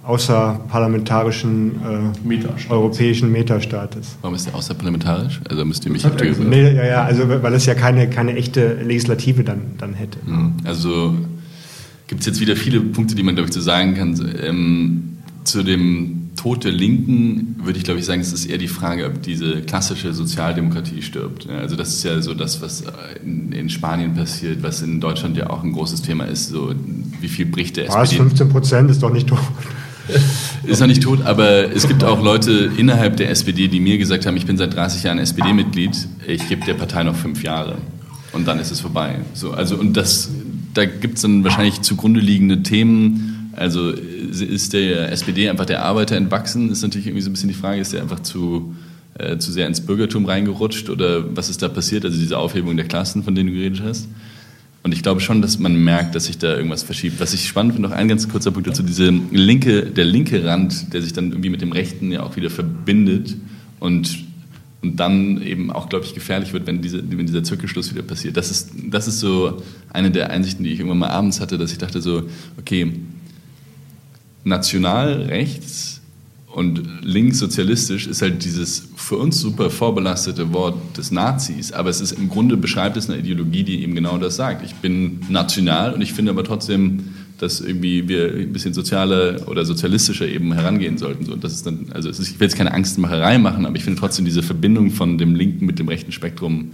außerparlamentarischen 0.06 1.72
äh, 1.72 2.28
Metastaat. 2.28 2.72
europäischen 2.72 3.32
Metastaates. 3.32 4.18
Warum 4.22 4.36
ist 4.36 4.46
der 4.46 4.56
außerparlamentarisch? 4.56 5.42
Also 5.50 5.66
müsst 5.66 5.86
ihr 5.86 5.92
mich 5.92 6.06
aktiv. 6.06 6.38
Nee, 6.40 6.74
ja, 6.76 6.86
ja, 6.86 7.04
also 7.04 7.28
weil 7.28 7.54
es 7.54 7.66
ja 7.66 7.74
keine, 7.74 8.10
keine 8.10 8.36
echte 8.36 8.76
Legislative 8.84 9.44
dann, 9.44 9.62
dann 9.78 9.94
hätte. 9.94 10.20
Mhm. 10.26 10.54
Also 10.64 11.16
gibt 12.08 12.22
es 12.22 12.28
jetzt 12.28 12.40
wieder 12.40 12.56
viele 12.56 12.82
Punkte, 12.82 13.16
die 13.16 13.24
man, 13.24 13.36
glaube 13.36 13.48
ich, 13.48 13.54
zu 13.54 13.62
sagen 13.62 13.96
kann. 13.96 14.16
Ähm, 14.44 15.18
zu 15.44 15.64
dem 15.64 16.25
Tod 16.36 16.64
der 16.64 16.72
Linken 16.72 17.56
würde 17.64 17.78
ich, 17.78 17.86
glaube 17.86 18.00
ich, 18.00 18.06
sagen, 18.06 18.22
es 18.22 18.34
ist 18.34 18.46
eher 18.46 18.58
die 18.58 18.68
Frage, 18.68 19.06
ob 19.08 19.22
diese 19.22 19.62
klassische 19.62 20.14
Sozialdemokratie 20.14 21.02
stirbt. 21.02 21.50
Also 21.50 21.76
das 21.76 21.90
ist 21.90 22.04
ja 22.04 22.22
so 22.22 22.34
das, 22.34 22.62
was 22.62 22.84
in, 23.24 23.52
in 23.52 23.70
Spanien 23.70 24.16
passiert, 24.16 24.62
was 24.62 24.82
in 24.82 25.00
Deutschland 25.00 25.38
ja 25.38 25.50
auch 25.50 25.64
ein 25.64 25.74
großes 25.74 26.02
Thema 26.02 26.26
ist. 26.26 26.50
So, 26.50 26.74
wie 27.22 27.28
viel 27.28 27.46
bricht 27.46 27.78
der 27.78 27.88
Was, 27.88 28.12
SPD? 28.12 28.22
15 28.24 28.50
Prozent 28.50 28.92
ist 28.92 29.02
doch 29.02 29.12
nicht 29.12 29.28
tot. 29.28 29.40
Ist 30.64 30.82
noch 30.82 30.88
nicht 30.88 31.02
tot, 31.02 31.24
aber 31.24 31.72
es 31.72 31.88
gibt 31.88 32.04
auch 32.04 32.24
Leute 32.24 32.72
innerhalb 32.78 33.18
der 33.18 33.32
SPD, 33.32 33.68
die 33.68 33.80
mir 33.80 33.98
gesagt 33.98 34.28
haben, 34.28 34.38
ich 34.38 34.46
bin 34.46 34.56
seit 34.56 34.76
30 34.76 35.04
Jahren 35.04 35.18
SPD-Mitglied, 35.18 36.08
ich 36.28 36.48
gebe 36.48 36.64
der 36.64 36.76
Partei 36.76 37.04
noch 37.04 37.16
fünf 37.16 37.42
Jahre 37.42 37.80
und 38.32 38.48
dann 38.48 38.60
ist 38.60 38.72
es 38.72 38.80
vorbei. 38.80 39.20
So, 39.34 39.52
also 39.52 39.78
und 39.78 39.98
das, 39.98 40.30
da 40.76 40.86
gibt 40.86 41.16
es 41.16 41.24
dann 41.24 41.44
wahrscheinlich 41.44 41.82
zugrunde 41.82 42.20
liegende 42.20 42.62
Themen, 42.62 43.52
also 43.56 43.94
ist 44.26 44.74
der 44.74 45.12
SPD 45.12 45.50
einfach 45.50 45.66
der 45.66 45.84
Arbeiter 45.84 46.16
entwachsen? 46.16 46.72
Ist 46.72 46.82
natürlich 46.82 47.08
irgendwie 47.08 47.22
so 47.22 47.30
ein 47.30 47.34
bisschen 47.34 47.50
die 47.50 47.56
Frage, 47.56 47.82
ist 47.82 47.94
der 47.94 48.02
einfach 48.02 48.22
zu, 48.22 48.76
äh, 49.18 49.38
zu 49.38 49.52
sehr 49.52 49.68
ins 49.68 49.82
Bürgertum 49.82 50.26
reingerutscht 50.26 50.90
oder 50.90 51.36
was 51.36 51.50
ist 51.50 51.62
da 51.62 51.70
passiert? 51.70 52.06
Also 52.06 52.18
diese 52.18 52.38
Aufhebung 52.38 52.76
der 52.76 52.88
Klassen, 52.88 53.24
von 53.24 53.36
denen 53.36 53.50
du 53.50 53.56
geredet 53.56 53.82
hast. 53.84 54.08
Und 54.86 54.94
ich 54.94 55.02
glaube 55.02 55.20
schon, 55.20 55.42
dass 55.42 55.58
man 55.58 55.84
merkt, 55.84 56.14
dass 56.14 56.26
sich 56.26 56.38
da 56.38 56.56
irgendwas 56.56 56.84
verschiebt. 56.84 57.20
Was 57.20 57.34
ich 57.34 57.48
spannend 57.48 57.74
finde, 57.74 57.90
noch 57.90 57.96
ein 57.96 58.08
ganz 58.08 58.30
kurzer 58.30 58.52
Punkt 58.52 58.68
dazu, 58.68 58.84
diese 58.84 59.10
linke, 59.32 59.88
der 59.88 60.06
linke 60.06 60.46
Rand, 60.46 60.94
der 60.94 61.02
sich 61.02 61.12
dann 61.12 61.32
irgendwie 61.32 61.50
mit 61.50 61.62
dem 61.64 61.72
rechten 61.72 62.12
ja 62.12 62.22
auch 62.22 62.36
wieder 62.36 62.52
verbindet 62.52 63.36
und, 63.80 64.26
und 64.84 65.00
dann 65.00 65.42
eben 65.42 65.72
auch, 65.72 65.90
glaube 65.90 66.06
ich, 66.06 66.14
gefährlich 66.14 66.54
wird, 66.54 66.68
wenn, 66.68 66.84
diese, 66.84 67.04
wenn 67.10 67.26
dieser 67.26 67.44
Zirkelschluss 67.44 67.92
wieder 67.92 68.04
passiert. 68.04 68.38
Das 68.38 68.52
ist, 68.52 68.74
das 68.92 69.08
ist 69.08 69.20
so 69.22 69.64
eine 69.92 70.12
der 70.12 70.30
Einsichten, 70.30 70.64
die 70.64 70.72
ich 70.72 70.78
irgendwann 70.78 71.00
mal 71.00 71.10
abends 71.10 71.42
hatte, 71.42 71.58
dass 71.58 71.72
ich 71.72 71.80
dachte 71.80 72.00
so, 72.00 72.30
okay, 72.60 72.94
national 74.46 75.24
rechts 75.24 76.02
und 76.56 76.82
linkssozialistisch 77.02 78.08
ist 78.08 78.22
halt 78.22 78.46
dieses 78.46 78.88
für 78.96 79.18
uns 79.18 79.42
super 79.42 79.70
vorbelastete 79.70 80.54
Wort 80.54 80.98
des 80.98 81.12
Nazis, 81.12 81.74
aber 81.74 81.90
es 81.90 82.00
ist 82.00 82.14
im 82.14 82.30
Grunde 82.30 82.56
beschreibt 82.56 82.96
es 82.96 83.10
eine 83.10 83.20
Ideologie, 83.20 83.64
die 83.64 83.84
eben 83.84 83.94
genau 83.94 84.18
das 84.18 84.38
sagt. 84.38 84.64
Ich 84.64 84.74
bin 84.76 85.20
national 85.28 85.94
und 85.94 86.00
ich 86.00 86.14
finde 86.14 86.32
aber 86.32 86.46
trotzdem, 86.46 87.10
dass 87.40 87.60
irgendwie 87.60 88.08
wir 88.08 88.34
ein 88.34 88.54
bisschen 88.54 88.74
sozialer 88.74 89.50
oder 89.50 89.66
sozialistischer 89.66 90.30
eben 90.30 90.54
herangehen 90.54 90.98
sollten. 90.98 91.26
So, 91.26 91.36
das 91.36 91.52
ist 91.52 91.66
dann, 91.66 91.88
also 91.94 92.08
ist, 92.08 92.22
ich 92.22 92.40
will 92.40 92.48
jetzt 92.48 92.56
keine 92.56 92.74
Angstmacherei 92.74 93.38
machen, 93.38 93.66
aber 93.66 93.76
ich 93.76 93.84
finde 93.84 94.00
trotzdem 94.00 94.24
diese 94.24 94.42
Verbindung 94.42 94.92
von 94.92 95.18
dem 95.18 95.36
linken 95.36 95.66
mit 95.66 95.78
dem 95.78 95.90
rechten 95.90 96.14
Spektrum 96.14 96.72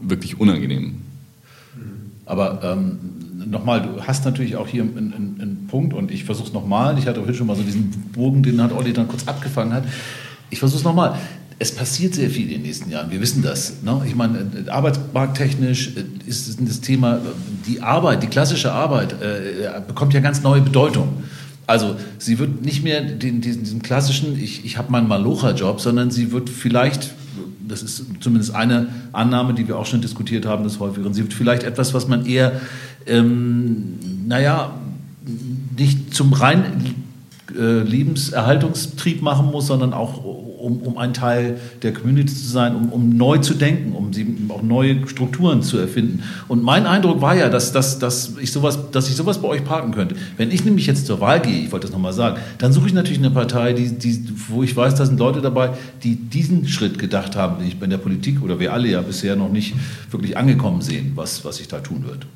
wirklich 0.00 0.40
unangenehm. 0.40 0.94
Aber 2.26 2.60
ähm, 2.64 2.98
nochmal, 3.48 3.82
du 3.82 4.02
hast 4.02 4.24
natürlich 4.24 4.56
auch 4.56 4.66
hier 4.66 4.82
ein, 4.82 4.96
ein, 4.96 5.36
ein 5.40 5.51
Punkt 5.72 5.94
und 5.94 6.10
ich 6.10 6.24
versuche 6.24 6.48
es 6.48 6.52
nochmal. 6.52 6.98
Ich 6.98 7.06
hatte 7.06 7.20
vorhin 7.20 7.34
schon 7.34 7.46
mal 7.46 7.56
so 7.56 7.62
diesen 7.62 7.90
Bogen, 8.12 8.42
den 8.42 8.62
hat 8.62 8.72
Olli 8.72 8.92
dann 8.92 9.08
kurz 9.08 9.26
abgefangen 9.26 9.72
hat. 9.72 9.84
Ich 10.50 10.58
versuche 10.58 10.80
es 10.80 10.84
nochmal. 10.84 11.18
Es 11.58 11.74
passiert 11.74 12.14
sehr 12.14 12.28
viel 12.28 12.44
in 12.44 12.58
den 12.58 12.62
nächsten 12.62 12.90
Jahren. 12.90 13.10
Wir 13.10 13.22
wissen 13.22 13.42
das. 13.42 13.82
Ne? 13.82 14.02
Ich 14.06 14.14
meine, 14.14 14.38
äh, 14.66 14.68
arbeitsmarkttechnisch 14.68 15.96
äh, 15.96 16.28
ist 16.28 16.60
das 16.60 16.80
Thema, 16.82 17.20
die 17.66 17.80
Arbeit, 17.80 18.22
die 18.22 18.26
klassische 18.26 18.70
Arbeit, 18.70 19.14
äh, 19.22 19.80
bekommt 19.86 20.12
ja 20.12 20.20
ganz 20.20 20.42
neue 20.42 20.60
Bedeutung. 20.60 21.08
Also 21.66 21.96
sie 22.18 22.38
wird 22.38 22.62
nicht 22.62 22.84
mehr 22.84 23.00
den, 23.00 23.40
diesen, 23.40 23.62
diesen 23.62 23.80
klassischen, 23.80 24.38
ich, 24.38 24.66
ich 24.66 24.76
habe 24.76 24.92
meinen 24.92 25.08
Malocha-Job, 25.08 25.80
sondern 25.80 26.10
sie 26.10 26.32
wird 26.32 26.50
vielleicht, 26.50 27.14
das 27.66 27.82
ist 27.82 28.04
zumindest 28.20 28.54
eine 28.54 28.88
Annahme, 29.12 29.54
die 29.54 29.66
wir 29.66 29.78
auch 29.78 29.86
schon 29.86 30.02
diskutiert 30.02 30.44
haben, 30.44 30.64
das 30.64 30.80
häufigeren, 30.80 31.14
sie 31.14 31.22
wird 31.22 31.32
vielleicht 31.32 31.62
etwas, 31.62 31.94
was 31.94 32.08
man 32.08 32.26
eher, 32.26 32.60
ähm, 33.06 33.98
naja, 34.26 34.74
nicht 35.76 36.14
zum 36.14 36.32
rein 36.32 36.94
äh, 37.58 37.82
Lebenserhaltungstrieb 37.82 39.22
machen 39.22 39.50
muss, 39.50 39.66
sondern 39.66 39.92
auch 39.92 40.22
um, 40.62 40.78
um 40.78 40.96
ein 40.96 41.12
Teil 41.12 41.58
der 41.82 41.92
Community 41.92 42.32
zu 42.32 42.48
sein, 42.48 42.76
um, 42.76 42.92
um 42.92 43.16
neu 43.16 43.38
zu 43.38 43.54
denken, 43.54 43.92
um 43.92 44.12
sie, 44.12 44.26
auch 44.48 44.62
neue 44.62 45.08
Strukturen 45.08 45.62
zu 45.62 45.76
erfinden. 45.78 46.22
Und 46.46 46.62
mein 46.62 46.86
Eindruck 46.86 47.20
war 47.20 47.34
ja, 47.34 47.48
dass, 47.48 47.72
dass, 47.72 47.98
dass, 47.98 48.34
ich 48.40 48.52
sowas, 48.52 48.78
dass 48.92 49.08
ich 49.08 49.16
sowas 49.16 49.42
bei 49.42 49.48
euch 49.48 49.64
parken 49.64 49.92
könnte. 49.92 50.14
Wenn 50.36 50.52
ich 50.52 50.64
nämlich 50.64 50.86
jetzt 50.86 51.06
zur 51.06 51.20
Wahl 51.20 51.40
gehe, 51.40 51.64
ich 51.64 51.72
wollte 51.72 51.88
das 51.88 51.92
nochmal 51.92 52.12
sagen, 52.12 52.40
dann 52.58 52.72
suche 52.72 52.86
ich 52.86 52.94
natürlich 52.94 53.18
eine 53.18 53.30
Partei, 53.30 53.72
die, 53.72 53.90
die, 53.98 54.24
wo 54.48 54.62
ich 54.62 54.76
weiß, 54.76 54.94
da 54.94 55.04
sind 55.04 55.18
Leute 55.18 55.40
dabei, 55.40 55.70
die 56.04 56.14
diesen 56.14 56.68
Schritt 56.68 56.98
gedacht 56.98 57.34
haben, 57.34 57.58
den 57.58 57.66
ich 57.66 57.78
bei 57.78 57.86
der 57.86 57.98
Politik 57.98 58.42
oder 58.42 58.60
wir 58.60 58.72
alle 58.72 58.88
ja 58.88 59.02
bisher 59.02 59.34
noch 59.34 59.50
nicht 59.50 59.74
wirklich 60.10 60.36
angekommen 60.36 60.80
sehen, 60.80 61.12
was, 61.16 61.44
was 61.44 61.56
sich 61.56 61.66
da 61.66 61.80
tun 61.80 62.04
wird. 62.06 62.26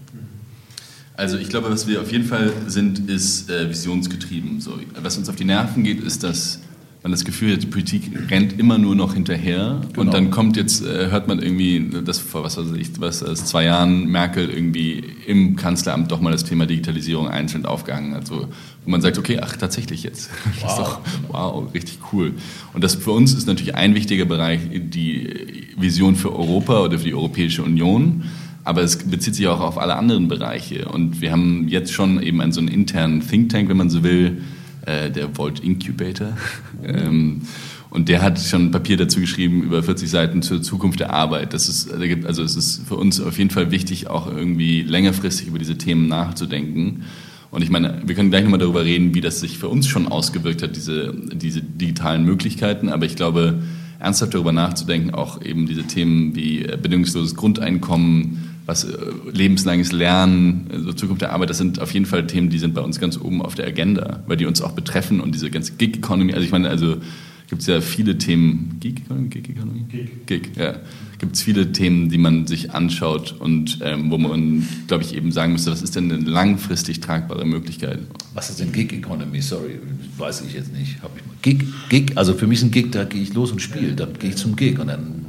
Also 1.16 1.38
ich 1.38 1.48
glaube, 1.48 1.70
was 1.70 1.87
wir 1.87 2.02
auf 2.02 2.12
jeden 2.12 2.24
Fall 2.24 2.52
sind, 2.66 3.09
ist 3.09 3.50
äh, 3.50 3.70
visionsgetrieben. 3.70 4.61
So, 4.61 4.79
was 5.00 5.16
uns 5.16 5.29
auf 5.29 5.37
die 5.37 5.44
Nerven 5.44 5.83
geht, 5.83 6.00
ist, 6.02 6.22
dass 6.22 6.61
man 7.02 7.12
das 7.12 7.24
Gefühl 7.24 7.55
hat, 7.55 7.62
die 7.62 7.68
Politik 7.68 8.11
rennt 8.31 8.59
immer 8.59 8.79
nur 8.79 8.96
noch 8.96 9.14
hinterher 9.14 9.81
genau. 9.88 10.00
und 10.00 10.12
dann 10.12 10.31
kommt 10.31 10.57
jetzt, 10.57 10.85
äh, 10.85 11.09
hört 11.11 11.29
man 11.29 11.40
irgendwie, 11.40 11.88
das 12.05 12.18
vor 12.18 12.42
was 12.42 12.59
weiß 12.59 12.72
ich, 12.76 13.00
was 13.00 13.22
aus 13.22 13.46
zwei 13.46 13.64
Jahren 13.64 14.07
Merkel 14.07 14.50
irgendwie 14.50 15.05
im 15.26 15.57
Kanzleramt 15.57 16.11
doch 16.11 16.20
mal 16.20 16.33
das 16.33 16.44
Thema 16.44 16.66
Digitalisierung 16.66 17.29
einzeln 17.29 17.64
aufgehangen 17.64 18.12
hat. 18.12 18.26
So, 18.26 18.48
wo 18.85 18.90
man 18.90 19.00
sagt, 19.00 19.18
okay, 19.18 19.38
ach 19.40 19.57
tatsächlich 19.57 20.02
jetzt. 20.02 20.31
Wow. 20.31 20.52
Das 20.66 20.72
ist 20.72 20.79
doch, 20.79 21.00
wow, 21.29 21.72
richtig 21.72 21.98
cool. 22.12 22.33
Und 22.74 22.83
das 22.83 22.96
für 22.96 23.12
uns 23.12 23.33
ist 23.33 23.46
natürlich 23.46 23.74
ein 23.74 23.94
wichtiger 23.94 24.24
Bereich 24.24 24.61
die 24.72 25.68
Vision 25.79 26.16
für 26.16 26.35
Europa 26.35 26.81
oder 26.81 26.98
für 26.98 27.05
die 27.05 27.14
Europäische 27.14 27.62
Union 27.62 28.24
aber 28.66 28.83
es 28.83 28.98
bezieht 28.98 29.37
sich 29.37 29.46
auch 29.46 29.61
auf 29.61 29.79
alle 29.79 29.94
anderen 29.94 30.26
Bereiche. 30.26 30.88
Und 30.88 31.20
wir 31.20 31.31
haben 31.31 31.68
jetzt 31.68 31.92
schon 31.92 32.20
eben 32.20 32.40
einen 32.40 32.50
so 32.50 32.59
einen 32.59 32.66
internen 32.66 33.20
Think 33.24 33.50
Tank, 33.50 33.68
wenn 33.68 33.76
man 33.76 33.90
so 33.90 34.02
will, 34.02 34.42
äh, 34.85 35.09
der 35.09 35.38
Volt 35.38 35.61
Incubator. 35.61 36.37
ähm, 36.85 37.42
und 37.90 38.09
der 38.09 38.22
hat 38.22 38.40
schon 38.40 38.66
ein 38.66 38.70
Papier 38.72 38.96
dazu 38.96 39.20
geschrieben, 39.20 39.62
über 39.62 39.85
40 39.85 40.11
Seiten 40.11 40.42
zur 40.42 40.62
Zukunft 40.62 40.98
der 40.98 41.12
Arbeit. 41.12 41.55
Das 41.55 41.68
ist, 41.68 41.92
also 42.24 42.42
es 42.42 42.57
ist 42.57 42.88
für 42.88 42.96
uns 42.96 43.20
auf 43.20 43.38
jeden 43.38 43.50
Fall 43.50 43.70
wichtig, 43.70 44.09
auch 44.09 44.26
irgendwie 44.26 44.83
längerfristig 44.83 45.46
über 45.46 45.61
diese 45.61 45.79
Themen 45.79 46.09
nachzudenken. 46.09 47.05
Und 47.52 47.62
ich 47.62 47.70
meine, 47.70 48.02
wir 48.05 48.16
können 48.16 48.31
gleich 48.31 48.42
nochmal 48.42 48.59
darüber 48.59 48.85
reden, 48.85 49.14
wie 49.14 49.20
das 49.20 49.38
sich 49.38 49.59
für 49.59 49.68
uns 49.68 49.87
schon 49.87 50.09
ausgewirkt 50.09 50.64
hat, 50.64 50.74
diese, 50.74 51.14
diese 51.33 51.62
digitalen 51.62 52.24
Möglichkeiten. 52.24 52.88
Aber 52.88 53.07
ich 53.07 53.14
glaube, 53.14 53.61
ernsthaft 54.00 54.35
darüber 54.35 54.50
nachzudenken, 54.50 55.14
auch 55.14 55.40
eben 55.40 55.66
diese 55.66 55.85
Themen 55.85 56.35
wie 56.35 56.64
äh, 56.64 56.76
bedingungsloses 56.76 57.37
Grundeinkommen, 57.37 58.56
was 58.66 58.85
äh, 58.85 58.96
lebenslanges 59.33 59.92
Lernen, 59.92 60.66
also 60.72 60.92
Zukunft 60.92 61.22
der 61.22 61.33
Arbeit, 61.33 61.50
das 61.50 61.59
sind 61.59 61.81
auf 61.81 61.92
jeden 61.92 62.07
Fall 62.07 62.26
Themen, 62.26 62.50
die 62.50 62.59
sind 62.59 62.74
bei 62.74 62.81
uns 62.81 62.98
ganz 62.98 63.18
oben 63.18 63.40
auf 63.40 63.55
der 63.55 63.66
Agenda, 63.66 64.22
weil 64.26 64.37
die 64.37 64.46
uns 64.46 64.61
auch 64.61 64.72
betreffen 64.72 65.20
und 65.20 65.35
diese 65.35 65.50
ganze 65.50 65.74
Gig-Economy, 65.74 66.33
also 66.33 66.44
ich 66.44 66.50
meine, 66.50 66.68
also 66.68 66.96
gibt 67.48 67.62
es 67.62 67.68
ja 67.68 67.81
viele 67.81 68.18
Themen, 68.18 68.76
Gig-Economy, 68.81 69.29
Gig-Economy? 69.29 69.85
Gig. 69.88 70.26
Gig, 70.26 70.50
ja. 70.57 70.76
Gibt 71.18 71.37
es 71.37 71.42
viele 71.42 71.72
Themen, 71.72 72.11
die 72.11 72.18
man 72.18 72.46
sich 72.46 72.72
anschaut 72.72 73.37
und 73.38 73.79
ähm, 73.83 74.11
wo 74.11 74.18
man, 74.18 74.66
glaube 74.88 75.05
ich, 75.05 75.14
eben 75.14 75.31
sagen 75.31 75.52
müsste, 75.52 75.70
was 75.70 75.81
ist 75.81 75.94
denn 75.94 76.11
eine 76.11 76.22
langfristig 76.24 77.00
tragbare 77.00 77.46
Möglichkeit? 77.46 78.00
Was 78.35 78.50
ist 78.50 78.61
denn 78.61 78.72
Gig-Economy? 78.72 79.40
Sorry, 79.40 79.79
weiß 80.18 80.42
ich 80.42 80.55
jetzt 80.55 80.74
nicht. 80.74 81.00
Hab 81.02 81.16
ich 81.16 81.24
mal. 81.24 81.35
Gig, 81.40 81.64
Gig, 81.88 82.12
also 82.16 82.35
für 82.35 82.48
mich 82.48 82.59
ist 82.59 82.64
ein 82.64 82.70
Gig, 82.72 82.90
da 82.90 83.05
gehe 83.05 83.22
ich 83.22 83.33
los 83.33 83.52
und 83.52 83.62
spiele, 83.62 83.94
da 83.94 84.07
gehe 84.07 84.31
ich 84.31 84.37
zum 84.37 84.57
Gig 84.57 84.79
und 84.81 84.88
dann 84.88 85.26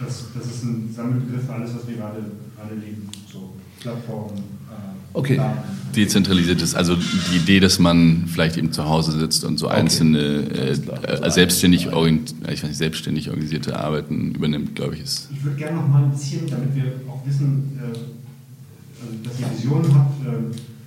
das, 0.00 0.26
das 0.34 0.46
ist 0.46 0.64
ein 0.64 0.90
Sammelbegriff 0.94 1.46
für 1.46 1.52
alles, 1.52 1.74
was 1.74 1.88
wir 1.88 1.96
gerade, 1.96 2.24
gerade 2.58 2.74
leben. 2.74 3.08
So 3.32 3.54
Plattformen. 3.80 4.36
Äh, 4.36 5.16
okay. 5.16 5.36
Daten. 5.36 5.58
Dezentralisiert 5.94 6.60
ist, 6.60 6.74
also 6.74 6.96
die 6.96 7.36
Idee, 7.36 7.60
dass 7.60 7.78
man 7.78 8.26
vielleicht 8.26 8.56
eben 8.56 8.72
zu 8.72 8.84
Hause 8.84 9.12
sitzt 9.12 9.44
und 9.44 9.58
so 9.58 9.66
okay. 9.66 9.76
einzelne 9.76 10.18
äh, 10.18 10.72
äh, 10.72 11.30
selbstständig, 11.30 11.92
orient, 11.92 12.34
ich 12.42 12.62
weiß 12.62 12.64
nicht, 12.64 12.76
selbstständig 12.76 13.30
organisierte 13.30 13.78
Arbeiten 13.78 14.34
übernimmt, 14.34 14.74
glaube 14.74 14.94
ich. 14.94 15.02
Ist 15.02 15.28
ich 15.32 15.42
würde 15.42 15.56
gerne 15.56 15.76
noch 15.76 15.88
mal 15.88 16.04
ein 16.04 16.10
bisschen, 16.10 16.46
damit 16.46 16.74
wir 16.74 16.92
auch 17.08 17.24
wissen, 17.26 17.78
äh, 17.78 17.86
also, 17.86 19.14
dass 19.24 19.40
ihr 19.40 19.50
Visionen 19.56 19.94
habt, 19.94 20.26
äh, 20.26 20.77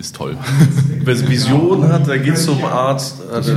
ist 0.00 0.16
toll. 0.16 0.36
Wer 1.04 1.14
eine 1.14 1.28
Vision 1.28 1.86
hat, 1.86 2.06
der 2.06 2.18
geht 2.18 2.38
zum 2.38 2.64
Arzt. 2.64 3.18
Halte 3.30 3.50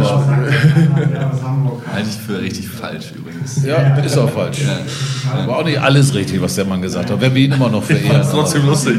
ich 2.09 2.15
für 2.17 2.41
richtig 2.41 2.67
falsch 2.69 3.13
übrigens. 3.15 3.63
Ja, 3.65 3.95
ist 3.97 4.17
auch 4.17 4.29
falsch. 4.29 4.59
Ja. 4.61 4.79
War 5.47 5.59
auch 5.59 5.63
nicht 5.63 5.79
alles 5.79 6.13
richtig, 6.13 6.41
was 6.41 6.55
der 6.55 6.65
Mann 6.65 6.81
gesagt 6.81 7.09
hat. 7.09 7.19
Wer 7.19 7.33
wir 7.33 7.45
ihn 7.45 7.53
immer 7.53 7.69
noch 7.69 7.83
verehren. 7.83 8.17
Das 8.17 8.27
ist 8.27 8.33
trotzdem 8.33 8.65
lustig. 8.65 8.95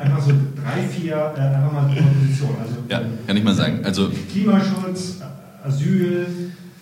Einfach 0.00 0.20
so 0.20 0.32
drei, 0.32 0.82
vier, 0.90 1.14
äh, 1.36 1.40
einfach 1.40 1.72
mal 1.72 1.84
Positionen. 1.84 2.56
Also, 2.60 2.74
ja, 2.88 3.00
kann 3.26 3.36
ich 3.36 3.44
mal 3.44 3.54
sagen. 3.54 3.80
Also, 3.84 4.10
Klimaschutz, 4.30 5.18
Asyl, 5.64 6.26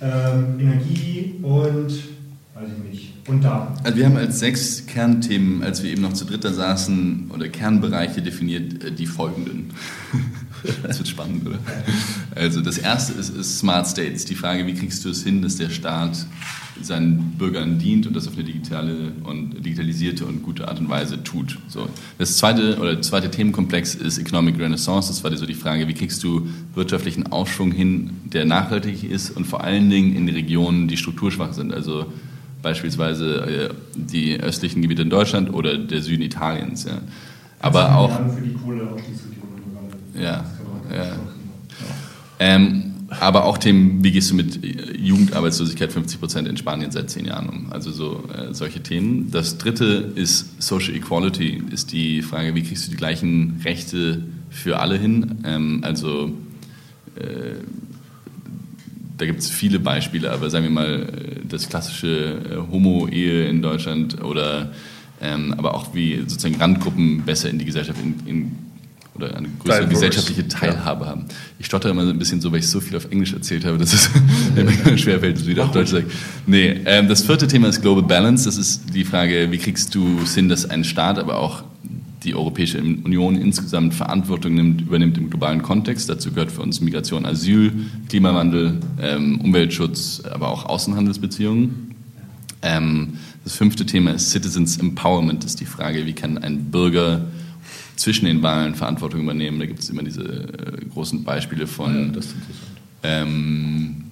ähm, 0.00 0.59
Energie 0.59 1.35
und 1.42 1.92
ich 2.66 2.90
nicht. 2.90 3.29
Und 3.29 3.42
da. 3.42 3.75
Also 3.85 3.96
wir 3.96 4.07
haben 4.07 4.16
als 4.16 4.40
sechs 4.40 4.87
Kernthemen, 4.87 5.62
als 5.62 5.83
wir 5.83 5.90
eben 5.90 6.03
noch 6.03 6.12
zu 6.12 6.25
dritter 6.25 6.53
saßen, 6.53 7.31
oder 7.33 7.49
Kernbereiche 7.49 8.23
definiert, 8.23 8.83
äh, 8.85 8.92
die 8.92 9.07
folgenden. 9.07 9.70
Das 10.83 10.99
wird 10.99 11.09
spannend, 11.09 11.46
oder? 11.46 11.59
Also 12.35 12.61
das 12.61 12.77
erste 12.77 13.14
ist, 13.14 13.35
ist, 13.35 13.59
Smart 13.61 13.87
States. 13.87 14.27
Die 14.27 14.35
Frage, 14.35 14.66
wie 14.66 14.75
kriegst 14.75 15.03
du 15.07 15.09
es 15.09 15.23
hin, 15.23 15.40
dass 15.40 15.57
der 15.57 15.70
Staat 15.70 16.27
seinen 16.83 17.37
Bürgern 17.38 17.79
dient 17.79 18.07
und 18.07 18.14
das 18.14 18.27
auf 18.27 18.35
eine 18.35 18.44
digitale 18.44 19.12
und 19.25 19.64
digitalisierte 19.64 20.27
und 20.27 20.42
gute 20.42 20.68
Art 20.68 20.81
und 20.81 20.88
Weise 20.88 21.23
tut. 21.23 21.59
So. 21.68 21.88
Das 22.18 22.37
zweite 22.37 22.79
oder 22.79 22.92
der 22.92 23.03
zweite 23.03 23.31
Themenkomplex 23.31 23.94
ist 23.94 24.18
Economic 24.18 24.59
Renaissance. 24.59 25.09
Das 25.09 25.25
war 25.25 25.35
so 25.37 25.46
die 25.46 25.55
Frage, 25.55 25.88
wie 25.88 25.94
kriegst 25.94 26.23
du 26.23 26.49
wirtschaftlichen 26.75 27.27
Aufschwung 27.29 27.73
hin, 27.73 28.11
der 28.25 28.44
nachhaltig 28.44 29.05
ist 29.05 29.31
und 29.31 29.46
vor 29.46 29.64
allen 29.64 29.90
Dingen 29.90 30.14
in 30.14 30.29
Regionen, 30.29 30.88
die 30.88 30.96
strukturschwach 30.96 31.53
sind. 31.53 31.73
Also 31.73 32.07
beispielsweise 32.62 33.70
äh, 33.70 33.75
die 33.94 34.40
östlichen 34.40 34.83
Gebiete 34.83 35.03
in 35.03 35.11
Deutschland 35.11 35.53
oder 35.53 35.77
der 35.79 36.03
Süden 36.03 36.23
Italiens. 36.23 36.85
Ja. 36.85 37.01
Aber 37.61 37.96
auch. 37.96 38.11
Für 38.35 38.40
die 38.40 38.57
ja, 40.14 40.44
ja. 40.92 41.16
Ähm, 42.38 42.90
aber 43.09 43.44
auch 43.44 43.59
Themen, 43.59 44.05
wie 44.05 44.12
gehst 44.12 44.31
du 44.31 44.35
mit 44.35 44.61
Jugendarbeitslosigkeit 44.96 45.92
50 45.92 46.20
Prozent 46.20 46.49
in 46.49 46.57
Spanien 46.57 46.90
seit 46.90 47.11
zehn 47.11 47.25
Jahren 47.25 47.49
um? 47.49 47.73
Also 47.73 47.90
so 47.90 48.25
äh, 48.33 48.55
solche 48.55 48.83
Themen. 48.83 49.31
Das 49.31 49.59
dritte 49.59 50.12
ist 50.14 50.62
Social 50.62 50.94
Equality, 50.94 51.62
ist 51.70 51.92
die 51.92 52.23
Frage, 52.23 52.55
wie 52.55 52.62
kriegst 52.62 52.87
du 52.87 52.90
die 52.90 52.96
gleichen 52.96 53.61
Rechte 53.64 54.23
für 54.49 54.79
alle 54.79 54.96
hin? 54.96 55.38
Ähm, 55.44 55.81
also 55.83 56.33
äh, 57.16 57.57
da 59.20 59.26
gibt 59.26 59.40
es 59.40 59.50
viele 59.50 59.78
Beispiele, 59.78 60.33
aber 60.33 60.48
sagen 60.48 60.64
wir 60.64 60.70
mal, 60.70 61.12
das 61.46 61.68
klassische 61.68 62.40
äh, 62.50 62.72
Homo-Ehe 62.72 63.46
in 63.46 63.61
Deutschland 63.61 64.22
oder 64.22 64.72
ähm, 65.20 65.54
aber 65.59 65.74
auch 65.74 65.94
wie 65.94 66.18
sozusagen 66.20 66.56
Randgruppen 66.56 67.22
besser 67.24 67.50
in 67.50 67.59
die 67.59 67.66
Gesellschaft 67.66 67.98
in, 68.02 68.14
in 68.26 68.52
oder 69.14 69.37
eine 69.37 69.48
größere 69.48 69.80
Diverse. 69.80 69.88
gesellschaftliche 69.88 70.48
Teilhabe 70.48 71.04
ja. 71.04 71.11
haben. 71.11 71.26
Ich 71.59 71.66
stotter 71.66 71.90
immer 71.90 72.04
so 72.04 72.11
ein 72.11 72.18
bisschen 72.18 72.40
so, 72.40 72.50
weil 72.52 72.61
ich 72.61 72.68
so 72.68 72.80
viel 72.80 72.96
auf 72.96 73.11
Englisch 73.11 73.35
erzählt 73.35 73.66
habe, 73.66 73.76
dass 73.76 73.92
es 73.92 74.09
mir 74.54 74.96
schwerfällt, 74.96 75.37
es 75.37 75.46
wieder 75.46 75.64
auf 75.64 75.72
Deutsch 75.72 75.90
zu 75.90 75.96
sagen. 75.96 76.11
Nee, 76.46 76.80
ähm, 76.87 77.09
das 77.09 77.22
vierte 77.22 77.46
Thema 77.46 77.68
ist 77.68 77.83
Global 77.83 78.04
Balance. 78.04 78.46
Das 78.46 78.56
ist 78.56 78.94
die 78.94 79.04
Frage, 79.04 79.48
wie 79.50 79.59
kriegst 79.59 79.94
du 79.94 80.20
es 80.22 80.35
hin, 80.35 80.48
dass 80.48 80.64
ein 80.64 80.85
Staat, 80.85 81.18
aber 81.18 81.38
auch 81.38 81.64
die 82.22 82.35
Europäische 82.35 82.78
Union 82.78 83.37
insgesamt 83.37 83.94
Verantwortung 83.94 84.54
nimmt, 84.54 84.83
übernimmt 84.83 85.16
im 85.16 85.30
globalen 85.30 85.62
Kontext. 85.62 86.09
Dazu 86.09 86.30
gehört 86.30 86.52
für 86.52 86.62
uns 86.62 86.80
Migration, 86.80 87.24
Asyl, 87.24 87.72
Klimawandel, 88.09 88.78
ähm, 89.00 89.40
Umweltschutz, 89.40 90.22
aber 90.30 90.48
auch 90.48 90.66
Außenhandelsbeziehungen. 90.66 91.94
Ähm, 92.62 93.14
das 93.44 93.54
fünfte 93.54 93.87
Thema 93.87 94.12
ist 94.12 94.30
Citizens 94.30 94.76
Empowerment, 94.76 95.44
ist 95.44 95.61
die 95.61 95.66
Frage, 95.66 96.04
wie 96.04 96.12
kann 96.12 96.37
ein 96.37 96.70
Bürger 96.70 97.26
zwischen 97.96 98.26
den 98.26 98.42
Wahlen 98.42 98.74
Verantwortung 98.74 99.22
übernehmen. 99.22 99.59
Da 99.59 99.66
gibt 99.66 99.80
es 99.80 99.88
immer 99.88 100.02
diese 100.02 100.22
äh, 100.22 100.85
großen 100.92 101.24
Beispiele 101.24 101.66
von 101.66 102.14
ja, 102.14 102.20
ähm, 103.02 104.04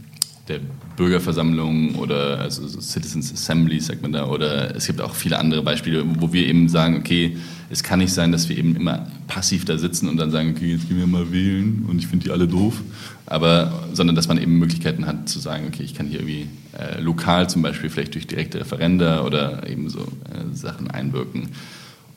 der 0.49 0.61
Bürgerversammlungen 0.97 1.95
oder 1.97 2.39
also 2.41 2.67
so 2.67 2.81
Citizens 2.81 3.33
Assemblies, 3.33 3.87
sagt 3.87 4.03
man 4.03 4.13
da, 4.13 4.27
oder 4.27 4.75
es 4.75 4.87
gibt 4.87 5.01
auch 5.01 5.15
viele 5.15 5.39
andere 5.39 5.63
Beispiele, 5.63 6.05
wo 6.21 6.33
wir 6.33 6.47
eben 6.47 6.69
sagen, 6.69 6.97
okay, 6.97 7.37
es 7.71 7.83
kann 7.83 7.99
nicht 7.99 8.13
sein, 8.13 8.33
dass 8.33 8.49
wir 8.49 8.57
eben 8.57 8.75
immer 8.77 9.07
passiv 9.27 9.65
da 9.65 9.77
sitzen 9.77 10.09
und 10.09 10.17
dann 10.17 10.31
sagen, 10.31 10.55
okay, 10.57 10.73
jetzt 10.73 10.89
gehen 10.89 10.99
wir 10.99 11.07
mal 11.07 11.33
wählen 11.33 11.85
und 11.89 11.99
ich 11.99 12.07
finde 12.07 12.25
die 12.25 12.31
alle 12.31 12.49
doof, 12.49 12.81
aber 13.27 13.89
sondern 13.93 14.17
dass 14.17 14.29
man 14.29 14.39
eben 14.39 14.59
Möglichkeiten 14.59 15.07
hat 15.07 15.29
zu 15.29 15.39
sagen, 15.39 15.67
okay, 15.69 15.83
ich 15.83 15.95
kann 15.95 16.07
hier 16.07 16.21
irgendwie 16.21 16.49
äh, 16.79 17.01
lokal 17.01 17.49
zum 17.49 17.63
Beispiel 17.63 17.91
vielleicht 17.91 18.15
durch 18.15 18.27
direkte 18.27 18.61
Referenda 18.61 19.25
oder 19.25 19.69
eben 19.69 19.91
so 19.91 20.01
äh, 20.01 20.55
Sachen 20.55 20.91
einwirken. 20.91 21.49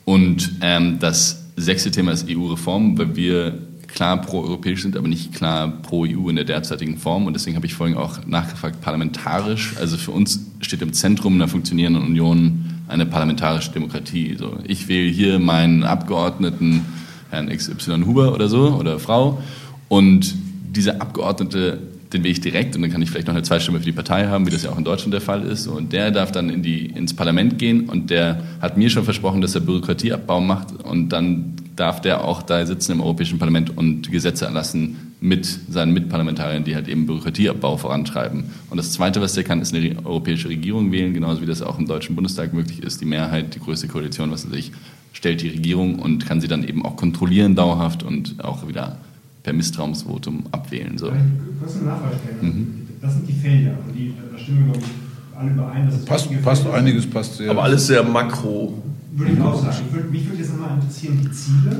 Und 0.04 0.52
ähm, 0.62 0.98
das 0.98 1.44
sechste 1.56 1.90
Thema 1.90 2.12
ist 2.12 2.26
EU-Reform, 2.28 2.98
weil 2.98 3.14
wir 3.14 3.58
klar 3.86 4.20
pro-europäisch 4.22 4.82
sind, 4.82 4.96
aber 4.96 5.06
nicht 5.06 5.34
klar 5.34 5.68
pro-EU 5.82 6.28
in 6.28 6.36
der 6.36 6.44
derzeitigen 6.44 6.96
Form. 6.96 7.26
Und 7.26 7.34
deswegen 7.34 7.56
habe 7.56 7.66
ich 7.66 7.74
vorhin 7.74 7.96
auch 7.96 8.24
nachgefragt, 8.26 8.80
parlamentarisch. 8.80 9.74
Also 9.78 9.98
für 9.98 10.12
uns 10.12 10.40
steht 10.60 10.82
im 10.82 10.94
Zentrum 10.94 11.34
einer 11.34 11.46
funktionierenden 11.46 12.02
Union 12.02 12.71
eine 12.88 13.06
parlamentarische 13.06 13.72
Demokratie. 13.72 14.36
So, 14.38 14.58
ich 14.64 14.88
wähle 14.88 15.10
hier 15.10 15.38
meinen 15.38 15.84
Abgeordneten, 15.84 16.84
Herrn 17.30 17.48
XY 17.48 18.02
Huber 18.04 18.34
oder 18.34 18.48
so, 18.48 18.74
oder 18.78 18.98
Frau. 18.98 19.42
Und 19.88 20.34
dieser 20.74 21.00
Abgeordnete 21.00 21.78
den 22.12 22.22
wähle 22.24 22.32
ich 22.32 22.40
direkt 22.40 22.76
und 22.76 22.82
dann 22.82 22.90
kann 22.90 23.02
ich 23.02 23.10
vielleicht 23.10 23.26
noch 23.26 23.34
eine 23.34 23.42
Zweitstimme 23.42 23.78
für 23.78 23.84
die 23.84 23.92
Partei 23.92 24.26
haben, 24.26 24.46
wie 24.46 24.50
das 24.50 24.62
ja 24.62 24.70
auch 24.70 24.78
in 24.78 24.84
Deutschland 24.84 25.14
der 25.14 25.20
Fall 25.20 25.42
ist. 25.42 25.66
Und 25.66 25.92
der 25.92 26.10
darf 26.10 26.32
dann 26.32 26.50
in 26.50 26.62
die, 26.62 26.86
ins 26.86 27.14
Parlament 27.14 27.58
gehen 27.58 27.88
und 27.88 28.10
der 28.10 28.42
hat 28.60 28.76
mir 28.76 28.90
schon 28.90 29.04
versprochen, 29.04 29.40
dass 29.40 29.54
er 29.54 29.62
Bürokratieabbau 29.62 30.40
macht 30.40 30.72
und 30.84 31.10
dann 31.10 31.54
darf 31.82 32.00
der 32.00 32.22
auch 32.22 32.42
da 32.42 32.64
sitzen 32.64 32.92
im 32.92 33.00
Europäischen 33.00 33.40
Parlament 33.40 33.76
und 33.76 34.08
Gesetze 34.08 34.44
erlassen 34.44 35.14
mit 35.20 35.46
seinen 35.68 35.92
Mitparlamentariern, 35.92 36.62
die 36.62 36.76
halt 36.76 36.86
eben 36.86 37.06
Bürokratieabbau 37.06 37.76
vorantreiben. 37.76 38.44
Und 38.70 38.76
das 38.76 38.92
Zweite, 38.92 39.20
was 39.20 39.32
der 39.32 39.42
kann, 39.42 39.60
ist 39.60 39.74
eine 39.74 39.96
europäische 40.04 40.48
Regierung 40.48 40.92
wählen, 40.92 41.12
genauso 41.12 41.42
wie 41.42 41.46
das 41.46 41.60
auch 41.60 41.80
im 41.80 41.86
Deutschen 41.86 42.14
Bundestag 42.14 42.52
möglich 42.52 42.84
ist. 42.84 43.00
Die 43.00 43.04
Mehrheit, 43.04 43.56
die 43.56 43.58
größte 43.58 43.88
Koalition, 43.88 44.30
was 44.30 44.46
weiß 44.46 44.56
ich, 44.56 44.70
stellt 45.12 45.42
die 45.42 45.48
Regierung 45.48 45.98
und 45.98 46.24
kann 46.24 46.40
sie 46.40 46.46
dann 46.46 46.62
eben 46.62 46.84
auch 46.84 46.94
kontrollieren 46.94 47.56
dauerhaft 47.56 48.04
und 48.04 48.36
auch 48.44 48.68
wieder 48.68 48.98
per 49.42 49.52
Misstrauensvotum 49.52 50.44
abwählen. 50.52 50.96
So. 50.98 51.10
Kurz 51.58 51.78
eine 51.78 51.86
Nachfrage 51.86 52.14
stellen. 52.22 52.54
Mhm. 52.54 52.68
Das 53.00 53.14
sind 53.14 53.28
die 53.28 53.32
Felder, 53.32 53.72
und 53.84 53.92
die, 53.92 54.14
da 54.32 54.38
stimmen 54.38 54.66
wir, 54.66 54.72
glaube 54.74 54.86
ich, 54.86 55.36
alle 55.36 55.50
überein. 55.50 55.90
Dass 55.90 56.04
passt, 56.04 56.42
passt 56.44 56.64
einiges, 56.68 57.10
passt 57.10 57.38
sehr. 57.38 57.50
Aber 57.50 57.64
alles 57.64 57.88
sehr 57.88 58.04
makro. 58.04 58.80
Würde 59.14 59.32
ich 59.32 59.40
auch 59.40 59.62
sagen. 59.62 59.76
Ich 59.86 59.94
würde, 59.94 60.08
mich 60.08 60.26
würde 60.26 60.38
jetzt 60.38 60.52
nochmal 60.52 60.76
interessieren, 60.76 61.18
die 61.22 61.30
Ziele 61.30 61.76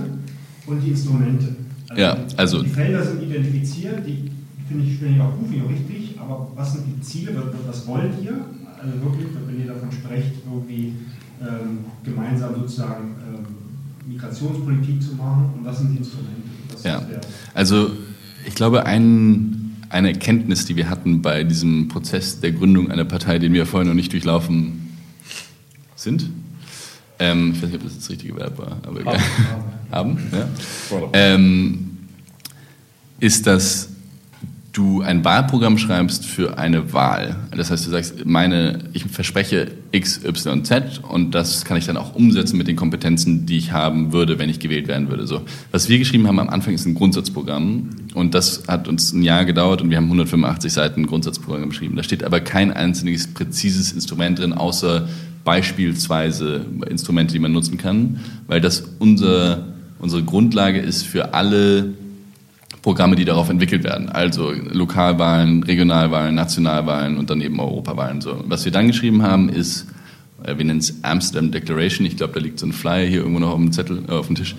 und 0.67 0.81
die 0.81 0.91
Instrumente. 0.91 1.57
Also 1.89 2.03
ja, 2.03 2.19
also 2.37 2.63
die 2.63 2.69
Felder 2.69 3.05
sind 3.05 3.23
identifiziert, 3.23 4.07
die 4.07 4.31
finde 4.69 4.85
ich, 4.85 4.99
find 4.99 5.17
ich 5.17 5.21
auch 5.21 5.37
gut, 5.37 5.49
finde 5.49 5.57
ich 5.57 5.63
auch 5.65 5.71
richtig, 5.71 6.21
aber 6.21 6.49
was 6.55 6.73
sind 6.73 6.85
die 6.87 7.01
Ziele, 7.01 7.35
was 7.67 7.87
wollt 7.87 8.13
ihr? 8.23 8.45
Also 8.81 9.03
wirklich, 9.03 9.29
wenn 9.47 9.61
ihr 9.61 9.67
davon 9.67 9.93
sprecht, 9.93 10.33
irgendwie 10.45 10.95
ähm, 11.41 11.79
gemeinsam 12.05 12.55
sozusagen 12.55 13.15
ähm, 13.27 14.11
Migrationspolitik 14.13 15.03
zu 15.03 15.15
machen 15.15 15.51
und 15.57 15.65
was 15.65 15.79
sind 15.79 15.93
die 15.93 15.99
Instrumente? 15.99 16.43
ja, 16.85 17.03
also 17.55 17.91
ich 18.47 18.55
glaube, 18.55 18.87
ein, 18.87 19.77
eine 19.89 20.09
Erkenntnis, 20.09 20.67
die 20.67 20.77
wir 20.77 20.89
hatten 20.91 21.23
bei 21.23 21.45
diesem 21.45 21.89
Prozess 21.89 22.41
der 22.41 22.53
Gründung 22.53 22.91
einer 22.91 23.05
Partei, 23.05 23.39
den 23.39 23.53
wir 23.53 23.67
vorher 23.67 23.89
noch 23.89 23.95
nicht 23.95 24.13
durchlaufen 24.13 24.97
sind, 25.95 26.31
ähm, 27.23 27.53
ich 27.55 27.63
weiß 27.63 27.71
nicht, 27.71 27.81
ob 27.81 27.85
das 27.85 27.97
das 27.99 28.11
richtige 28.11 28.37
Verb 28.37 28.59
war, 28.59 28.79
aber 28.85 29.01
egal. 29.01 29.19
Haben, 29.91 30.19
ja. 30.33 30.49
Ähm, 31.13 31.99
ist, 33.21 33.47
dass 33.47 33.91
du 34.73 35.03
ein 35.03 35.25
Wahlprogramm 35.25 35.79
schreibst 35.79 36.25
für 36.25 36.59
eine 36.59 36.93
Wahl. 36.93 37.37
Das 37.55 37.71
heißt, 37.71 37.87
du 37.87 37.91
sagst, 37.91 38.25
meine, 38.25 38.79
ich 38.95 39.05
verspreche 39.05 39.71
X, 39.93 40.25
Y, 40.25 40.65
Z 40.65 41.03
und 41.07 41.33
das 41.35 41.65
kann 41.65 41.77
ich 41.77 41.87
dann 41.87 41.99
auch 41.99 42.15
umsetzen 42.15 42.57
mit 42.57 42.69
den 42.69 42.77
Kompetenzen, 42.77 43.47
die 43.47 43.59
ich 43.59 43.73
haben 43.73 44.13
würde, 44.13 44.39
wenn 44.39 44.49
ich 44.49 44.61
gewählt 44.61 44.89
werden 44.89 45.11
würde. 45.11 45.27
So. 45.27 45.43
Was 45.71 45.89
wir 45.89 45.99
geschrieben 45.99 46.27
haben 46.27 46.41
am 46.41 46.49
Anfang 46.49 46.75
ist 46.75 46.87
ein 46.87 46.95
Grundsatzprogramm 46.95 47.91
und 48.15 48.35
das 48.35 48.65
hat 48.67 48.89
uns 48.89 49.13
ein 49.13 49.23
Jahr 49.23 49.45
gedauert 49.45 49.83
und 49.83 49.91
wir 49.91 49.99
haben 49.99 50.07
185 50.07 50.73
Seiten 50.73 51.07
Grundsatzprogramm 51.07 51.69
geschrieben. 51.69 51.95
Da 51.95 52.03
steht 52.03 52.25
aber 52.25 52.41
kein 52.41 52.73
einziges 52.73 53.33
präzises 53.33 53.93
Instrument 53.93 54.39
drin, 54.39 54.55
außer 54.55 55.07
beispielsweise 55.45 56.65
Instrumente, 56.89 57.33
die 57.33 57.39
man 57.39 57.53
nutzen 57.53 57.79
kann, 57.79 58.21
weil 58.47 58.61
das 58.61 58.85
unser, 58.99 59.65
unsere 59.99 60.23
Grundlage 60.23 60.81
ist 60.81 61.03
für 61.05 61.35
alle 61.35 61.95
Programme, 62.83 63.15
die 63.15 63.25
darauf 63.25 63.49
entwickelt 63.49 63.85
werden. 63.85 64.09
Also 64.09 64.53
Lokalwahlen, 64.53 65.63
Regionalwahlen, 65.63 66.35
Nationalwahlen 66.35 67.17
und 67.17 67.31
dann 67.31 67.41
eben 67.41 67.61
Europawahlen. 67.61 68.21
So. 68.21 68.43
Was 68.47 68.65
wir 68.65 68.73
dann 68.73 68.89
geschrieben 68.89 69.23
haben, 69.23 69.49
ist, 69.49 69.87
äh, 70.45 70.59
wir 70.59 70.65
nennen 70.65 70.81
es 70.81 71.03
Amsterdam 71.03 71.53
Declaration. 71.53 72.07
Ich 72.07 72.17
glaube, 72.17 72.35
da 72.35 72.41
liegt 72.41 72.59
so 72.59 72.67
ein 72.67 72.73
Flyer 72.73 73.07
hier 73.07 73.21
irgendwo 73.21 73.39
noch 73.39 73.51
auf 73.51 73.59
dem 73.59 73.73
Zettel, 73.73 74.03
äh, 74.09 74.13
auf 74.13 74.27
dem 74.27 74.37
Tisch. 74.37 74.57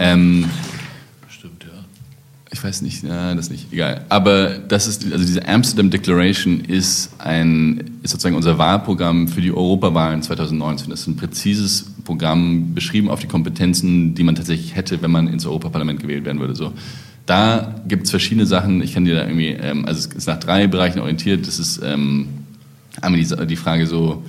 Ähm. 0.00 0.46
Ich 2.50 2.64
weiß 2.64 2.80
nicht, 2.80 3.02
ja, 3.02 3.34
das 3.34 3.50
nicht, 3.50 3.72
egal. 3.72 4.06
Aber 4.08 4.58
das 4.58 4.86
ist, 4.86 5.04
also 5.12 5.24
diese 5.24 5.46
Amsterdam 5.46 5.90
Declaration 5.90 6.60
ist 6.60 7.10
ein, 7.18 7.98
ist 8.02 8.12
sozusagen 8.12 8.36
unser 8.36 8.56
Wahlprogramm 8.56 9.28
für 9.28 9.42
die 9.42 9.52
Europawahlen 9.52 10.22
2019. 10.22 10.88
Das 10.88 11.00
ist 11.00 11.06
ein 11.08 11.16
präzises 11.16 11.92
Programm, 12.04 12.74
beschrieben 12.74 13.10
auf 13.10 13.20
die 13.20 13.26
Kompetenzen, 13.26 14.14
die 14.14 14.22
man 14.22 14.34
tatsächlich 14.34 14.74
hätte, 14.74 15.02
wenn 15.02 15.10
man 15.10 15.28
ins 15.28 15.44
Europaparlament 15.44 16.00
gewählt 16.00 16.24
werden 16.24 16.40
würde. 16.40 16.54
So 16.54 16.72
da 17.28 17.74
gibt 17.86 18.04
es 18.04 18.10
verschiedene 18.10 18.46
Sachen. 18.46 18.82
Ich 18.82 18.94
kann 18.94 19.04
dir 19.04 19.14
da 19.14 19.22
irgendwie, 19.22 19.48
ähm, 19.48 19.84
also 19.84 19.98
es 19.98 20.06
ist 20.06 20.26
nach 20.26 20.40
drei 20.40 20.66
Bereichen 20.66 20.98
orientiert. 20.98 21.46
Das 21.46 21.58
ist 21.58 21.80
ähm, 21.84 22.28
einmal 23.02 23.20
die, 23.20 23.46
die 23.46 23.56
Frage 23.56 23.86
so, 23.86 24.22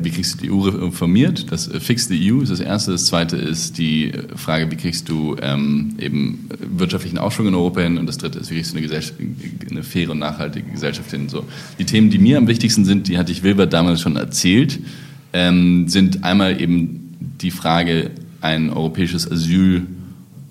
wie 0.00 0.10
kriegst 0.10 0.34
du 0.34 0.44
die 0.44 0.50
EU 0.50 0.60
reformiert? 0.60 1.50
Das 1.52 1.68
äh, 1.68 1.80
Fix 1.80 2.08
the 2.08 2.32
EU 2.32 2.40
ist 2.40 2.50
das 2.50 2.60
erste. 2.60 2.92
Das 2.92 3.06
zweite 3.06 3.36
ist 3.36 3.78
die 3.78 4.12
Frage, 4.34 4.70
wie 4.70 4.76
kriegst 4.76 5.08
du 5.08 5.36
ähm, 5.40 5.94
eben 5.98 6.48
wirtschaftlichen 6.58 7.18
Aufschwung 7.18 7.48
in 7.48 7.54
Europa 7.54 7.80
hin? 7.80 7.98
Und 7.98 8.06
das 8.06 8.18
dritte 8.18 8.38
ist, 8.38 8.50
wie 8.50 8.56
kriegst 8.56 8.74
du 8.74 8.78
eine, 8.78 8.88
eine 9.70 9.82
faire 9.82 10.10
und 10.10 10.18
nachhaltige 10.18 10.70
Gesellschaft 10.70 11.10
hin? 11.10 11.28
So. 11.28 11.44
Die 11.78 11.84
Themen, 11.84 12.10
die 12.10 12.18
mir 12.18 12.38
am 12.38 12.48
wichtigsten 12.48 12.84
sind, 12.84 13.08
die 13.08 13.18
hatte 13.18 13.32
ich 13.32 13.42
Wilbert 13.42 13.72
damals 13.72 14.00
schon 14.00 14.16
erzählt, 14.16 14.80
ähm, 15.32 15.88
sind 15.88 16.24
einmal 16.24 16.60
eben 16.60 17.16
die 17.40 17.50
Frage, 17.50 18.10
ein 18.40 18.70
europäisches 18.70 19.30
Asyl- 19.30 19.86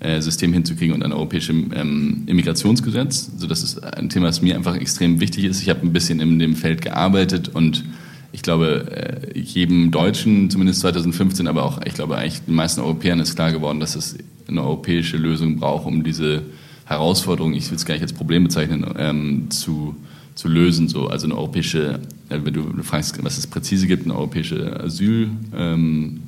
äh, 0.00 0.20
System 0.20 0.52
hinzukriegen 0.52 0.94
und 0.94 1.02
ein 1.02 1.12
europäisches 1.12 1.56
ähm, 1.74 2.22
Immigrationsgesetz. 2.26 3.30
Also 3.34 3.48
das 3.48 3.64
ist 3.64 3.82
ein 3.82 4.08
Thema, 4.08 4.28
das 4.28 4.40
mir 4.42 4.54
einfach 4.54 4.76
extrem 4.76 5.18
wichtig 5.18 5.44
ist. 5.44 5.60
Ich 5.60 5.70
habe 5.70 5.80
ein 5.82 5.92
bisschen 5.92 6.20
in 6.20 6.38
dem 6.38 6.54
Feld 6.54 6.82
gearbeitet 6.82 7.48
und 7.48 7.84
ich 8.32 8.42
glaube, 8.42 9.22
äh, 9.34 9.38
jedem 9.38 9.90
Deutschen, 9.90 10.50
zumindest 10.50 10.80
2015, 10.80 11.46
aber 11.46 11.64
auch, 11.64 11.80
ich 11.84 11.94
glaube, 11.94 12.16
eigentlich 12.16 12.42
den 12.42 12.54
meisten 12.54 12.80
Europäern 12.80 13.20
ist 13.20 13.34
klar 13.34 13.52
geworden, 13.52 13.80
dass 13.80 13.96
es 13.96 14.16
eine 14.46 14.62
europäische 14.62 15.16
Lösung 15.16 15.56
braucht, 15.56 15.86
um 15.86 16.04
diese 16.04 16.42
Herausforderung, 16.84 17.54
ich 17.54 17.70
will 17.70 17.76
es 17.76 17.84
gar 17.84 17.94
nicht 17.94 18.02
als 18.02 18.12
Problem 18.12 18.44
bezeichnen, 18.44 18.84
ähm, 18.98 19.50
zu, 19.50 19.94
zu 20.34 20.48
lösen. 20.48 20.88
So. 20.88 21.08
Also 21.08 21.26
eine 21.26 21.36
europäische, 21.36 22.00
äh, 22.28 22.38
wenn 22.42 22.54
du 22.54 22.82
fragst, 22.82 23.22
was 23.22 23.38
es 23.38 23.46
präzise 23.46 23.86
gibt, 23.86 24.04
eine 24.04 24.14
europäische 24.14 24.78
Asyl, 24.80 25.30
ähm, 25.56 26.22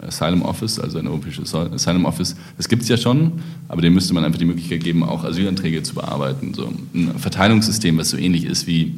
Asylum 0.00 0.42
Office, 0.42 0.80
also 0.80 0.98
ein 0.98 1.06
europäisches 1.06 1.54
Asylum 1.54 2.04
Office. 2.06 2.34
Das 2.56 2.68
gibt 2.68 2.82
es 2.82 2.88
ja 2.88 2.96
schon, 2.96 3.32
aber 3.68 3.82
dem 3.82 3.94
müsste 3.94 4.12
man 4.14 4.24
einfach 4.24 4.38
die 4.38 4.44
Möglichkeit 4.44 4.82
geben, 4.82 5.04
auch 5.04 5.24
Asylanträge 5.24 5.82
zu 5.82 5.94
bearbeiten. 5.94 6.54
So 6.54 6.72
ein 6.92 7.12
Verteilungssystem, 7.18 7.96
was 7.98 8.10
so 8.10 8.16
ähnlich 8.16 8.44
ist 8.44 8.66
wie 8.66 8.94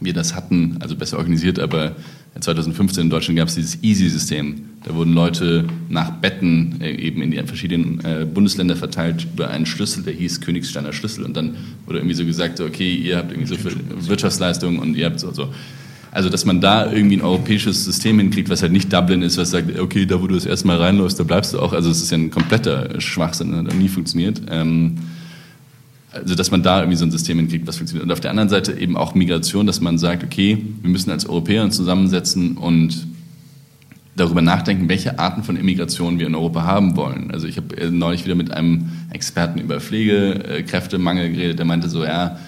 wir 0.00 0.12
das 0.12 0.34
hatten, 0.34 0.76
also 0.80 0.96
besser 0.96 1.18
organisiert, 1.18 1.58
aber 1.58 1.96
2015 2.40 3.04
in 3.04 3.10
Deutschland 3.10 3.38
gab 3.38 3.48
es 3.48 3.56
dieses 3.56 3.82
Easy-System. 3.82 4.64
Da 4.84 4.94
wurden 4.94 5.12
Leute 5.12 5.64
nach 5.88 6.10
Betten 6.10 6.80
äh, 6.80 6.92
eben 6.92 7.20
in 7.22 7.30
die 7.30 7.38
verschiedenen 7.38 8.00
äh, 8.04 8.26
Bundesländer 8.26 8.76
verteilt 8.76 9.26
über 9.34 9.50
einen 9.50 9.66
Schlüssel, 9.66 10.04
der 10.04 10.14
hieß 10.14 10.40
Königsteiner 10.40 10.92
Schlüssel. 10.92 11.24
Und 11.24 11.36
dann 11.36 11.56
wurde 11.86 11.98
irgendwie 11.98 12.14
so 12.14 12.24
gesagt, 12.24 12.60
okay, 12.60 12.94
ihr 12.94 13.16
habt 13.16 13.32
irgendwie 13.32 13.48
so 13.48 13.56
viel 13.56 13.76
Wirtschaftsleistungen 14.06 14.78
und 14.78 14.96
ihr 14.96 15.06
habt 15.06 15.20
so, 15.20 15.32
so. 15.32 15.52
Also, 16.10 16.30
dass 16.30 16.46
man 16.46 16.60
da 16.60 16.90
irgendwie 16.90 17.16
ein 17.16 17.22
europäisches 17.22 17.84
System 17.84 18.18
hinkriegt, 18.18 18.48
was 18.48 18.62
halt 18.62 18.72
nicht 18.72 18.90
Dublin 18.92 19.20
ist, 19.20 19.36
was 19.36 19.50
sagt, 19.50 19.78
okay, 19.78 20.06
da 20.06 20.22
wo 20.22 20.26
du 20.26 20.34
das 20.34 20.46
erste 20.46 20.66
Mal 20.66 20.78
reinläufst, 20.78 21.20
da 21.20 21.24
bleibst 21.24 21.52
du 21.52 21.58
auch. 21.58 21.72
Also, 21.72 21.90
es 21.90 22.00
ist 22.00 22.10
ja 22.10 22.16
ein 22.16 22.30
kompletter 22.30 23.00
Schwachsinn, 23.00 23.54
hat 23.54 23.74
nie 23.74 23.88
funktioniert. 23.88 24.40
Ähm, 24.50 24.94
also, 26.12 26.34
dass 26.34 26.50
man 26.50 26.62
da 26.62 26.80
irgendwie 26.80 26.96
so 26.96 27.04
ein 27.04 27.10
System 27.10 27.38
hinkriegt, 27.38 27.66
was 27.66 27.76
funktioniert. 27.76 28.04
Und 28.04 28.12
auf 28.12 28.20
der 28.20 28.30
anderen 28.30 28.48
Seite 28.48 28.72
eben 28.72 28.96
auch 28.96 29.14
Migration, 29.14 29.66
dass 29.66 29.80
man 29.80 29.98
sagt, 29.98 30.24
okay, 30.24 30.58
wir 30.80 30.90
müssen 30.90 31.10
als 31.10 31.26
Europäer 31.26 31.64
uns 31.64 31.76
zusammensetzen 31.76 32.56
und 32.56 33.06
darüber 34.16 34.42
nachdenken, 34.42 34.88
welche 34.88 35.18
Arten 35.18 35.44
von 35.44 35.56
Immigration 35.56 36.18
wir 36.18 36.26
in 36.26 36.34
Europa 36.34 36.64
haben 36.64 36.96
wollen. 36.96 37.30
Also 37.30 37.46
ich 37.46 37.56
habe 37.56 37.76
äh, 37.76 37.90
neulich 37.90 38.24
wieder 38.24 38.34
mit 38.34 38.50
einem 38.50 38.90
Experten 39.10 39.60
über 39.60 39.80
Pflegekräftemangel 39.80 41.30
geredet, 41.30 41.58
der 41.58 41.66
meinte 41.66 41.88
so, 41.88 42.04
ja, 42.04 42.38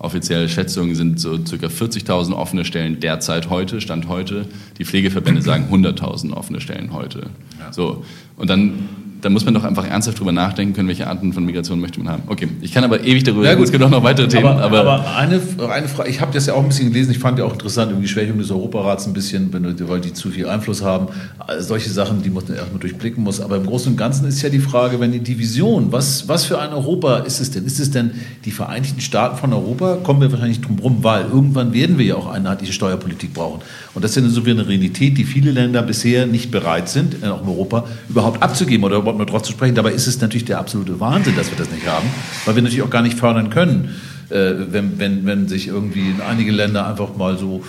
Offizielle 0.00 0.48
Schätzungen 0.48 0.94
sind 0.94 1.18
so 1.18 1.38
ca. 1.38 1.66
40.000 1.66 2.32
offene 2.32 2.64
Stellen 2.64 3.00
derzeit 3.00 3.50
heute, 3.50 3.80
Stand 3.80 4.06
heute. 4.06 4.46
Die 4.78 4.84
Pflegeverbände 4.84 5.42
sagen 5.42 5.66
100.000 5.72 6.34
offene 6.34 6.60
Stellen 6.60 6.92
heute. 6.92 7.30
Ja. 7.58 7.72
So. 7.72 8.04
Und 8.36 8.48
dann 8.48 8.88
da 9.20 9.28
muss 9.30 9.44
man 9.44 9.54
doch 9.54 9.64
einfach 9.64 9.86
ernsthaft 9.86 10.18
drüber 10.18 10.32
nachdenken 10.32 10.74
können, 10.74 10.88
welche 10.88 11.06
Arten 11.06 11.32
von 11.32 11.44
Migration 11.44 11.80
möchte 11.80 12.00
man 12.00 12.12
haben. 12.12 12.22
Okay, 12.26 12.48
ich 12.60 12.72
kann 12.72 12.84
aber 12.84 13.04
ewig 13.04 13.24
darüber 13.24 13.44
Ja, 13.44 13.50
reden, 13.50 13.58
gut. 13.58 13.66
es 13.66 13.72
gibt 13.72 13.84
auch 13.84 13.90
noch 13.90 14.02
weitere 14.02 14.28
Themen. 14.28 14.46
Aber, 14.46 14.80
Aber, 14.80 14.80
aber, 14.80 15.16
eine, 15.16 15.40
eine 15.70 15.88
Frage, 15.88 16.10
ich 16.10 16.20
habe 16.20 16.32
das 16.32 16.46
ja 16.46 16.54
auch 16.54 16.62
ein 16.62 16.68
bisschen 16.68 16.92
gelesen, 16.92 17.12
ich 17.12 17.18
fand 17.18 17.38
ja 17.38 17.44
auch 17.44 17.52
interessant, 17.52 17.90
irgendwie 17.90 18.06
die 18.06 18.12
Schwächung 18.12 18.38
des 18.38 18.50
Europarats 18.50 19.06
ein 19.06 19.12
bisschen, 19.12 19.52
weil 19.52 20.00
die 20.00 20.12
zu 20.12 20.30
viel 20.30 20.48
Einfluss 20.48 20.82
haben. 20.82 21.08
Also 21.38 21.68
solche 21.68 21.90
Sachen, 21.90 22.22
die 22.22 22.30
man 22.30 22.44
erstmal 22.46 22.80
durchblicken 22.80 23.22
muss. 23.22 23.40
Aber 23.40 23.56
im 23.56 23.66
Großen 23.66 23.92
und 23.92 23.96
Ganzen 23.96 24.26
ist 24.26 24.42
ja 24.42 24.48
die 24.48 24.60
Frage, 24.60 25.00
wenn 25.00 25.12
die 25.12 25.20
Division, 25.20 25.92
was, 25.92 26.28
was 26.28 26.44
für 26.44 26.58
ein 26.58 26.72
Europa 26.72 27.18
ist 27.18 27.40
es 27.40 27.50
denn? 27.50 27.64
Ist 27.64 27.80
es 27.80 27.90
denn 27.90 28.10
die 28.44 28.50
Vereinigten 28.50 29.00
Staaten 29.00 29.36
von 29.36 29.52
Europa? 29.52 29.98
Kommen 30.02 30.20
wir 30.20 30.30
wahrscheinlich 30.32 30.60
drum 30.60 30.78
rum, 30.78 30.98
weil 31.02 31.26
irgendwann 31.32 31.72
werden 31.72 31.98
wir 31.98 32.04
ja 32.04 32.14
auch 32.16 32.26
eine 32.26 32.48
einheitliche 32.48 32.72
Steuerpolitik 32.72 33.34
brauchen. 33.34 33.60
Und 33.94 34.04
das 34.04 34.12
ist 34.12 34.16
ja 34.16 34.22
eine 34.22 34.30
Souveränität, 34.30 35.18
die 35.18 35.24
viele 35.24 35.50
Länder 35.50 35.82
bisher 35.82 36.26
nicht 36.26 36.50
bereit 36.50 36.88
sind, 36.88 37.22
äh, 37.22 37.26
auch 37.28 37.42
in 37.42 37.48
Europa, 37.48 37.84
überhaupt 38.08 38.42
abzugeben 38.42 38.84
oder 38.84 38.96
überhaupt 39.08 39.18
nur 39.18 39.26
drauf 39.26 39.42
zu 39.42 39.52
sprechen. 39.52 39.74
Dabei 39.74 39.92
ist 39.92 40.06
es 40.06 40.20
natürlich 40.20 40.44
der 40.44 40.58
absolute 40.58 41.00
Wahnsinn, 41.00 41.34
dass 41.36 41.50
wir 41.50 41.58
das 41.58 41.70
nicht 41.70 41.86
haben, 41.86 42.06
weil 42.44 42.54
wir 42.54 42.62
natürlich 42.62 42.82
auch 42.82 42.90
gar 42.90 43.02
nicht 43.02 43.18
fördern 43.18 43.50
können, 43.50 43.96
äh, 44.30 44.52
wenn, 44.70 44.98
wenn, 44.98 45.26
wenn 45.26 45.48
sich 45.48 45.68
irgendwie 45.68 46.14
einige 46.28 46.52
Länder 46.52 46.86
einfach 46.86 47.16
mal 47.16 47.38
so 47.38 47.62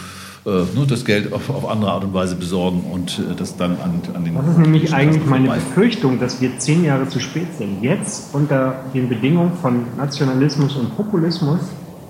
äh, 0.45 0.49
nur 0.75 0.85
das 0.87 1.05
Geld 1.05 1.31
auf, 1.31 1.49
auf 1.49 1.69
andere 1.69 1.91
Art 1.91 2.03
und 2.03 2.13
Weise 2.13 2.35
besorgen 2.35 2.83
und 2.91 3.19
äh, 3.19 3.35
das 3.37 3.55
dann 3.55 3.71
an, 3.71 4.01
an 4.13 4.25
den... 4.25 4.35
Das 4.35 4.47
ist 4.47 4.57
nämlich 4.57 4.93
eigentlich 4.93 5.25
meine. 5.25 5.49
Befürchtung, 5.49 6.19
dass 6.19 6.41
wir 6.41 6.57
zehn 6.57 6.83
Jahre 6.83 7.07
zu 7.07 7.19
spät 7.19 7.47
sind. 7.57 7.81
Jetzt 7.81 8.33
unter 8.33 8.83
den 8.93 9.09
Bedingungen 9.09 9.53
von 9.61 9.85
Nationalismus 9.97 10.75
und 10.75 10.95
Populismus 10.95 11.59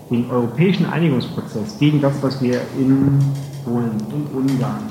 den 0.10 0.30
europäischen 0.30 0.88
Einigungsprozess 0.88 1.78
gegen 1.80 2.02
das, 2.02 2.14
was 2.22 2.42
wir 2.42 2.62
in 2.78 3.20
Polen, 3.64 3.92
in 4.12 4.36
Ungarn, 4.36 4.84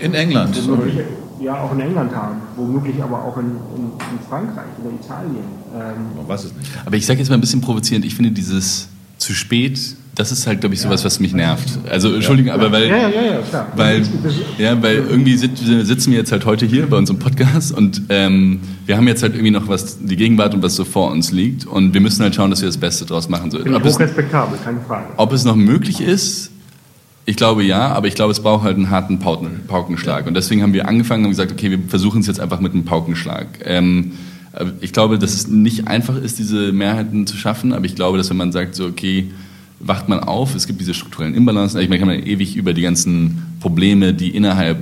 In 0.00 0.14
England. 0.14 0.56
womöglich, 0.66 1.04
ja 1.40 1.60
auch 1.60 1.72
in 1.72 1.80
England 1.80 2.14
haben, 2.14 2.36
womöglich 2.56 3.02
aber 3.02 3.24
auch 3.24 3.36
in, 3.38 3.44
in, 3.46 3.84
in 3.84 4.28
Frankreich 4.28 4.64
oder 4.82 4.94
Italien. 4.94 5.44
Ähm, 5.74 6.16
Man 6.16 6.28
weiß 6.28 6.44
es 6.44 6.54
nicht. 6.54 6.70
aber 6.84 6.96
ich 6.96 7.04
sage 7.06 7.18
jetzt 7.18 7.28
mal 7.28 7.34
ein 7.36 7.40
bisschen 7.40 7.60
provozierend, 7.60 8.04
ich 8.04 8.14
finde 8.14 8.30
dieses 8.30 8.88
zu 9.18 9.32
spät, 9.34 9.78
das 10.14 10.32
ist 10.32 10.46
halt, 10.46 10.60
glaube 10.60 10.74
ich, 10.74 10.80
sowas, 10.80 11.04
was 11.04 11.20
mich 11.20 11.34
nervt. 11.34 11.78
Also, 11.90 12.14
Entschuldigung, 12.14 12.50
aber 12.52 12.72
weil... 12.72 12.88
ja, 12.88 12.96
ja, 12.96 13.08
ja, 13.08 13.22
ja, 13.34 13.38
klar. 13.42 13.66
Weil, 13.76 14.02
ja, 14.56 14.82
weil 14.82 14.96
irgendwie 14.96 15.36
sit- 15.36 15.58
sitzen 15.58 16.10
wir 16.10 16.18
jetzt 16.18 16.32
halt 16.32 16.46
heute 16.46 16.64
hier 16.64 16.88
bei 16.88 16.96
unserem 16.96 17.18
Podcast 17.18 17.70
und 17.72 18.00
ähm, 18.08 18.60
wir 18.86 18.96
haben 18.96 19.06
jetzt 19.08 19.22
halt 19.22 19.34
irgendwie 19.34 19.50
noch 19.50 19.68
was, 19.68 19.98
die 19.98 20.16
Gegenwart 20.16 20.54
und 20.54 20.62
was 20.62 20.74
so 20.74 20.86
vor 20.86 21.10
uns 21.10 21.32
liegt 21.32 21.66
und 21.66 21.92
wir 21.92 22.00
müssen 22.00 22.22
halt 22.22 22.34
schauen, 22.34 22.48
dass 22.50 22.62
wir 22.62 22.68
das 22.68 22.78
Beste 22.78 23.04
draus 23.04 23.28
machen. 23.28 23.50
So, 23.50 23.58
ob, 23.60 23.84
es, 23.84 23.94
hochrespektabel, 23.94 24.58
keine 24.64 24.80
Frage. 24.80 25.04
ob 25.18 25.32
es 25.34 25.44
noch 25.44 25.56
möglich 25.56 26.00
ist, 26.00 26.50
ich 27.26 27.36
glaube 27.36 27.64
ja, 27.64 27.88
aber 27.88 28.06
ich 28.06 28.14
glaube, 28.14 28.30
es 28.30 28.40
braucht 28.40 28.62
halt 28.62 28.76
einen 28.76 28.90
harten 28.90 29.18
Pauten, 29.18 29.62
Paukenschlag. 29.66 30.26
Und 30.26 30.34
deswegen 30.34 30.62
haben 30.62 30.72
wir 30.72 30.88
angefangen 30.88 31.24
und 31.24 31.30
gesagt, 31.30 31.50
okay, 31.50 31.70
wir 31.70 31.80
versuchen 31.88 32.20
es 32.20 32.28
jetzt 32.28 32.38
einfach 32.38 32.60
mit 32.60 32.72
einem 32.72 32.84
Paukenschlag. 32.84 33.48
Ähm, 33.64 34.12
aber 34.52 34.72
ich 34.80 34.92
glaube, 34.92 35.18
dass 35.18 35.34
es 35.34 35.48
nicht 35.48 35.88
einfach 35.88 36.16
ist, 36.16 36.38
diese 36.38 36.72
Mehrheiten 36.72 37.26
zu 37.26 37.36
schaffen, 37.36 37.72
aber 37.72 37.84
ich 37.84 37.96
glaube, 37.96 38.16
dass 38.16 38.30
wenn 38.30 38.36
man 38.36 38.52
sagt, 38.52 38.76
so, 38.76 38.86
okay, 38.86 39.30
wacht 39.80 40.08
man 40.08 40.20
auf, 40.20 40.54
es 40.54 40.66
gibt 40.66 40.80
diese 40.80 40.94
strukturellen 40.94 41.34
Imbalancen. 41.34 41.80
Ich 41.80 41.88
meine, 41.88 41.98
kann 41.98 42.08
man 42.08 42.24
ewig 42.24 42.56
über 42.56 42.72
die 42.72 42.82
ganzen 42.82 43.58
Probleme, 43.60 44.14
die 44.14 44.30
innerhalb 44.30 44.78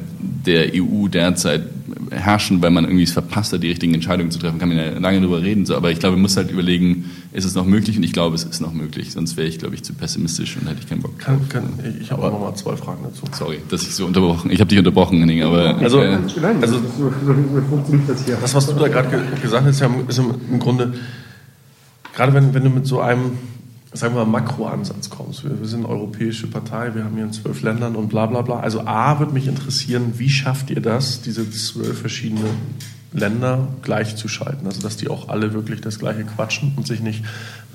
der 0.47 0.73
EU 0.75 1.09
derzeit 1.09 1.63
herrschen, 2.11 2.63
weil 2.63 2.71
man 2.71 2.85
irgendwie 2.85 3.05
es 3.05 3.13
verpasst 3.13 3.53
hat, 3.53 3.63
die 3.63 3.69
richtigen 3.69 3.95
Entscheidungen 3.95 4.31
zu 4.31 4.39
treffen, 4.39 4.59
kann 4.59 4.69
man 4.69 4.79
ja 4.79 4.99
lange 4.99 5.21
darüber 5.21 5.43
reden. 5.43 5.67
So. 5.67 5.77
Aber 5.77 5.91
ich 5.91 5.99
glaube, 5.99 6.17
man 6.17 6.23
muss 6.23 6.37
halt 6.37 6.51
überlegen, 6.51 7.11
ist 7.33 7.45
es 7.45 7.55
noch 7.55 7.67
möglich? 7.67 7.97
Und 7.97 8.03
ich 8.03 8.13
glaube, 8.13 8.35
es 8.35 8.45
ist 8.45 8.61
noch 8.61 8.73
möglich. 8.73 9.13
Sonst 9.13 9.37
wäre 9.37 9.47
ich, 9.49 9.59
glaube 9.59 9.75
ich, 9.75 9.83
zu 9.83 9.93
pessimistisch 9.95 10.57
und 10.61 10.69
hätte 10.69 10.81
ich 10.81 10.89
keinen 10.89 11.03
Bock. 11.03 11.19
Kann, 11.19 11.49
kann, 11.49 11.65
ich 12.01 12.11
habe 12.13 12.23
auch 12.23 12.31
noch 12.33 12.41
mal 12.41 12.55
zwei 12.55 12.77
Fragen 12.77 13.03
dazu. 13.05 13.23
Sorry, 13.33 13.59
dass 13.69 13.83
ich 13.83 13.95
so 13.95 14.07
unterbrochen. 14.07 14.51
Ich 14.51 14.61
habe 14.61 14.69
dich 14.69 14.79
unterbrochen, 14.79 15.19
Henning, 15.19 15.43
aber 15.43 15.77
Also- 15.79 16.01
äh, 16.01 16.19
Nein, 16.41 16.57
Also- 16.63 16.81
das 18.41 18.55
was 18.55 18.67
du 18.67 18.73
da 18.75 18.89
gerade 18.89 19.09
ge 19.09 19.21
gesagt 19.43 19.65
hast, 19.65 19.71
ist 19.75 19.81
ja 19.81 19.87
im- 19.87 20.09
ist 20.09 20.19
im, 20.19 20.35
im 20.53 20.59
Grunde, 20.59 20.95
gerade 22.15 22.33
wenn, 22.35 22.55
wenn 22.55 22.65
du 22.65 22.71
mit 22.71 22.87
so 22.87 23.01
einem, 23.01 23.33
sagen 23.95 24.15
wir 24.15 24.25
mal, 24.25 24.41
Makroansatz 24.41 25.09
kommst. 25.09 25.45
Wir, 25.45 25.59
wir 25.59 25.69
sind 25.69 25.85
eine 25.85 25.89
europäische 25.89 26.49
Partei, 26.49 26.95
wir 26.95 27.05
haben 27.05 27.15
hier 27.15 27.25
in 27.25 27.33
zwölf 27.33 27.63
Ländern 27.63 27.97
und 27.97 28.09
bla 28.09 28.27
bla 28.27 28.43
bla. 28.43 28.61
Also 28.61 28.81
A, 28.81 29.19
würde 29.21 29.33
mich 29.33 29.47
interessieren, 29.47 30.15
wie 30.17 30.29
schafft 30.29 30.71
ihr 30.71 30.81
das, 30.81 31.23
diese 31.23 31.49
zwölf 31.51 32.01
verschiedenen 32.01 32.57
Länder 33.13 33.69
gleichzuschalten? 33.83 34.67
Also, 34.67 34.83
dass 34.83 34.97
die 34.97 35.09
auch 35.09 35.29
alle 35.29 35.55
wirklich 35.55 35.81
das 35.81 35.99
Gleiche 35.99 36.25
quatschen 36.25 36.73
und 36.77 36.87
sich 36.87 37.01
nicht 37.01 37.25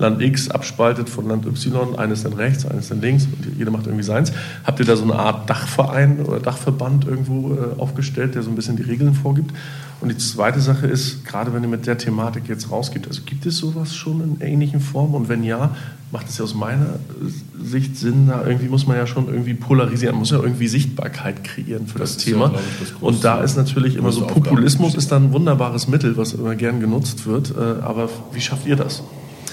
Land 0.00 0.20
X 0.20 0.50
abspaltet 0.50 1.08
von 1.08 1.28
Land 1.28 1.46
Y, 1.46 1.98
eines 1.98 2.22
dann 2.22 2.32
rechts, 2.32 2.66
eines 2.66 2.88
dann 2.88 3.00
links 3.00 3.24
und 3.24 3.58
jeder 3.58 3.70
macht 3.70 3.86
irgendwie 3.86 4.04
seins. 4.04 4.32
Habt 4.64 4.80
ihr 4.80 4.86
da 4.86 4.96
so 4.96 5.04
eine 5.04 5.14
Art 5.14 5.48
Dachverein 5.48 6.20
oder 6.20 6.40
Dachverband 6.40 7.06
irgendwo 7.06 7.54
äh, 7.54 7.78
aufgestellt, 7.78 8.34
der 8.34 8.42
so 8.42 8.50
ein 8.50 8.56
bisschen 8.56 8.76
die 8.76 8.82
Regeln 8.82 9.14
vorgibt? 9.14 9.52
Und 10.00 10.08
die 10.08 10.16
zweite 10.16 10.60
Sache 10.60 10.86
ist, 10.86 11.26
gerade 11.26 11.52
wenn 11.52 11.62
ihr 11.62 11.68
mit 11.68 11.86
der 11.86 11.98
Thematik 11.98 12.48
jetzt 12.48 12.70
rausgeht, 12.70 13.06
also 13.06 13.20
gibt 13.26 13.44
es 13.44 13.58
sowas 13.58 13.94
schon 13.94 14.22
in 14.22 14.40
ähnlichen 14.40 14.80
Formen? 14.80 15.14
Und 15.14 15.28
wenn 15.28 15.44
ja, 15.44 15.76
macht 16.10 16.30
es 16.30 16.38
ja 16.38 16.44
aus 16.44 16.54
meiner 16.54 16.86
äh, 16.86 17.62
Sicht 17.62 17.96
Sinn, 17.96 18.28
da 18.28 18.44
irgendwie 18.46 18.68
muss 18.68 18.86
man 18.86 18.96
ja 18.96 19.06
schon 19.06 19.28
irgendwie 19.28 19.52
polarisieren, 19.52 20.14
man 20.14 20.20
muss 20.20 20.30
ja 20.30 20.38
irgendwie 20.38 20.68
Sichtbarkeit 20.68 21.44
kreieren 21.44 21.86
für 21.86 21.98
das, 21.98 22.16
Das 22.16 22.24
ja, 22.24 22.32
Thema. 22.32 22.48
glaub 22.48 22.62
ich, 22.62 22.88
das 22.88 23.02
und 23.02 23.22
da 23.22 23.42
ist 23.42 23.56
natürlich 23.58 23.96
immer 23.96 24.12
so. 24.12 24.26
Populismus 24.26 24.94
ist 24.94 25.12
dann 25.12 25.24
ein 25.24 25.32
wunderbares 25.34 25.88
Mittel, 25.88 26.16
was 26.16 26.32
immer 26.32 26.54
gern 26.54 26.80
genutzt 26.80 27.26
wird. 27.26 27.54
Äh, 27.54 27.82
aber 27.82 28.08
wie 28.32 28.40
schafft 28.40 28.66
ihr 28.66 28.76
das? 28.76 29.02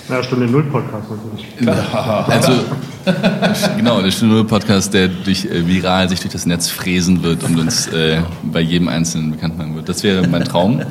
Na, 0.10 0.24
Stunde 0.24 0.46
Null 0.46 0.64
Podcast 0.64 1.08
natürlich. 1.10 1.68
also 2.30 2.54
genau, 3.78 4.02
der 4.02 4.12
Stunde 4.12 4.36
Null 4.36 4.46
Podcast, 4.46 4.94
der 4.94 5.10
durch 5.10 5.46
äh, 5.46 5.68
viral 5.68 6.08
sich 6.08 6.22
durch 6.22 6.32
das 6.32 6.46
Netz 6.46 6.70
fräsen 6.70 7.24
wird 7.24 7.44
und 7.44 7.60
uns 7.60 7.88
äh, 7.88 8.22
bei 8.44 8.62
jedem 8.62 8.88
Einzelnen 8.88 9.32
bekannt 9.32 9.58
machen 9.58 9.76
wird. 9.76 9.90
Das 9.90 10.04
wäre 10.04 10.26
mein 10.28 10.46
Traum. 10.46 10.82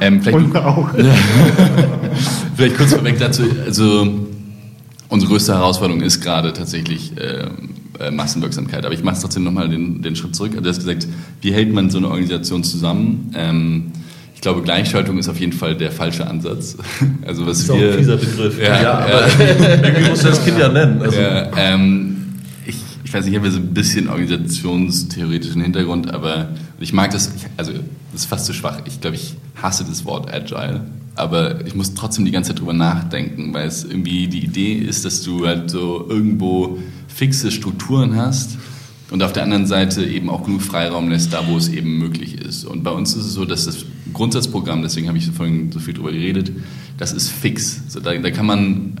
Ähm, 0.00 0.20
vielleicht, 0.20 0.38
Und 0.38 0.56
auch. 0.56 0.88
vielleicht 2.56 2.76
kurz 2.76 2.92
vorweg 2.92 3.18
dazu. 3.18 3.44
Also 3.64 4.08
unsere 5.08 5.30
größte 5.30 5.54
Herausforderung 5.54 6.02
ist 6.02 6.20
gerade 6.20 6.52
tatsächlich 6.52 7.16
äh, 7.18 7.48
äh, 8.00 8.10
Massenwirksamkeit. 8.10 8.84
Aber 8.84 8.94
ich 8.94 9.04
mache 9.04 9.20
trotzdem 9.20 9.44
nochmal 9.44 9.68
den, 9.68 10.02
den 10.02 10.16
Schritt 10.16 10.34
zurück. 10.34 10.52
Also 10.52 10.62
du 10.62 10.68
hast 10.70 10.78
gesagt, 10.78 11.06
wie 11.40 11.52
hält 11.52 11.72
man 11.72 11.90
so 11.90 11.98
eine 11.98 12.08
Organisation 12.08 12.64
zusammen? 12.64 13.32
Ähm, 13.34 13.92
glaube, 14.46 14.62
Gleichschaltung 14.62 15.18
ist 15.18 15.28
auf 15.28 15.40
jeden 15.40 15.52
Fall 15.52 15.74
der 15.74 15.90
falsche 15.90 16.24
Ansatz. 16.24 16.76
Also 17.26 17.44
was 17.44 17.58
Das 17.58 17.64
ist 17.64 17.70
auch 17.70 17.78
wir, 17.80 17.92
ein 17.92 17.98
fieser 17.98 18.16
Begriff. 18.16 18.62
Ja, 18.62 18.82
ja. 18.82 18.98
aber 18.98 19.26
irgendwie 19.84 20.08
musst 20.08 20.22
du 20.22 20.28
das 20.28 20.44
Kind 20.44 20.58
ja 20.60 20.68
nennen. 20.68 21.02
Also, 21.02 21.20
Ja, 21.20 21.50
ähm, 21.56 22.34
ich, 22.64 22.76
ich 23.02 23.12
weiß 23.12 23.24
nicht, 23.24 23.32
ich 23.32 23.38
habe 23.38 23.48
ja 23.48 23.52
so 23.52 23.58
ein 23.58 23.74
bisschen 23.74 24.08
organisationstheoretischen 24.08 25.60
Hintergrund, 25.60 26.14
aber 26.14 26.50
ich 26.78 26.92
mag 26.92 27.10
das, 27.10 27.32
ich, 27.34 27.42
also 27.56 27.72
das 28.12 28.22
ist 28.22 28.26
fast 28.26 28.46
zu 28.46 28.52
schwach. 28.52 28.82
Ich 28.84 29.00
glaube, 29.00 29.16
ich 29.16 29.34
hasse 29.60 29.84
das 29.84 30.04
Wort 30.04 30.32
Agile, 30.32 30.82
aber 31.16 31.66
ich 31.66 31.74
muss 31.74 31.94
trotzdem 31.94 32.24
die 32.24 32.30
ganze 32.30 32.50
Zeit 32.50 32.60
drüber 32.60 32.72
nachdenken, 32.72 33.52
weil 33.52 33.66
es 33.66 33.82
irgendwie 33.82 34.28
die 34.28 34.44
Idee 34.44 34.74
ist, 34.74 35.04
dass 35.04 35.22
du 35.22 35.44
halt 35.44 35.70
so 35.70 36.06
irgendwo 36.08 36.78
fixe 37.08 37.50
Strukturen 37.50 38.14
hast 38.14 38.58
und 39.10 39.22
auf 39.22 39.32
der 39.32 39.42
anderen 39.44 39.66
Seite 39.66 40.04
eben 40.04 40.28
auch 40.30 40.44
genug 40.44 40.62
Freiraum 40.62 41.08
lässt, 41.08 41.32
da 41.32 41.46
wo 41.48 41.56
es 41.56 41.68
eben 41.68 41.98
möglich 41.98 42.40
ist. 42.40 42.64
Und 42.64 42.82
bei 42.82 42.90
uns 42.90 43.14
ist 43.14 43.24
es 43.26 43.32
so, 43.34 43.44
dass 43.44 43.64
das 43.66 43.84
Grundsatzprogramm, 44.12 44.82
deswegen 44.82 45.08
habe 45.08 45.18
ich 45.18 45.26
vorhin 45.30 45.70
so 45.72 45.78
viel 45.78 45.94
drüber 45.94 46.10
geredet, 46.12 46.50
das 46.98 47.12
ist 47.12 47.28
fix. 47.30 47.82
So, 47.88 48.00
da, 48.00 48.14
da 48.14 48.30
kann 48.30 48.46
man 48.46 48.92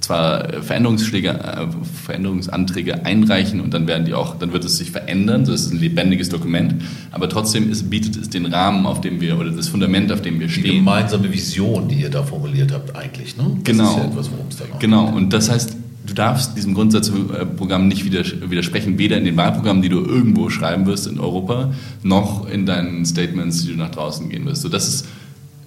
zwar 0.00 0.62
Veränderungsschläge, 0.62 1.30
äh, 1.30 1.66
Veränderungsanträge 2.04 3.04
einreichen 3.04 3.60
und 3.60 3.74
dann 3.74 3.86
werden 3.86 4.04
die 4.06 4.14
auch, 4.14 4.38
dann 4.38 4.52
wird 4.52 4.64
es 4.64 4.76
sich 4.78 4.90
verändern, 4.90 5.44
so 5.44 5.52
ist 5.52 5.72
ein 5.72 5.78
lebendiges 5.80 6.28
Dokument, 6.28 6.76
aber 7.10 7.28
trotzdem 7.28 7.70
ist, 7.70 7.90
bietet 7.90 8.16
es 8.16 8.30
den 8.30 8.46
Rahmen, 8.46 8.86
auf 8.86 9.00
dem 9.00 9.20
wir, 9.20 9.38
oder 9.38 9.50
das 9.50 9.68
Fundament, 9.68 10.12
auf 10.12 10.22
dem 10.22 10.38
wir 10.38 10.46
Die 10.46 10.52
stehen. 10.52 10.76
gemeinsame 10.76 11.32
Vision, 11.32 11.88
die 11.88 11.96
ihr 11.96 12.10
da 12.10 12.22
formuliert 12.22 12.72
habt, 12.72 12.94
eigentlich. 12.94 13.36
Ne? 13.36 13.44
Das 13.64 13.64
Genau. 13.64 13.90
ist 13.90 13.96
ja 13.96 14.04
etwas, 14.04 14.30
worum 14.30 14.46
es 14.48 14.56
da 14.56 14.64
noch 14.70 14.78
Genau, 14.78 15.06
und 15.08 15.32
das 15.32 15.50
heißt, 15.50 15.76
du 16.06 16.14
darfst 16.14 16.56
diesem 16.56 16.74
Grundsatzprogramm 16.74 17.88
nicht 17.88 18.04
widers- 18.04 18.34
widersprechen, 18.48 18.98
weder 18.98 19.18
in 19.18 19.24
den 19.24 19.36
Wahlprogrammen, 19.36 19.82
die 19.82 19.88
du 19.88 19.98
irgendwo 19.98 20.48
schreiben 20.48 20.86
wirst 20.86 21.06
in 21.06 21.20
Europa, 21.20 21.72
noch 22.02 22.48
in 22.48 22.66
deinen 22.66 23.04
Statements, 23.04 23.64
die 23.64 23.72
du 23.72 23.78
nach 23.78 23.90
draußen 23.90 24.28
gehen 24.28 24.46
wirst. 24.46 24.62
So, 24.62 24.68
das 24.68 24.88
ist, 24.88 25.06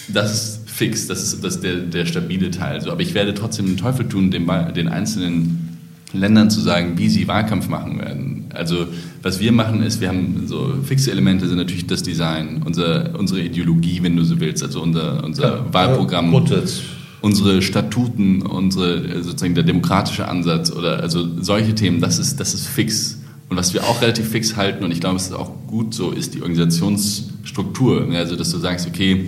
das 0.08 0.34
ist 0.34 0.69
fix, 0.69 1.08
das 1.08 1.21
ist, 1.21 1.43
das 1.43 1.56
ist 1.56 1.63
der, 1.63 1.75
der 1.75 2.06
stabile 2.06 2.52
Teil. 2.52 2.82
So, 2.82 2.91
aber 2.91 3.02
ich 3.02 3.13
werde 3.13 3.34
trotzdem 3.34 3.65
den 3.65 3.78
Teufel 3.78 4.08
tun, 4.08 4.32
den, 4.32 4.49
den 4.75 4.88
einzelnen 4.88 5.78
Ländern 6.13 6.49
zu 6.49 6.60
sagen, 6.62 6.97
wie 6.97 7.10
sie 7.10 7.28
Wahlkampf 7.28 7.67
machen 7.67 7.99
werden. 7.99 8.45
Also 8.54 8.88
was 9.21 9.39
wir 9.39 9.52
machen 9.52 9.84
ist, 9.84 10.02
wir 10.02 10.08
haben 10.08 10.43
so 10.47 10.73
fixe 10.84 11.12
Elemente 11.12 11.47
sind 11.47 11.58
natürlich 11.58 11.86
das 11.86 12.02
Design, 12.02 12.63
unser, 12.65 13.17
unsere 13.19 13.41
Ideologie, 13.41 13.99
wenn 14.02 14.15
du 14.15 14.23
so 14.23 14.39
willst, 14.39 14.63
also 14.63 14.82
unser, 14.82 15.23
unser 15.23 15.71
Wahlprogramm 15.71 16.32
Grundsatz. 16.32 16.82
Unsere 17.21 17.62
Statuten, 17.62 18.41
unsere 18.41 19.03
äh, 19.03 19.23
sozusagen 19.23 19.55
der 19.55 19.63
demokratische 19.63 20.27
Ansatz 20.27 20.71
oder 20.71 21.01
also 21.01 21.27
solche 21.41 21.75
Themen, 21.75 22.01
das 22.01 22.19
ist, 22.19 22.39
das 22.39 22.53
ist 22.53 22.67
fix. 22.67 23.19
Und 23.49 23.58
was 23.58 23.73
wir 23.73 23.84
auch 23.84 24.01
relativ 24.01 24.29
fix 24.29 24.55
halten, 24.55 24.84
und 24.84 24.91
ich 24.91 24.99
glaube, 24.99 25.15
es 25.15 25.23
ist 25.23 25.34
auch 25.34 25.51
gut 25.65 25.93
so, 25.93 26.12
ist 26.12 26.36
die 26.36 26.41
Organisationsstruktur. 26.41 28.08
Also, 28.13 28.36
dass 28.36 28.51
du 28.51 28.60
sagst, 28.60 28.88
okay, 28.88 29.25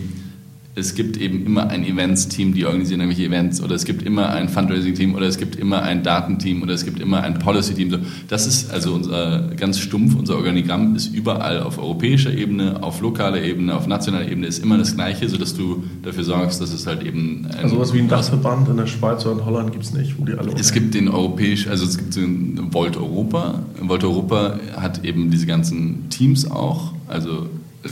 es 0.74 0.96
gibt 0.96 1.18
eben 1.18 1.46
immer 1.46 1.70
ein 1.70 1.84
Events-Team, 1.84 2.54
die 2.54 2.66
organisieren 2.66 3.02
irgendwelche 3.02 3.28
Events 3.28 3.62
oder 3.62 3.76
es 3.76 3.84
gibt 3.84 4.04
immer 4.04 4.30
ein 4.30 4.48
Fundraising-Team 4.48 5.16
oder 5.16 5.26
es 5.26 5.38
gibt 5.38 5.58
immer 5.58 5.82
ein 5.82 6.02
Datenteam 6.02 6.64
oder 6.64 6.74
es 6.74 6.86
gibt 6.86 7.00
immer 7.00 7.22
ein 7.24 7.40
Policy-Team. 7.40 8.00
Das 8.30 8.48
ist 8.48 8.72
also 8.72 8.94
unser 8.94 9.50
ganz 9.58 9.80
stumpf, 9.80 10.16
unser 10.16 10.38
Organigramm 10.38 10.96
ist 10.96 11.14
überall 11.14 11.62
auf 11.62 11.78
europäischer 11.78 12.34
Ebene, 12.34 12.82
auf 12.82 13.02
lokaler 13.02 13.42
Ebene, 13.42 13.76
auf 13.76 13.86
nationaler 13.86 14.32
Ebene 14.32 14.48
ist 14.48 14.64
immer 14.64 14.78
das 14.78 14.96
Gleiche, 14.96 15.28
sodass 15.28 15.56
du 15.56 15.84
dafür 16.04 16.24
sorgst, 16.24 16.62
dass 16.62 16.72
es 16.72 16.88
halt 16.88 17.04
eben... 17.04 17.48
Ein, 17.52 17.64
also 17.64 17.80
was 17.80 17.94
wie 17.94 18.00
ein 18.00 18.08
Dachverband 18.08 18.70
in 18.70 18.78
der 18.78 18.88
Schweiz 18.88 19.26
oder 19.26 19.40
in 19.40 19.46
Holland 19.46 19.72
gibt 19.74 19.84
es 19.84 19.94
nicht, 19.94 20.18
wo 20.18 20.24
die 20.24 20.34
alle... 20.34 20.54
Es 20.58 20.72
gibt 20.72 20.94
den 20.94 21.10
europäisch, 21.10 21.68
also 21.68 21.86
es 21.86 21.98
gibt 21.98 22.16
den 22.16 22.74
Volt 22.74 22.96
Europa. 22.96 23.60
Volt 23.82 24.06
Europa 24.06 24.58
hat 24.78 25.04
eben 25.04 25.32
diese 25.32 25.48
ganzen 25.48 26.10
Teams 26.10 26.50
auch, 26.50 26.94
also 27.10 27.48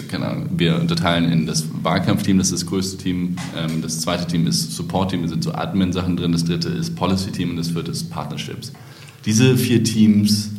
keine 0.08 0.28
Ahnung, 0.28 0.50
wir 0.58 0.80
unterteilen 0.80 1.32
in 1.32 1.46
das 1.46 1.66
Wahlkampfteam, 1.84 2.38
das 2.38 2.52
ist 2.52 2.64
das 2.64 2.70
größte 2.70 2.98
Team. 2.98 3.36
Ähm, 3.58 3.82
das 3.82 4.02
zweite 4.02 4.28
Team 4.28 4.48
ist 4.48 4.76
Support-Team, 4.76 5.24
da 5.24 5.28
sind 5.28 5.44
so 5.44 5.54
Admin-Sachen 5.54 6.18
drin. 6.18 6.32
Das 6.32 6.44
dritte 6.44 6.70
ist 6.70 6.96
Policy-Team 6.96 7.52
und 7.52 7.56
das 7.58 7.70
vierte 7.70 7.92
ist 7.92 8.10
Partnerships. 8.10 8.72
Diese 9.26 9.58
vier 9.58 9.84
Teams 9.84 10.52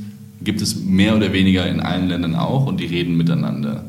gibt 0.43 0.61
es 0.61 0.77
mehr 0.77 1.17
oder 1.17 1.33
weniger 1.33 1.67
in 1.67 1.81
allen 1.81 2.09
Ländern 2.09 2.35
auch 2.35 2.67
und 2.67 2.81
die 2.81 2.87
reden 2.87 3.17
miteinander. 3.17 3.85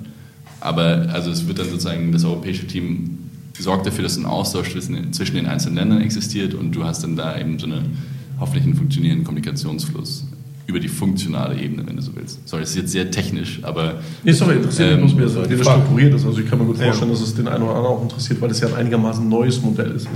Aber 0.59 1.07
also 1.11 1.31
es 1.31 1.47
wird 1.47 1.59
dann 1.59 1.69
sozusagen, 1.69 2.11
das 2.11 2.23
europäische 2.23 2.67
Team 2.67 3.17
sorgt 3.57 3.85
dafür, 3.85 4.03
dass 4.03 4.17
ein 4.17 4.25
Austausch 4.25 4.69
zwischen 5.11 5.35
den 5.35 5.45
einzelnen 5.45 5.75
Ländern 5.75 6.01
existiert 6.01 6.53
und 6.53 6.71
du 6.71 6.83
hast 6.83 7.03
dann 7.03 7.15
da 7.15 7.37
eben 7.39 7.57
so 7.57 7.65
eine 7.65 7.83
hoffentlich 8.39 8.63
einen 8.63 8.75
funktionierenden 8.75 9.25
Kommunikationsfluss 9.25 10.25
über 10.67 10.79
die 10.79 10.87
funktionale 10.87 11.59
Ebene, 11.59 11.85
wenn 11.85 11.95
du 11.95 12.01
so 12.01 12.11
willst. 12.15 12.47
Sorry, 12.47 12.61
das 12.61 12.71
ist 12.71 12.75
jetzt 12.75 12.91
sehr 12.91 13.11
technisch, 13.11 13.59
aber. 13.63 13.95
Nee, 14.23 14.31
sorry, 14.31 14.55
interessiert 14.55 14.93
ähm, 14.93 15.03
mich 15.03 15.15
bloß 15.15 15.35
mehr, 15.35 15.49
wie 15.49 15.55
das 15.55 15.67
strukturiert 15.67 16.13
ist. 16.13 16.25
Also 16.25 16.39
ich 16.39 16.49
kann 16.49 16.59
mir 16.59 16.65
gut 16.65 16.77
vorstellen, 16.77 17.11
ja. 17.11 17.17
dass 17.17 17.27
es 17.27 17.35
den 17.35 17.47
einen 17.47 17.63
oder 17.63 17.75
anderen 17.75 17.97
auch 17.97 18.01
interessiert, 18.01 18.41
weil 18.41 18.51
es 18.51 18.59
ja 18.59 18.67
ein 18.67 18.75
einigermaßen 18.75 19.27
neues 19.27 19.61
Modell 19.61 19.91
ist. 19.91 20.07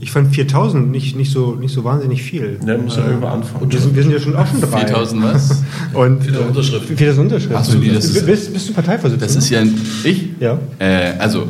Ich 0.00 0.10
fand 0.10 0.34
4000 0.34 0.90
nicht, 0.90 1.16
nicht, 1.16 1.30
so, 1.30 1.54
nicht 1.54 1.72
so 1.72 1.84
wahnsinnig 1.84 2.22
viel. 2.22 2.58
Ja, 2.66 2.78
muss 2.78 2.96
ja 2.96 3.04
äh, 3.04 3.08
irgendwo 3.08 3.26
anfangen. 3.26 3.64
Und 3.64 3.72
wir 3.72 3.80
sind, 3.80 3.94
wir 3.94 4.02
sind 4.02 4.12
ja 4.12 4.20
schon 4.20 4.36
offen 4.36 4.60
dabei. 4.60 4.80
4000 4.80 5.22
was? 5.22 5.62
Und 5.94 6.22
4000 6.22 6.48
Unterschriften. 6.48 6.96
4000 6.96 7.32
Unterschriften. 7.32 7.74
Du 7.74 7.80
die? 7.80 7.94
Das 7.94 8.04
ist, 8.04 8.26
bist, 8.26 8.52
bist 8.52 8.68
du 8.68 8.72
Parteivorsitzender? 8.72 9.26
Das 9.26 9.36
ist 9.36 9.50
ja 9.50 9.60
ein, 9.60 9.80
ich? 10.04 10.28
Ja. 10.40 10.58
Äh, 10.78 11.18
also, 11.18 11.48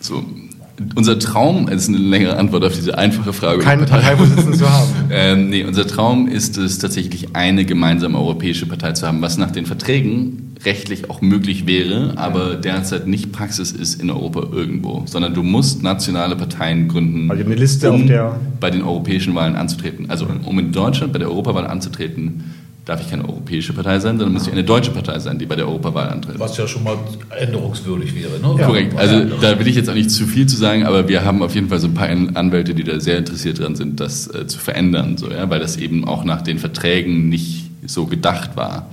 so 0.00 0.22
unser 0.94 1.18
Traum, 1.18 1.66
das 1.66 1.82
ist 1.82 1.88
eine 1.88 1.98
längere 1.98 2.36
Antwort 2.36 2.64
auf 2.64 2.74
diese 2.74 2.98
einfache 2.98 3.32
Frage. 3.32 3.62
Keine 3.62 3.84
Parteivorsitzenden 3.84 4.54
zu 4.54 4.70
haben. 4.70 4.90
Ähm, 5.10 5.48
nee, 5.50 5.62
unser 5.64 5.86
Traum 5.86 6.26
ist 6.26 6.56
es 6.56 6.78
tatsächlich, 6.78 7.36
eine 7.36 7.64
gemeinsame 7.64 8.18
europäische 8.18 8.66
Partei 8.66 8.92
zu 8.92 9.06
haben, 9.06 9.22
was 9.22 9.38
nach 9.38 9.50
den 9.50 9.66
Verträgen 9.66 10.54
rechtlich 10.64 11.08
auch 11.10 11.20
möglich 11.20 11.66
wäre, 11.66 12.14
aber 12.16 12.56
derzeit 12.56 13.06
nicht 13.06 13.30
Praxis 13.30 13.70
ist 13.70 14.00
in 14.00 14.10
Europa 14.10 14.48
irgendwo, 14.50 15.02
sondern 15.06 15.34
du 15.34 15.42
musst 15.42 15.82
nationale 15.82 16.36
Parteien 16.36 16.88
gründen, 16.88 17.30
also 17.30 17.90
um 17.92 18.10
bei 18.60 18.70
den 18.70 18.82
europäischen 18.82 19.34
Wahlen 19.34 19.56
anzutreten. 19.56 20.10
Also 20.10 20.26
um 20.44 20.58
in 20.58 20.72
Deutschland 20.72 21.12
bei 21.12 21.18
der 21.18 21.28
Europawahl 21.28 21.66
anzutreten, 21.66 22.54
darf 22.84 23.00
ich 23.00 23.08
keine 23.08 23.26
europäische 23.26 23.72
Partei 23.72 23.98
sein, 23.98 24.18
sondern 24.18 24.34
muss 24.34 24.46
ich 24.46 24.52
eine 24.52 24.64
deutsche 24.64 24.90
Partei 24.90 25.18
sein, 25.18 25.38
die 25.38 25.46
bei 25.46 25.56
der 25.56 25.66
Europawahl 25.66 26.08
antritt. 26.10 26.38
Was 26.38 26.56
ja 26.56 26.68
schon 26.68 26.84
mal 26.84 26.96
änderungswürdig 27.30 28.14
wäre. 28.14 28.38
Ne? 28.40 28.60
Ja, 28.60 28.66
Korrekt. 28.66 28.96
Also 28.96 29.24
da 29.40 29.58
will 29.58 29.66
ich 29.66 29.76
jetzt 29.76 29.88
auch 29.88 29.94
nicht 29.94 30.10
zu 30.10 30.26
viel 30.26 30.46
zu 30.46 30.56
sagen, 30.56 30.84
aber 30.84 31.08
wir 31.08 31.24
haben 31.24 31.42
auf 31.42 31.54
jeden 31.54 31.68
Fall 31.68 31.78
so 31.78 31.86
ein 31.86 31.94
paar 31.94 32.08
Anwälte, 32.08 32.74
die 32.74 32.84
da 32.84 33.00
sehr 33.00 33.18
interessiert 33.18 33.58
dran 33.58 33.74
sind, 33.74 34.00
das 34.00 34.26
äh, 34.26 34.46
zu 34.46 34.58
verändern, 34.58 35.16
so, 35.16 35.30
ja? 35.30 35.48
weil 35.48 35.60
das 35.60 35.78
eben 35.78 36.06
auch 36.06 36.24
nach 36.24 36.42
den 36.42 36.58
Verträgen 36.58 37.28
nicht 37.30 37.70
so 37.86 38.06
gedacht 38.06 38.50
war. 38.56 38.90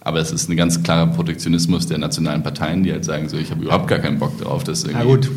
Aber 0.00 0.18
es 0.18 0.32
ist 0.32 0.48
ein 0.48 0.56
ganz 0.56 0.82
klarer 0.82 1.08
Protektionismus 1.08 1.86
der 1.86 1.98
nationalen 1.98 2.42
Parteien, 2.42 2.82
die 2.82 2.92
halt 2.92 3.04
sagen, 3.04 3.28
so, 3.28 3.36
ich 3.36 3.50
habe 3.50 3.62
überhaupt 3.62 3.88
gar 3.88 3.98
keinen 3.98 4.18
Bock 4.18 4.38
darauf, 4.38 4.64
dass 4.64 4.84
irgendwie... 4.84 4.98
Na 4.98 5.04
gut, 5.04 5.30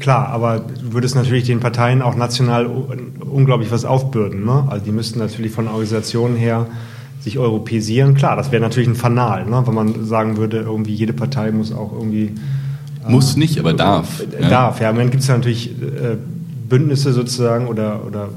klar, 0.00 0.28
aber 0.28 0.60
du 0.60 0.92
würdest 0.92 1.14
natürlich 1.16 1.44
den 1.44 1.60
Parteien 1.60 2.02
auch 2.02 2.14
national 2.14 2.66
unglaublich 2.66 3.70
was 3.70 3.84
aufbürden. 3.84 4.44
Ne? 4.44 4.64
Also 4.68 4.84
die 4.84 4.92
müssten 4.92 5.18
natürlich 5.18 5.52
von 5.52 5.68
Organisationen 5.68 6.36
her 6.36 6.66
sich 7.26 7.38
europäisieren. 7.40 8.14
Klar, 8.14 8.36
das 8.36 8.52
wäre 8.52 8.62
natürlich 8.62 8.88
ein 8.88 8.94
Fanal, 8.94 9.46
ne? 9.46 9.62
wenn 9.66 9.74
man 9.74 10.06
sagen 10.06 10.36
würde, 10.36 10.58
irgendwie 10.58 10.94
jede 10.94 11.12
Partei 11.12 11.50
muss 11.50 11.72
auch 11.72 11.92
irgendwie. 11.92 12.30
Äh, 13.04 13.10
muss 13.10 13.36
nicht, 13.36 13.58
aber 13.58 13.72
darf. 13.72 14.20
Äh, 14.20 14.42
ja. 14.42 14.48
Darf, 14.48 14.80
ja. 14.80 14.90
Im 14.90 14.94
Moment 14.94 15.10
gibt 15.10 15.22
es 15.22 15.28
ja 15.28 15.36
natürlich 15.36 15.70
äh, 15.70 16.16
Bündnisse 16.68 17.12
sozusagen 17.12 17.66
oder, 17.66 18.06
oder 18.06 18.28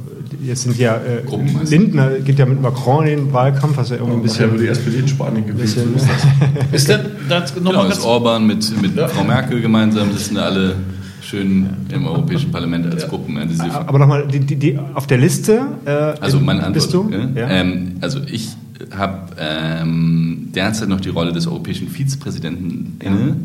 jetzt 0.43 0.63
sind 0.63 0.75
ja 0.79 0.95
äh, 0.95 1.21
Lindner 1.69 2.19
geht 2.19 2.39
ja 2.39 2.47
mit 2.47 2.61
Macron 2.63 3.05
in 3.05 3.25
den 3.25 3.33
Wahlkampf, 3.33 3.77
was 3.77 3.89
ja 3.89 3.97
irgendwie 3.97 4.17
ein 4.17 4.23
bisschen. 4.23 4.51
Ja, 4.51 4.57
die 4.57 4.67
SPD 4.67 4.99
in 4.99 5.07
Spanien 5.07 5.45
gewesen. 5.45 5.95
ist 6.71 6.89
denn 6.89 7.01
das 7.29 7.53
genau, 7.53 7.85
ist 7.85 8.03
Orban 8.03 8.47
mit, 8.47 8.81
mit 8.81 8.95
ja. 8.95 9.07
Frau 9.07 9.23
Merkel 9.23 9.61
gemeinsam, 9.61 10.11
sitzen 10.11 10.35
da 10.35 10.45
alle 10.45 10.75
schön 11.21 11.69
im 11.93 12.07
Europäischen 12.07 12.51
Parlament 12.51 12.87
als 12.91 13.03
ja. 13.03 13.07
Gruppen. 13.09 13.37
Aber 13.85 13.99
nochmal, 13.99 14.27
die, 14.27 14.39
die, 14.39 14.55
die, 14.55 14.79
auf 14.95 15.05
der 15.05 15.19
Liste. 15.19 15.61
Äh, 15.85 15.91
also 15.91 16.39
meine 16.39 16.63
Antwort. 16.63 16.73
Bist 16.73 16.93
du? 16.93 17.09
Ja? 17.35 17.49
Ähm, 17.49 17.97
also 18.01 18.19
ich 18.25 18.49
habe 18.91 19.35
ähm, 19.37 20.49
derzeit 20.53 20.89
noch 20.89 21.01
die 21.01 21.09
Rolle 21.09 21.33
des 21.33 21.47
europäischen 21.47 21.89
Vizepräsidenten 21.89 22.97
inne, 22.99 23.35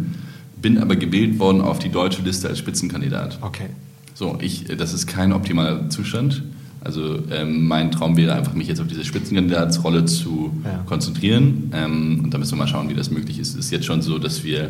bin 0.60 0.78
aber 0.78 0.96
gewählt 0.96 1.38
worden 1.38 1.60
auf 1.60 1.78
die 1.78 1.90
deutsche 1.90 2.22
Liste 2.22 2.48
als 2.48 2.58
Spitzenkandidat. 2.58 3.38
Okay. 3.42 3.66
So, 4.14 4.38
ich, 4.40 4.64
das 4.78 4.94
ist 4.94 5.06
kein 5.06 5.32
optimaler 5.32 5.90
Zustand. 5.90 6.42
Also 6.80 7.18
ähm, 7.30 7.66
mein 7.66 7.90
Traum 7.90 8.16
wäre 8.16 8.34
einfach, 8.34 8.52
mich 8.54 8.68
jetzt 8.68 8.80
auf 8.80 8.86
diese 8.86 9.04
Spitzenkandidatsrolle 9.04 10.04
zu 10.04 10.52
ja. 10.64 10.82
konzentrieren. 10.86 11.70
Ähm, 11.74 12.20
und 12.24 12.34
da 12.34 12.38
müssen 12.38 12.52
wir 12.52 12.58
mal 12.58 12.68
schauen, 12.68 12.90
wie 12.90 12.94
das 12.94 13.10
möglich 13.10 13.38
ist. 13.38 13.50
Es 13.50 13.66
ist 13.66 13.70
jetzt 13.72 13.86
schon 13.86 14.02
so, 14.02 14.18
dass 14.18 14.44
wir 14.44 14.60
äh, 14.64 14.68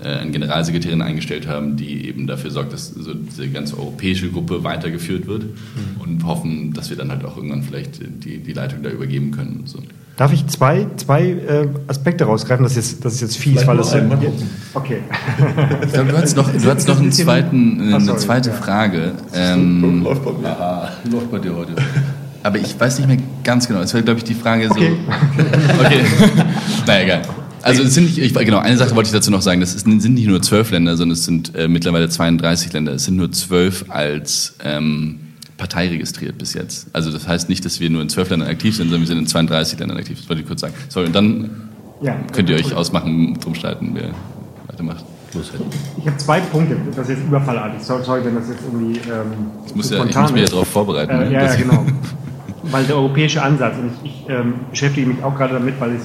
eine 0.00 0.30
Generalsekretärin 0.30 1.02
eingestellt 1.02 1.48
haben, 1.48 1.76
die 1.76 2.06
eben 2.06 2.26
dafür 2.26 2.50
sorgt, 2.50 2.72
dass 2.72 2.88
so 2.88 3.14
diese 3.14 3.48
ganze 3.48 3.78
europäische 3.78 4.30
Gruppe 4.30 4.62
weitergeführt 4.62 5.26
wird 5.26 5.44
mhm. 5.44 6.00
und 6.00 6.24
hoffen, 6.24 6.72
dass 6.72 6.90
wir 6.90 6.96
dann 6.96 7.10
halt 7.10 7.24
auch 7.24 7.36
irgendwann 7.36 7.62
vielleicht 7.62 8.00
die, 8.24 8.38
die 8.38 8.52
Leitung 8.52 8.82
da 8.82 8.90
übergeben 8.90 9.32
können. 9.32 9.62
So. 9.66 9.80
Darf 10.16 10.32
ich 10.32 10.46
zwei, 10.48 10.86
zwei 10.96 11.30
äh, 11.30 11.68
Aspekte 11.86 12.24
rausgreifen? 12.24 12.64
Das 12.64 12.76
ist 12.76 12.90
jetzt, 12.90 13.04
das 13.04 13.14
ist 13.14 13.20
jetzt 13.20 13.36
fies, 13.36 13.64
weil 13.66 13.78
es. 13.78 13.94
Okay. 14.74 14.98
Ich 15.84 15.92
glaube, 15.92 16.10
du 16.10 16.18
hast 16.18 16.36
noch, 16.36 16.50
du 16.50 16.70
hast 16.70 16.88
noch 16.88 17.00
einen 17.00 17.12
zweiten, 17.12 17.80
eine 17.80 18.00
sorry, 18.00 18.18
zweite. 18.18 18.52
Frage. 18.52 19.12
Ähm, 19.32 20.02
läuft 20.02 20.24
bei 20.24 20.32
mir. 20.32 20.90
Läuft 21.10 21.30
bei 21.30 21.38
dir 21.38 21.54
heute. 21.54 21.72
Aber 22.42 22.58
ich 22.58 22.78
weiß 22.78 22.98
nicht 22.98 23.08
mehr 23.08 23.18
ganz 23.44 23.68
genau. 23.68 23.80
Es 23.80 23.94
wäre, 23.94 24.02
glaube 24.02 24.18
ich, 24.18 24.24
die 24.24 24.34
Frage 24.34 24.68
okay. 24.68 24.92
so. 25.06 25.84
Okay. 25.84 26.00
naja, 26.86 27.04
egal. 27.04 27.22
Also 27.62 27.82
es 27.82 27.94
sind 27.94 28.04
nicht, 28.04 28.18
ich, 28.18 28.34
genau, 28.34 28.58
eine 28.58 28.76
Sache 28.76 28.94
wollte 28.94 29.08
ich 29.08 29.12
dazu 29.12 29.30
noch 29.30 29.42
sagen, 29.42 29.60
das 29.60 29.72
sind 29.72 30.14
nicht 30.14 30.26
nur 30.26 30.42
zwölf 30.42 30.70
Länder, 30.70 30.96
sondern 30.96 31.14
es 31.14 31.24
sind 31.24 31.54
äh, 31.54 31.68
mittlerweile 31.68 32.08
32 32.08 32.72
Länder. 32.72 32.92
Es 32.92 33.04
sind 33.04 33.16
nur 33.16 33.32
zwölf 33.32 33.84
als 33.88 34.56
ähm, 34.64 35.20
Partei 35.56 35.88
registriert 35.88 36.38
bis 36.38 36.54
jetzt. 36.54 36.86
Also 36.92 37.10
das 37.10 37.26
heißt 37.26 37.48
nicht, 37.48 37.64
dass 37.64 37.80
wir 37.80 37.90
nur 37.90 38.00
in 38.00 38.08
zwölf 38.08 38.30
Ländern 38.30 38.48
aktiv 38.48 38.76
sind, 38.76 38.86
sondern 38.86 39.02
wir 39.02 39.08
sind 39.08 39.18
in 39.18 39.26
32 39.26 39.78
Ländern 39.78 39.98
aktiv. 39.98 40.18
Das 40.18 40.28
wollte 40.28 40.42
ich 40.42 40.48
kurz 40.48 40.60
sagen. 40.60 40.74
Sorry, 40.88 41.06
und 41.06 41.14
dann 41.14 41.68
ja, 42.00 42.16
könnt 42.32 42.48
ihr 42.48 42.56
euch 42.56 42.74
ausmachen, 42.74 43.38
drum 43.40 43.54
streiten, 43.54 43.90
wer 43.94 44.10
weitermacht. 44.68 45.04
Los, 45.34 45.52
ich 45.98 46.06
habe 46.06 46.16
zwei 46.16 46.40
Punkte, 46.40 46.76
das 46.96 47.08
ist 47.08 47.18
jetzt 47.18 47.26
überfallartig. 47.26 47.82
Sorry, 47.82 48.24
wenn 48.24 48.34
das 48.34 48.48
jetzt 48.48 48.62
irgendwie. 48.64 48.98
Ähm, 48.98 49.50
ich, 49.66 49.74
muss 49.74 49.90
ja, 49.90 50.02
ich 50.02 50.16
muss 50.16 50.32
mich 50.32 50.42
ja 50.42 50.48
darauf 50.48 50.68
vorbereiten. 50.68 51.12
Äh, 51.12 51.24
ne? 51.26 51.32
Ja, 51.32 51.44
ja, 51.44 51.54
genau. 51.54 51.84
weil 52.70 52.84
der 52.84 52.96
europäische 52.96 53.42
Ansatz, 53.42 53.74
und 53.76 53.90
ich, 54.04 54.10
ich 54.10 54.30
ähm, 54.30 54.54
beschäftige 54.70 55.06
mich 55.06 55.22
auch 55.22 55.36
gerade 55.36 55.54
damit, 55.54 55.78
weil 55.80 55.96
ich 55.96 56.02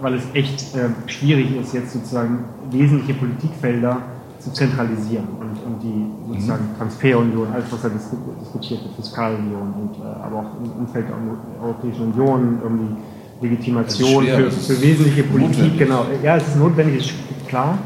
weil 0.00 0.14
es 0.14 0.22
echt 0.34 0.74
äh, 0.74 0.90
schwierig 1.06 1.56
ist, 1.56 1.74
jetzt 1.74 1.92
sozusagen 1.92 2.44
wesentliche 2.70 3.14
Politikfelder 3.14 3.98
zu 4.38 4.52
zentralisieren 4.52 5.26
und, 5.38 5.72
und 5.72 5.82
die 5.82 6.06
sozusagen 6.32 6.64
mhm. 6.72 6.78
Transferunion, 6.78 7.48
alles 7.52 7.66
was 7.70 7.82
da 7.82 7.88
diskutiert 7.88 8.82
wird, 8.82 8.94
Fiskalunion 8.96 9.74
und 9.74 9.96
äh, 9.96 10.08
aber 10.24 10.36
auch 10.36 10.64
im 10.64 10.86
Umfeld 10.86 11.06
der 11.08 11.62
Europäischen 11.62 12.12
Union, 12.12 12.58
irgendwie 12.62 12.96
Legitimation 13.42 14.24
für, 14.24 14.50
für, 14.50 14.82
wesentliche 14.82 15.24
Politik, 15.24 15.58
notwendig. 15.58 15.78
genau. 15.78 16.06
Ja, 16.22 16.36
es 16.36 16.48
ist 16.48 16.56
notwendig, 16.56 16.98
ist 16.98 17.48
klar. 17.48 17.78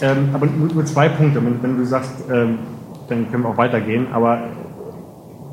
Ähm, 0.00 0.30
aber 0.32 0.46
nur, 0.46 0.72
nur, 0.72 0.84
zwei 0.84 1.08
Punkte, 1.08 1.44
wenn, 1.44 1.62
wenn 1.62 1.78
du 1.78 1.84
sagst, 1.84 2.12
ähm, 2.30 2.58
dann 3.08 3.30
können 3.30 3.44
wir 3.44 3.50
auch 3.50 3.56
weitergehen, 3.56 4.06
aber 4.12 4.48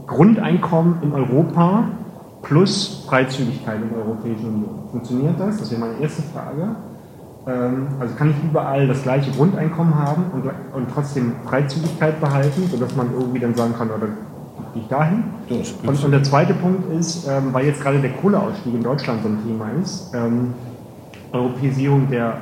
Grundeinkommen 0.08 1.04
in 1.04 1.14
Europa 1.14 1.84
plus 2.42 3.06
Freizügigkeit 3.08 3.82
in 3.82 3.90
der 3.90 4.00
Europäischen 4.00 4.46
Union. 4.46 4.80
Funktioniert 4.92 5.40
das? 5.40 5.58
Das 5.58 5.72
wäre 5.72 5.82
meine 5.82 6.00
erste 6.00 6.22
Frage. 6.24 6.76
Ähm, 7.48 7.88
also 8.00 8.16
kann 8.16 8.32
ich 8.32 8.36
überall 8.44 8.88
das 8.88 9.04
gleiche 9.04 9.32
Grundeinkommen 9.32 9.96
haben 9.96 10.26
und, 10.34 10.44
und 10.46 10.88
trotzdem 10.94 11.34
Freizügigkeit 11.46 12.20
behalten, 12.20 12.68
sodass 12.70 12.96
man 12.96 13.12
irgendwie 13.14 13.40
dann 13.40 13.56
sagen 13.56 13.74
kann, 13.78 13.90
oder 13.90 14.08
gehe 14.74 14.84
ich 14.84 14.88
dahin? 14.88 15.24
Und, 15.86 16.04
und, 16.04 16.12
der 16.12 16.24
zweite 16.24 16.54
Punkt 16.54 16.92
ist, 16.94 17.28
ähm, 17.28 17.54
weil 17.54 17.66
jetzt 17.66 17.82
gerade 17.82 18.00
der 18.00 18.12
Kohleausstieg 18.12 18.74
in 18.74 18.84
Deutschland 18.84 19.22
so 19.24 19.30
ein 19.30 19.40
Thema 19.46 19.70
ist, 19.82 20.14
ähm, 20.14 20.54
Europäisierung 21.32 22.10
der, 22.10 22.38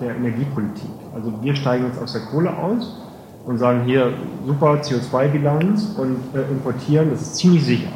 der 0.00 0.16
Energiepolitik. 0.16 0.90
Also 1.14 1.32
wir 1.40 1.54
steigen 1.54 1.86
jetzt 1.86 2.02
aus 2.02 2.12
der 2.12 2.22
Kohle 2.22 2.56
aus 2.56 3.00
und 3.46 3.58
sagen 3.58 3.82
hier 3.84 4.12
super 4.46 4.74
CO2-Bilanz 4.82 5.94
und 5.96 6.16
äh, 6.34 6.50
importieren, 6.50 7.10
das 7.10 7.22
ist 7.22 7.36
ziemlich 7.36 7.64
sicher. 7.64 7.90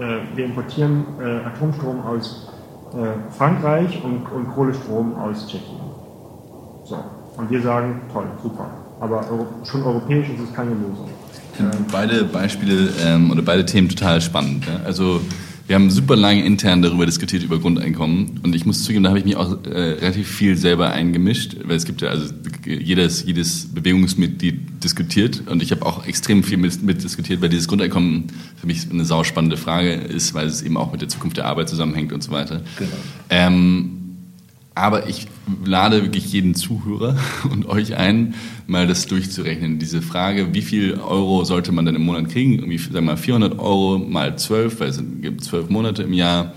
Äh, 0.00 0.36
wir 0.36 0.46
importieren 0.46 1.04
äh, 1.20 1.46
Atomstrom 1.46 2.00
aus 2.00 2.48
äh, 2.94 3.32
Frankreich 3.36 4.02
und, 4.02 4.22
und 4.32 4.48
Kohlestrom 4.48 5.14
aus 5.16 5.46
Tschechien. 5.46 5.76
So. 6.84 6.96
Und 7.36 7.50
wir 7.50 7.60
sagen, 7.60 8.00
toll, 8.10 8.24
super. 8.42 8.70
Aber 8.98 9.24
schon 9.64 9.82
europäisch 9.82 10.28
ist 10.30 10.40
es 10.48 10.54
keine 10.54 10.70
Lösung. 10.70 11.08
Beide 11.92 12.24
Beispiele 12.24 12.88
ähm, 13.04 13.30
oder 13.30 13.42
beide 13.42 13.66
Themen 13.66 13.88
total 13.88 14.20
spannend. 14.20 14.66
Ja? 14.66 14.80
Also 14.84 15.20
wir 15.70 15.76
haben 15.76 15.88
super 15.88 16.16
lange 16.16 16.44
intern 16.44 16.82
darüber 16.82 17.06
diskutiert, 17.06 17.44
über 17.44 17.60
Grundeinkommen. 17.60 18.40
Und 18.42 18.56
ich 18.56 18.66
muss 18.66 18.82
zugeben, 18.82 19.04
da 19.04 19.10
habe 19.10 19.20
ich 19.20 19.24
mich 19.24 19.36
auch 19.36 19.56
äh, 19.66 19.68
relativ 19.70 20.28
viel 20.28 20.56
selber 20.56 20.90
eingemischt, 20.90 21.58
weil 21.62 21.76
es 21.76 21.84
gibt 21.84 22.02
ja, 22.02 22.08
also 22.08 22.34
jedes, 22.66 23.24
jedes 23.24 23.72
Bewegungsmitglied 23.72 24.82
diskutiert. 24.82 25.44
Und 25.46 25.62
ich 25.62 25.70
habe 25.70 25.86
auch 25.86 26.04
extrem 26.08 26.42
viel 26.42 26.58
mit, 26.58 26.82
mitdiskutiert, 26.82 27.40
weil 27.40 27.50
dieses 27.50 27.68
Grundeinkommen 27.68 28.32
für 28.56 28.66
mich 28.66 28.90
eine 28.90 29.04
sauspannende 29.04 29.56
Frage 29.56 29.92
ist, 29.92 30.34
weil 30.34 30.48
es 30.48 30.60
eben 30.62 30.76
auch 30.76 30.90
mit 30.90 31.02
der 31.02 31.08
Zukunft 31.08 31.36
der 31.36 31.44
Arbeit 31.44 31.68
zusammenhängt 31.68 32.12
und 32.12 32.24
so 32.24 32.32
weiter. 32.32 32.62
Genau. 32.76 32.90
Ähm, 33.28 33.99
aber 34.74 35.08
ich 35.08 35.26
lade 35.64 36.02
wirklich 36.02 36.32
jeden 36.32 36.54
Zuhörer 36.54 37.16
und 37.50 37.66
euch 37.66 37.96
ein, 37.96 38.34
mal 38.66 38.86
das 38.86 39.06
durchzurechnen. 39.06 39.78
Diese 39.78 40.02
Frage, 40.02 40.54
wie 40.54 40.62
viel 40.62 40.94
Euro 40.94 41.44
sollte 41.44 41.72
man 41.72 41.86
denn 41.86 41.96
im 41.96 42.02
Monat 42.02 42.28
kriegen? 42.28 42.54
Irgendwie, 42.54 42.78
sagen 42.78 42.94
wir 42.94 43.02
mal, 43.02 43.16
400 43.16 43.58
Euro 43.58 43.98
mal 43.98 44.36
12, 44.36 44.80
weil 44.80 44.88
es 44.88 45.02
gibt 45.20 45.44
zwölf 45.44 45.68
Monate 45.70 46.02
im 46.02 46.12
Jahr. 46.12 46.54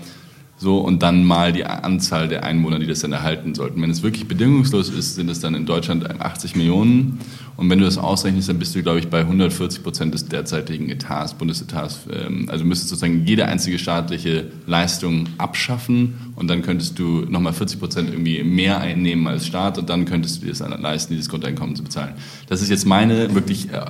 So, 0.64 0.78
und 0.78 1.02
dann 1.02 1.24
mal 1.24 1.52
die 1.52 1.66
Anzahl 1.66 2.26
der 2.26 2.42
Einwohner, 2.42 2.78
die 2.78 2.86
das 2.86 3.00
dann 3.00 3.12
erhalten 3.12 3.54
sollten. 3.54 3.82
Wenn 3.82 3.90
es 3.90 4.02
wirklich 4.02 4.26
bedingungslos 4.26 4.88
ist, 4.88 5.14
sind 5.14 5.28
es 5.28 5.38
dann 5.40 5.54
in 5.54 5.66
Deutschland 5.66 6.08
80 6.08 6.56
Millionen. 6.56 7.18
Und 7.58 7.68
wenn 7.68 7.80
du 7.80 7.84
das 7.84 7.98
ausrechnest, 7.98 8.48
dann 8.48 8.58
bist 8.58 8.74
du, 8.74 8.82
glaube 8.82 8.98
ich, 8.98 9.08
bei 9.08 9.20
140 9.20 9.82
Prozent 9.82 10.14
des 10.14 10.26
derzeitigen 10.26 10.88
Etats, 10.88 11.34
Bundesetats. 11.34 12.06
Ähm, 12.10 12.48
also 12.48 12.64
müsstest 12.64 12.88
sozusagen 12.88 13.26
jede 13.26 13.44
einzige 13.44 13.78
staatliche 13.78 14.46
Leistung 14.66 15.26
abschaffen 15.36 16.32
und 16.34 16.48
dann 16.48 16.62
könntest 16.62 16.98
du 16.98 17.26
nochmal 17.28 17.52
40 17.52 17.78
Prozent 17.78 18.08
irgendwie 18.08 18.42
mehr 18.42 18.80
einnehmen 18.80 19.26
als 19.26 19.46
Staat 19.46 19.76
und 19.76 19.90
dann 19.90 20.06
könntest 20.06 20.40
du 20.40 20.46
dir 20.46 20.54
das 20.54 20.60
leisten, 20.80 21.12
dieses 21.12 21.28
Grundeinkommen 21.28 21.76
zu 21.76 21.84
bezahlen. 21.84 22.14
Das 22.48 22.62
ist 22.62 22.70
jetzt 22.70 22.86
meine 22.86 23.34
wirklich 23.34 23.70
äh, 23.70 23.80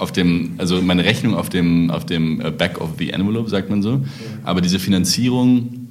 auf 0.00 0.10
dem, 0.10 0.54
also 0.58 0.82
meine 0.82 1.04
Rechnung 1.04 1.36
auf 1.36 1.48
dem, 1.48 1.92
auf 1.92 2.04
dem 2.04 2.40
äh, 2.40 2.50
Back 2.50 2.80
of 2.80 2.94
the 2.98 3.10
Envelope, 3.10 3.48
sagt 3.48 3.70
man 3.70 3.82
so. 3.82 4.04
Aber 4.42 4.60
diese 4.60 4.80
Finanzierung 4.80 5.83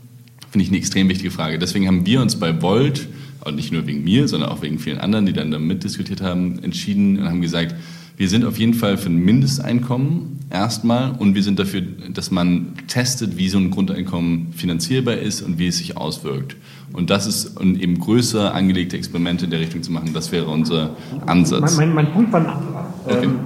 finde 0.54 0.66
ich 0.66 0.70
eine 0.70 0.78
extrem 0.78 1.10
wichtige 1.10 1.32
Frage. 1.32 1.58
Deswegen 1.58 1.88
haben 1.88 2.06
wir 2.06 2.22
uns 2.22 2.36
bei 2.36 2.62
Volt, 2.62 3.08
und 3.44 3.56
nicht 3.56 3.74
nur 3.74 3.86
wegen 3.88 4.04
mir, 4.04 4.28
sondern 4.28 4.50
auch 4.50 4.62
wegen 4.62 4.78
vielen 4.78 5.00
anderen, 5.00 5.26
die 5.26 5.34
dann 5.34 5.50
da 5.52 5.58
mitdiskutiert 5.58 6.22
haben, 6.22 6.60
entschieden 6.64 7.20
und 7.20 7.26
haben 7.28 7.42
gesagt, 7.42 7.76
wir 8.16 8.30
sind 8.30 8.46
auf 8.46 8.60
jeden 8.60 8.76
Fall 8.76 8.98
für 8.98 9.10
ein 9.10 9.18
Mindesteinkommen 9.18 10.40
erstmal 10.52 11.16
und 11.18 11.34
wir 11.34 11.42
sind 11.42 11.58
dafür, 11.58 11.82
dass 11.82 12.30
man 12.30 12.74
testet, 12.88 13.36
wie 13.38 13.50
so 13.50 13.58
ein 13.58 13.72
Grundeinkommen 13.72 14.54
finanzierbar 14.54 15.16
ist 15.16 15.42
und 15.42 15.58
wie 15.58 15.68
es 15.68 15.80
sich 15.80 15.98
auswirkt. 15.98 16.56
Und 16.94 17.10
das 17.10 17.26
ist 17.26 17.60
und 17.60 17.82
eben 17.82 18.00
größer 18.00 18.54
angelegte 18.54 18.96
Experimente 18.96 19.46
in 19.46 19.52
der 19.52 19.60
Richtung 19.60 19.82
zu 19.82 19.92
machen, 19.92 20.12
das 20.14 20.32
wäre 20.32 20.46
unser 20.46 20.92
Ansatz. 21.26 21.76
Mein, 21.78 21.88
mein, 21.88 22.06
mein 22.06 22.14
Punkt 22.14 22.32
war 22.32 22.42
ein 22.42 22.46
anderer. 22.46 22.94
Okay. 23.06 23.26
Ähm, 23.26 23.40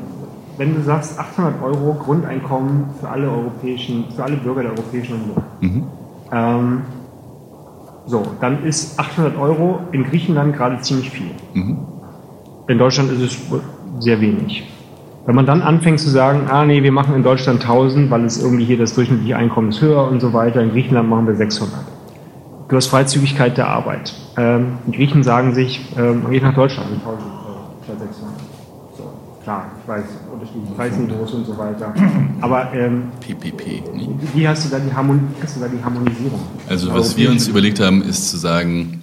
wenn 0.57 0.75
du 0.75 0.83
sagst 0.83 1.17
800 1.17 1.61
Euro 1.61 1.93
Grundeinkommen 1.93 2.85
für 2.99 3.07
alle 3.07 3.29
europäischen, 3.29 4.05
für 4.13 4.23
alle 4.23 4.35
Bürger 4.37 4.63
der 4.63 4.71
Europäischen 4.71 5.13
Union, 5.13 5.43
mhm. 5.61 5.83
ähm, 6.31 6.81
so, 8.07 8.23
dann 8.39 8.63
ist 8.63 8.97
800 8.99 9.37
Euro 9.37 9.81
in 9.91 10.05
Griechenland 10.05 10.55
gerade 10.55 10.79
ziemlich 10.79 11.11
viel. 11.11 11.31
Mhm. 11.53 11.77
In 12.67 12.77
Deutschland 12.77 13.11
ist 13.11 13.21
es 13.21 13.37
sehr 13.99 14.19
wenig. 14.21 14.63
Wenn 15.25 15.35
man 15.35 15.45
dann 15.45 15.61
anfängt 15.61 15.99
zu 15.99 16.09
sagen, 16.09 16.47
ah 16.49 16.65
nee, 16.65 16.83
wir 16.83 16.91
machen 16.93 17.13
in 17.13 17.23
Deutschland 17.23 17.61
1000, 17.61 18.09
weil 18.09 18.23
es 18.23 18.41
irgendwie 18.41 18.63
hier 18.63 18.77
das 18.77 18.95
durchschnittliche 18.95 19.35
Einkommen 19.35 19.69
ist 19.69 19.81
höher 19.81 20.07
und 20.07 20.21
so 20.21 20.31
weiter, 20.31 20.61
in 20.61 20.71
Griechenland 20.71 21.09
machen 21.09 21.27
wir 21.27 21.35
600. 21.35 21.79
Du 22.69 22.75
hast 22.77 22.87
Freizügigkeit 22.87 23.57
der 23.57 23.67
Arbeit. 23.67 24.13
Ähm, 24.37 24.77
die 24.85 24.93
Griechen 24.93 25.23
sagen 25.23 25.53
sich, 25.53 25.93
ähm, 25.97 26.23
man 26.23 26.31
geht 26.31 26.43
nach 26.43 26.55
Deutschland 26.55 26.91
mit 26.91 26.99
1000 26.99 27.21
statt 27.83 27.95
600. 27.99 28.35
So, 28.97 29.03
klar, 29.43 29.65
ich 29.81 29.87
weiß, 29.87 30.03
unterschiedliche 30.37 30.73
Preisniveaus 30.73 31.33
und 31.33 31.45
so 31.45 31.57
weiter. 31.57 31.93
Aber 32.41 32.73
ähm, 32.73 33.03
PPP. 33.19 33.83
Nee. 33.93 34.09
Wie 34.33 34.47
hast 34.47 34.65
du 34.65 34.69
da 34.69 34.79
die, 34.79 34.91
hast 34.93 35.55
du 35.55 35.59
da 35.59 35.67
die 35.67 35.83
Harmonisierung? 35.83 36.39
Also 36.69 36.93
was 36.93 37.17
wir 37.17 37.29
uns 37.29 37.47
überlegt 37.47 37.79
haben, 37.79 38.01
ist 38.03 38.29
zu 38.29 38.37
sagen, 38.37 39.01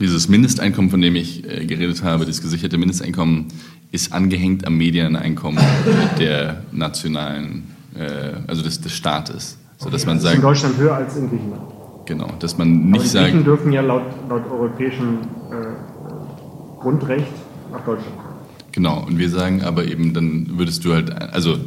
dieses 0.00 0.28
Mindesteinkommen, 0.28 0.90
von 0.90 1.00
dem 1.00 1.16
ich 1.16 1.44
äh, 1.48 1.64
geredet 1.64 2.02
habe, 2.02 2.26
das 2.26 2.42
gesicherte 2.42 2.78
Mindesteinkommen, 2.78 3.46
ist 3.92 4.12
angehängt 4.12 4.66
am 4.66 4.76
Medieneinkommen 4.76 5.62
der 6.18 6.62
nationalen, 6.72 7.74
äh, 7.94 8.32
also 8.46 8.62
des, 8.62 8.80
des 8.80 8.92
Staates. 8.92 9.58
So, 9.78 9.90
dass 9.90 10.02
okay, 10.02 10.06
man 10.08 10.16
das 10.16 10.22
sagt, 10.24 10.34
ist 10.34 10.38
in 10.38 10.42
Deutschland 10.42 10.78
höher 10.78 10.94
als 10.94 11.16
in 11.16 11.28
Griechenland. 11.28 11.62
Genau, 12.06 12.28
dass 12.38 12.56
man 12.56 12.90
nicht 12.90 13.08
sagt. 13.08 13.34
Die 13.34 13.42
dürfen 13.42 13.72
ja 13.72 13.80
laut, 13.80 14.04
laut 14.28 14.42
europäischem 14.50 15.18
äh, 15.50 16.80
Grundrecht 16.80 17.26
nach 17.72 17.80
Deutschland 17.80 18.16
kommen. 18.16 18.25
Genau, 18.76 19.02
und 19.02 19.18
wir 19.18 19.30
sagen 19.30 19.62
aber 19.62 19.86
eben, 19.86 20.12
dann 20.12 20.58
würdest 20.58 20.84
du 20.84 20.92
halt, 20.92 21.10
also 21.10 21.58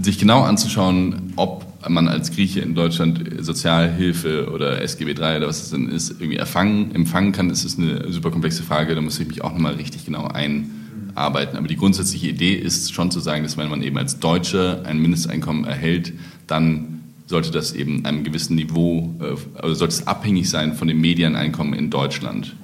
sich 0.00 0.16
genau 0.16 0.42
anzuschauen, 0.42 1.32
ob 1.34 1.66
man 1.88 2.06
als 2.06 2.30
Grieche 2.30 2.60
in 2.60 2.76
Deutschland 2.76 3.20
Sozialhilfe 3.40 4.48
oder 4.48 4.80
SGB 4.80 5.14
III 5.20 5.38
oder 5.38 5.48
was 5.48 5.64
es 5.64 5.70
denn 5.70 5.88
ist, 5.88 6.12
irgendwie 6.12 6.36
erfangen, 6.36 6.94
empfangen 6.94 7.32
kann, 7.32 7.50
ist 7.50 7.80
eine 7.80 8.12
super 8.12 8.30
komplexe 8.30 8.62
Frage. 8.62 8.94
Da 8.94 9.00
muss 9.00 9.18
ich 9.18 9.26
mich 9.26 9.42
auch 9.42 9.52
nochmal 9.52 9.74
richtig 9.74 10.04
genau 10.04 10.28
einarbeiten. 10.28 11.58
Aber 11.58 11.66
die 11.66 11.76
grundsätzliche 11.76 12.28
Idee 12.28 12.54
ist 12.54 12.94
schon 12.94 13.10
zu 13.10 13.18
sagen, 13.18 13.42
dass 13.42 13.56
wenn 13.56 13.70
man 13.70 13.82
eben 13.82 13.98
als 13.98 14.20
Deutscher 14.20 14.82
ein 14.84 15.02
Mindesteinkommen 15.02 15.64
erhält, 15.64 16.12
dann 16.46 17.00
sollte 17.26 17.50
das 17.50 17.72
eben 17.72 18.04
einem 18.04 18.22
gewissen 18.22 18.54
Niveau, 18.54 19.16
äh, 19.18 19.60
also 19.60 19.74
sollte 19.74 19.94
es 19.94 20.06
abhängig 20.06 20.48
sein 20.48 20.74
von 20.74 20.86
dem 20.86 21.00
Medieneinkommen 21.00 21.74
in 21.74 21.90
Deutschland 21.90 22.54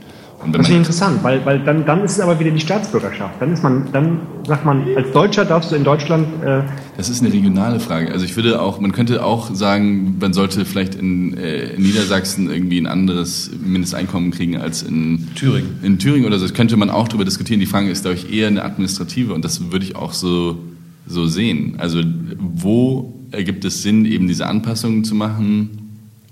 das 0.53 0.69
ist 0.69 0.75
interessant, 0.75 1.23
weil, 1.23 1.45
weil 1.45 1.61
dann, 1.61 1.85
dann 1.87 2.05
ist 2.05 2.13
es 2.13 2.21
aber 2.21 2.39
wieder 2.39 2.51
die 2.51 2.61
Staatsbürgerschaft. 2.61 3.35
Dann 3.41 3.53
ist 3.53 3.63
man, 3.63 3.89
dann 3.93 4.21
sagt 4.47 4.65
man, 4.65 4.85
als 4.97 5.11
Deutscher 5.13 5.45
darfst 5.45 5.73
du 5.73 5.77
in 5.77 5.85
Deutschland. 5.85 6.27
Äh 6.45 6.63
das 6.97 7.09
ist 7.09 7.23
eine 7.23 7.33
regionale 7.33 7.81
Frage. 7.81 8.13
Also 8.13 8.25
ich 8.25 8.37
würde 8.37 8.61
auch, 8.61 8.79
man 8.81 8.93
könnte 8.93 9.25
auch 9.25 9.55
sagen, 9.55 10.17
man 10.21 10.33
sollte 10.33 10.65
vielleicht 10.65 10.95
in, 10.95 11.37
äh, 11.37 11.71
in 11.71 11.83
Niedersachsen 11.83 12.51
irgendwie 12.51 12.79
ein 12.79 12.87
anderes 12.87 13.51
Mindesteinkommen 13.65 14.31
kriegen 14.31 14.59
als 14.59 14.83
in 14.83 15.29
Thüringen. 15.35 15.79
In 15.83 15.99
Thüringen 15.99 16.27
oder 16.27 16.39
so. 16.39 16.45
Das 16.45 16.55
könnte 16.55 16.77
man 16.77 16.91
auch 16.91 17.09
darüber 17.09 17.25
diskutieren. 17.25 17.61
Die 17.61 17.67
Frage 17.67 17.91
ist, 17.91 18.03
glaube 18.03 18.17
ich, 18.17 18.33
eher 18.33 18.49
eine 18.49 18.63
administrative 18.65 19.33
und 19.33 19.45
das 19.45 19.73
würde 19.73 19.85
ich 19.85 19.97
auch 19.97 20.13
so, 20.13 20.59
so 21.07 21.27
sehen. 21.27 21.77
Also 21.79 22.03
wo 22.39 23.15
ergibt 23.31 23.65
es 23.65 23.83
Sinn, 23.83 24.05
eben 24.05 24.29
diese 24.29 24.47
Anpassungen 24.47 25.05
zu 25.05 25.15
machen? 25.15 25.86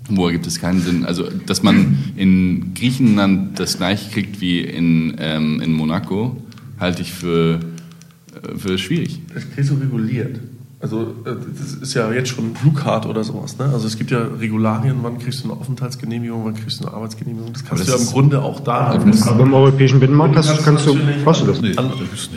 Wo 0.09 0.27
ergibt 0.27 0.45
es 0.45 0.59
keinen 0.59 0.81
Sinn? 0.81 1.05
Also, 1.05 1.25
dass 1.45 1.63
man 1.63 1.97
in 2.15 2.73
Griechenland 2.75 3.59
das 3.59 3.77
gleiche 3.77 4.11
kriegt 4.11 4.39
wie 4.39 4.61
in, 4.61 5.15
ähm, 5.19 5.61
in 5.61 5.73
Monaco, 5.73 6.37
halte 6.79 7.01
ich 7.01 7.11
für, 7.11 7.59
äh, 8.43 8.57
für 8.57 8.77
schwierig. 8.77 9.21
Das 9.33 9.49
kriegst 9.51 9.71
du 9.71 9.75
reguliert. 9.75 10.39
Also, 10.79 11.15
äh, 11.25 11.31
das 11.57 11.73
ist 11.73 11.93
ja 11.95 12.11
jetzt 12.11 12.29
schon 12.29 12.53
Blue 12.53 12.71
Card 12.71 13.07
oder 13.07 13.23
sowas. 13.23 13.57
Ne? 13.57 13.65
Also, 13.65 13.87
es 13.87 13.97
gibt 13.97 14.11
ja 14.11 14.19
Regularien, 14.39 14.97
wann 15.01 15.17
kriegst 15.17 15.43
du 15.43 15.49
eine 15.49 15.59
Aufenthaltsgenehmigung, 15.59 16.45
wann 16.45 16.53
kriegst 16.53 16.79
du 16.79 16.85
eine 16.85 16.95
Arbeitsgenehmigung. 16.95 17.53
Das 17.53 17.65
kannst 17.65 17.87
das 17.87 17.95
du 17.95 17.97
ja 17.97 18.05
im 18.05 18.13
Grunde 18.13 18.43
auch 18.43 18.59
da 18.59 18.89
haben. 18.89 19.11
Aber 19.23 19.43
im 19.43 19.53
europäischen 19.55 19.99
Binnenmarkt 19.99 20.35
kannst, 20.35 20.63
kannst 20.63 20.85
du, 20.85 20.95
hast 21.25 21.41
du 21.41 21.45
das. 21.47 21.61
Nee, 21.61 21.73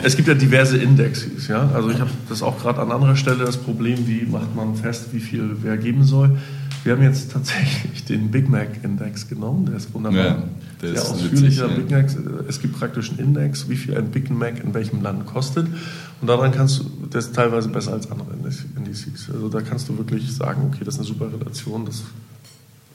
es 0.01 0.15
gibt 0.15 0.27
ja 0.27 0.33
diverse 0.33 0.77
Indexes. 0.77 1.47
Ja? 1.47 1.69
Also, 1.75 1.91
ich 1.91 1.99
habe 1.99 2.09
das 2.29 2.41
auch 2.41 2.57
gerade 2.59 2.81
an 2.81 2.91
anderer 2.91 3.15
Stelle 3.15 3.45
das 3.45 3.57
Problem, 3.57 4.07
wie 4.07 4.25
macht 4.25 4.55
man 4.55 4.73
fest, 4.73 5.09
wie 5.11 5.19
viel 5.19 5.57
wer 5.61 5.77
geben 5.77 6.03
soll. 6.03 6.31
Wir 6.83 6.93
haben 6.93 7.03
jetzt 7.03 7.31
tatsächlich 7.31 8.05
den 8.05 8.31
Big 8.31 8.49
Mac 8.49 8.83
Index 8.83 9.27
genommen, 9.27 9.65
der 9.65 9.75
ist 9.75 9.93
wunderbar. 9.93 10.25
Ja, 10.25 10.43
der 10.81 10.89
Sehr 10.89 11.01
ist 11.01 11.09
ausführlicher 11.11 11.69
witzig, 11.69 11.87
Big 11.87 11.91
Mac. 11.91 12.45
Es 12.47 12.61
gibt 12.61 12.79
praktisch 12.79 13.09
einen 13.09 13.19
Index, 13.19 13.67
wie 13.69 13.75
viel 13.75 13.97
ein 13.97 14.11
Big 14.11 14.29
Mac 14.29 14.63
in 14.63 14.73
welchem 14.73 15.01
Land 15.01 15.25
kostet. 15.25 15.67
Und 16.21 16.27
daran 16.27 16.51
kannst 16.51 16.79
du, 16.79 16.85
das 17.09 17.27
ist 17.27 17.35
teilweise 17.35 17.69
besser 17.69 17.93
als 17.93 18.09
andere 18.09 18.27
Indizes. 18.75 19.29
Also 19.31 19.49
da 19.49 19.61
kannst 19.61 19.89
du 19.89 19.97
wirklich 19.97 20.31
sagen, 20.33 20.71
okay, 20.71 20.83
das 20.83 20.95
ist 20.95 20.99
eine 21.01 21.07
super 21.07 21.31
Relation. 21.31 21.85
Das 21.85 22.03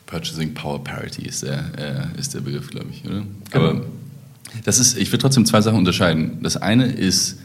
Purchasing 0.07 0.55
Power 0.55 0.83
Parity 0.83 1.27
ist 1.27 1.43
der, 1.43 2.13
äh, 2.17 2.19
ist 2.19 2.35
der 2.35 2.41
Begriff, 2.41 2.71
glaube 2.71 2.87
ich, 2.91 3.05
oder? 3.05 3.25
Genau. 3.51 3.69
Aber 3.71 3.85
das 4.65 4.79
ist, 4.79 4.97
ich 4.97 5.11
würde 5.11 5.19
trotzdem 5.19 5.47
zwei 5.47 5.61
Sachen 5.61 5.79
unterscheiden. 5.79 6.39
Das 6.43 6.57
eine 6.57 6.87
ist 6.87 7.39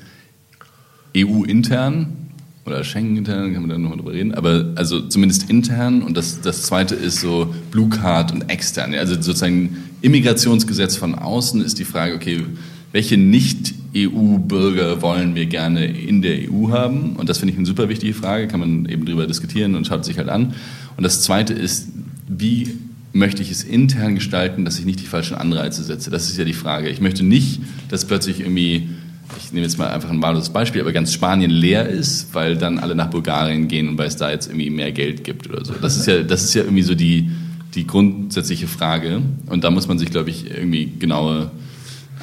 EU-intern, 1.18 2.29
oder 2.66 2.84
Schengen 2.84 3.18
intern, 3.18 3.54
kann 3.54 3.62
man 3.62 3.70
da 3.70 3.78
nochmal 3.78 3.98
drüber 3.98 4.14
reden, 4.14 4.34
aber 4.34 4.74
also 4.76 5.02
zumindest 5.02 5.50
intern 5.50 6.02
und 6.02 6.16
das, 6.16 6.42
das 6.42 6.64
zweite 6.64 6.96
ist 6.96 7.20
so 7.20 7.54
Blue 7.72 7.90
Card 7.90 8.32
und 8.32 8.50
extern. 8.50 8.94
Also 8.94 9.16
sozusagen 9.16 9.78
Immigrationsgesetz 10.02 10.96
von 10.96 11.16
außen 11.16 11.62
ist 11.62 11.80
die 11.80 11.86
Frage, 11.86 12.16
okay, 12.16 12.44
welche 12.92 13.18
Nicht-EU-Bürger 13.18 15.02
wollen 15.02 15.36
wir 15.36 15.46
gerne 15.46 15.86
in 15.86 16.22
der 16.22 16.52
EU 16.52 16.70
haben? 16.70 17.16
Und 17.16 17.30
das 17.30 17.38
finde 17.38 17.54
ich 17.54 17.58
eine 17.58 17.68
super 17.68 17.90
wichtige 17.90 18.14
Frage, 18.14 18.48
kann 18.48 18.60
man 18.60 18.86
eben 18.88 19.06
drüber 19.06 19.28
diskutieren 19.28 19.76
und 19.76 19.86
schaut 19.86 20.06
sich 20.06 20.18
halt 20.18 20.30
an. 20.30 20.54
Und 20.98 21.04
das 21.04 21.22
zweite 21.22 21.54
ist, 21.54 21.90
wie 22.28 22.76
möchte 23.14 23.42
ich 23.42 23.52
es 23.52 23.64
intern 23.64 24.16
gestalten, 24.16 24.66
dass 24.66 24.80
ich 24.80 24.86
nicht 24.86 25.00
die 25.00 25.06
falschen 25.06 25.36
Anreize 25.36 25.84
setze? 25.84 26.10
Das 26.10 26.30
ist 26.30 26.38
ja 26.38 26.46
die 26.46 26.54
Frage. 26.54 26.90
Ich 26.90 27.02
möchte 27.02 27.24
nicht, 27.24 27.62
dass 27.90 28.06
plötzlich 28.06 28.40
irgendwie 28.40 28.90
ich 29.38 29.52
nehme 29.52 29.66
jetzt 29.66 29.78
mal 29.78 29.90
einfach 29.90 30.10
ein 30.10 30.22
wahres 30.22 30.50
Beispiel, 30.50 30.82
aber 30.82 30.92
ganz 30.92 31.14
Spanien 31.14 31.52
leer 31.52 31.88
ist, 31.88 32.34
weil 32.34 32.58
dann 32.58 32.80
alle 32.80 32.96
nach 32.96 33.10
Bulgarien 33.10 33.68
gehen 33.68 33.88
und 33.88 33.98
weil 33.98 34.08
es 34.08 34.16
da 34.16 34.30
jetzt 34.32 34.48
irgendwie 34.48 34.70
mehr 34.70 34.92
Geld 34.92 35.24
gibt 35.24 35.50
oder 35.50 35.64
so. 35.64 35.74
Das 35.74 35.98
ist 35.98 36.08
ja, 36.08 36.24
das 36.24 36.44
ist 36.44 36.54
ja 36.54 36.64
irgendwie 36.64 36.84
so 36.84 36.96
die, 36.96 37.30
die 37.76 37.86
grundsätzliche 37.86 38.68
Frage. 38.68 39.22
Und 39.48 39.64
da 39.64 39.72
muss 39.72 39.88
man 39.88 40.00
sich, 40.00 40.10
glaube 40.10 40.30
ich, 40.30 40.50
irgendwie 40.50 40.92
genaue 41.00 41.52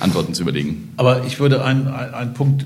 Antworten 0.00 0.34
zu 0.34 0.42
überlegen. 0.42 0.92
Aber 0.96 1.24
ich 1.26 1.40
würde 1.40 1.64
einen, 1.64 1.88
einen 1.88 2.34
Punkt 2.34 2.64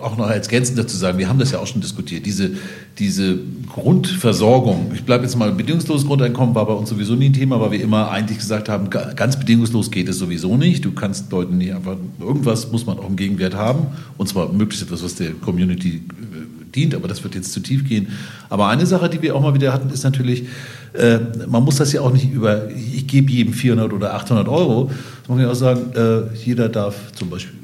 auch 0.00 0.16
noch 0.16 0.26
als 0.26 0.46
ergänzend 0.46 0.78
dazu 0.78 0.96
sagen, 0.96 1.18
wir 1.18 1.28
haben 1.28 1.38
das 1.38 1.50
ja 1.52 1.58
auch 1.58 1.66
schon 1.66 1.80
diskutiert, 1.80 2.26
diese, 2.26 2.52
diese 2.98 3.38
Grundversorgung, 3.68 4.92
ich 4.94 5.04
bleibe 5.04 5.24
jetzt 5.24 5.36
mal, 5.36 5.52
bedingungsloses 5.52 6.06
Grundeinkommen 6.06 6.54
war 6.54 6.66
bei 6.66 6.72
uns 6.72 6.88
sowieso 6.88 7.14
nie 7.14 7.26
ein 7.26 7.32
Thema, 7.32 7.60
weil 7.60 7.72
wir 7.72 7.80
immer 7.80 8.10
eigentlich 8.10 8.38
gesagt 8.38 8.68
haben, 8.68 8.90
ganz 8.90 9.38
bedingungslos 9.38 9.90
geht 9.90 10.08
es 10.08 10.18
sowieso 10.18 10.56
nicht. 10.56 10.84
Du 10.84 10.92
kannst 10.92 11.30
Leuten 11.32 11.58
nicht 11.58 11.74
einfach, 11.74 11.96
irgendwas 12.18 12.70
muss 12.72 12.86
man 12.86 12.98
auch 12.98 13.08
im 13.08 13.16
Gegenwert 13.16 13.54
haben 13.54 13.88
und 14.18 14.28
zwar 14.28 14.52
möglichst 14.52 14.82
etwas, 14.82 15.02
was 15.02 15.14
der 15.14 15.32
Community 15.32 15.96
äh, 15.96 16.39
dient, 16.74 16.94
aber 16.94 17.08
das 17.08 17.22
wird 17.22 17.34
jetzt 17.34 17.52
zu 17.52 17.60
tief 17.60 17.88
gehen. 17.88 18.08
Aber 18.48 18.68
eine 18.68 18.86
Sache, 18.86 19.08
die 19.08 19.20
wir 19.22 19.34
auch 19.34 19.40
mal 19.40 19.54
wieder 19.54 19.72
hatten, 19.72 19.90
ist 19.90 20.04
natürlich, 20.04 20.44
äh, 20.92 21.18
man 21.48 21.64
muss 21.64 21.76
das 21.76 21.92
ja 21.92 22.00
auch 22.00 22.12
nicht 22.12 22.32
über, 22.32 22.68
ich 22.70 23.06
gebe 23.06 23.30
jedem 23.30 23.52
400 23.52 23.92
oder 23.92 24.14
800 24.14 24.48
Euro, 24.48 24.90
man 25.28 25.40
ja 25.40 25.50
auch 25.50 25.54
sagen, 25.54 25.92
äh, 25.94 26.34
jeder 26.44 26.68
darf 26.68 27.12
zum 27.12 27.30
Beispiel 27.30 27.54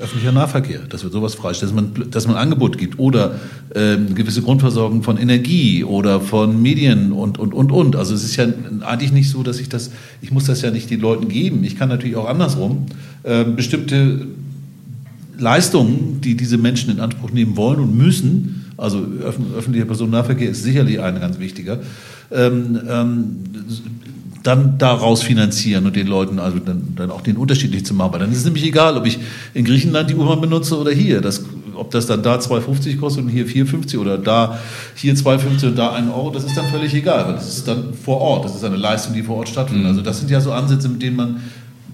öffentlicher 0.00 0.32
Nahverkehr, 0.32 0.80
dass 0.88 1.04
wir 1.04 1.10
sowas 1.10 1.34
freistellen, 1.34 1.74
dass 1.74 1.96
man, 1.96 2.10
dass 2.10 2.26
man 2.26 2.36
Angebot 2.36 2.78
gibt 2.78 2.98
oder 2.98 3.36
äh, 3.74 3.96
gewisse 3.96 4.42
Grundversorgung 4.42 5.02
von 5.02 5.16
Energie 5.16 5.84
oder 5.84 6.20
von 6.20 6.60
Medien 6.60 7.12
und, 7.12 7.38
und, 7.38 7.54
und, 7.54 7.70
und. 7.70 7.96
Also 7.96 8.14
es 8.14 8.24
ist 8.24 8.36
ja 8.36 8.46
eigentlich 8.80 9.12
nicht 9.12 9.30
so, 9.30 9.42
dass 9.42 9.60
ich 9.60 9.68
das, 9.68 9.92
ich 10.20 10.32
muss 10.32 10.44
das 10.44 10.62
ja 10.62 10.70
nicht 10.70 10.90
den 10.90 11.00
Leuten 11.00 11.28
geben. 11.28 11.64
Ich 11.64 11.76
kann 11.76 11.88
natürlich 11.88 12.16
auch 12.16 12.28
andersrum 12.28 12.86
äh, 13.22 13.44
bestimmte 13.44 14.26
Leistungen, 15.38 16.20
die 16.20 16.36
diese 16.36 16.58
Menschen 16.58 16.90
in 16.90 17.00
Anspruch 17.00 17.30
nehmen 17.30 17.56
wollen 17.56 17.80
und 17.80 17.96
müssen, 17.96 18.64
also 18.76 19.04
öffentlicher 19.56 19.86
Personennahverkehr 19.86 20.50
ist 20.50 20.62
sicherlich 20.62 21.00
ein 21.00 21.20
ganz 21.20 21.38
wichtiger, 21.38 21.80
ähm, 22.32 22.80
ähm, 22.88 23.36
dann 24.42 24.76
daraus 24.78 25.22
finanzieren 25.22 25.86
und 25.86 25.96
den 25.96 26.06
Leuten 26.06 26.38
also 26.38 26.58
dann, 26.58 26.94
dann 26.96 27.10
auch 27.10 27.22
den 27.22 27.36
Unterschied 27.36 27.70
nicht 27.70 27.86
zu 27.86 27.94
machen. 27.94 28.12
Weil 28.12 28.20
dann 28.20 28.30
ist 28.30 28.38
es 28.38 28.44
nämlich 28.44 28.64
egal, 28.64 28.96
ob 28.96 29.06
ich 29.06 29.18
in 29.54 29.64
Griechenland 29.64 30.10
die 30.10 30.14
U-Bahn 30.14 30.40
benutze 30.40 30.78
oder 30.78 30.92
hier. 30.92 31.22
Das, 31.22 31.42
ob 31.74 31.90
das 31.90 32.06
dann 32.06 32.22
da 32.22 32.36
2,50 32.36 32.98
kostet 32.98 33.24
und 33.24 33.30
hier 33.30 33.46
4,50 33.46 33.98
oder 33.98 34.18
da 34.18 34.58
hier 34.94 35.14
2,50 35.14 35.68
und 35.68 35.78
da 35.78 35.92
1 35.92 36.12
Euro, 36.12 36.30
das 36.30 36.44
ist 36.44 36.56
dann 36.56 36.66
völlig 36.66 36.92
egal. 36.92 37.26
Weil 37.26 37.34
das 37.34 37.56
ist 37.56 37.66
dann 37.66 37.94
vor 37.94 38.20
Ort. 38.20 38.44
Das 38.44 38.54
ist 38.54 38.64
eine 38.64 38.76
Leistung, 38.76 39.14
die 39.14 39.22
vor 39.22 39.36
Ort 39.36 39.48
stattfindet. 39.48 39.84
Mhm. 39.84 39.90
Also 39.90 40.02
das 40.02 40.18
sind 40.18 40.30
ja 40.30 40.42
so 40.42 40.52
Ansätze, 40.52 40.90
mit 40.90 41.00
denen 41.00 41.16
man, 41.16 41.40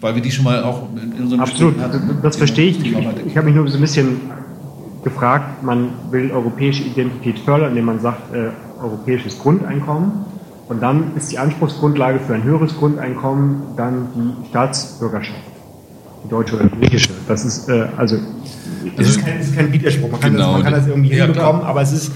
weil 0.01 0.15
wir 0.15 0.23
die 0.23 0.31
schon 0.31 0.45
mal 0.45 0.63
auch 0.65 0.89
in 0.95 1.23
unserem 1.23 1.41
Absolut, 1.41 1.79
hatten, 1.79 2.19
das 2.23 2.37
verstehe 2.37 2.71
ich. 2.71 2.81
Ich, 2.81 2.93
ich 3.27 3.37
habe 3.37 3.47
mich 3.47 3.55
nur 3.55 3.69
so 3.69 3.77
ein 3.77 3.81
bisschen 3.81 4.21
gefragt, 5.05 5.63
man 5.63 5.91
will 6.11 6.31
europäische 6.31 6.83
Identität 6.83 7.39
fördern, 7.39 7.71
indem 7.71 7.87
man 7.87 8.01
sagt, 8.01 8.35
äh, 8.35 8.51
europäisches 8.83 9.39
Grundeinkommen. 9.39 10.13
Und 10.69 10.83
dann 10.83 11.17
ist 11.17 11.33
die 11.33 11.39
Anspruchsgrundlage 11.39 12.21
für 12.21 12.35
ein 12.35 12.45
höheres 12.45 12.77
Grundeinkommen 12.77 13.63
dann 13.77 14.09
die 14.15 14.49
Staatsbürgerschaft, 14.49 15.41
die 16.25 16.29
deutsche 16.29 16.57
oder 16.57 16.67
die 16.67 16.81
griechische. 16.81 17.11
Das 17.27 17.45
ist 17.45 17.69
äh, 17.69 17.87
also 17.97 18.17
das 18.97 19.09
ist 19.09 19.25
kein, 19.25 19.41
ist 19.41 19.55
kein 19.55 19.73
Widerspruch. 19.73 20.11
Man 20.13 20.21
kann, 20.21 20.33
genau, 20.33 20.45
das, 20.45 20.53
man 20.55 20.63
kann 20.63 20.73
das 20.73 20.87
irgendwie 20.87 21.17
ja, 21.17 21.25
hinbekommen, 21.25 21.63
aber 21.63 21.83
es 21.83 21.93
ist. 21.93 22.13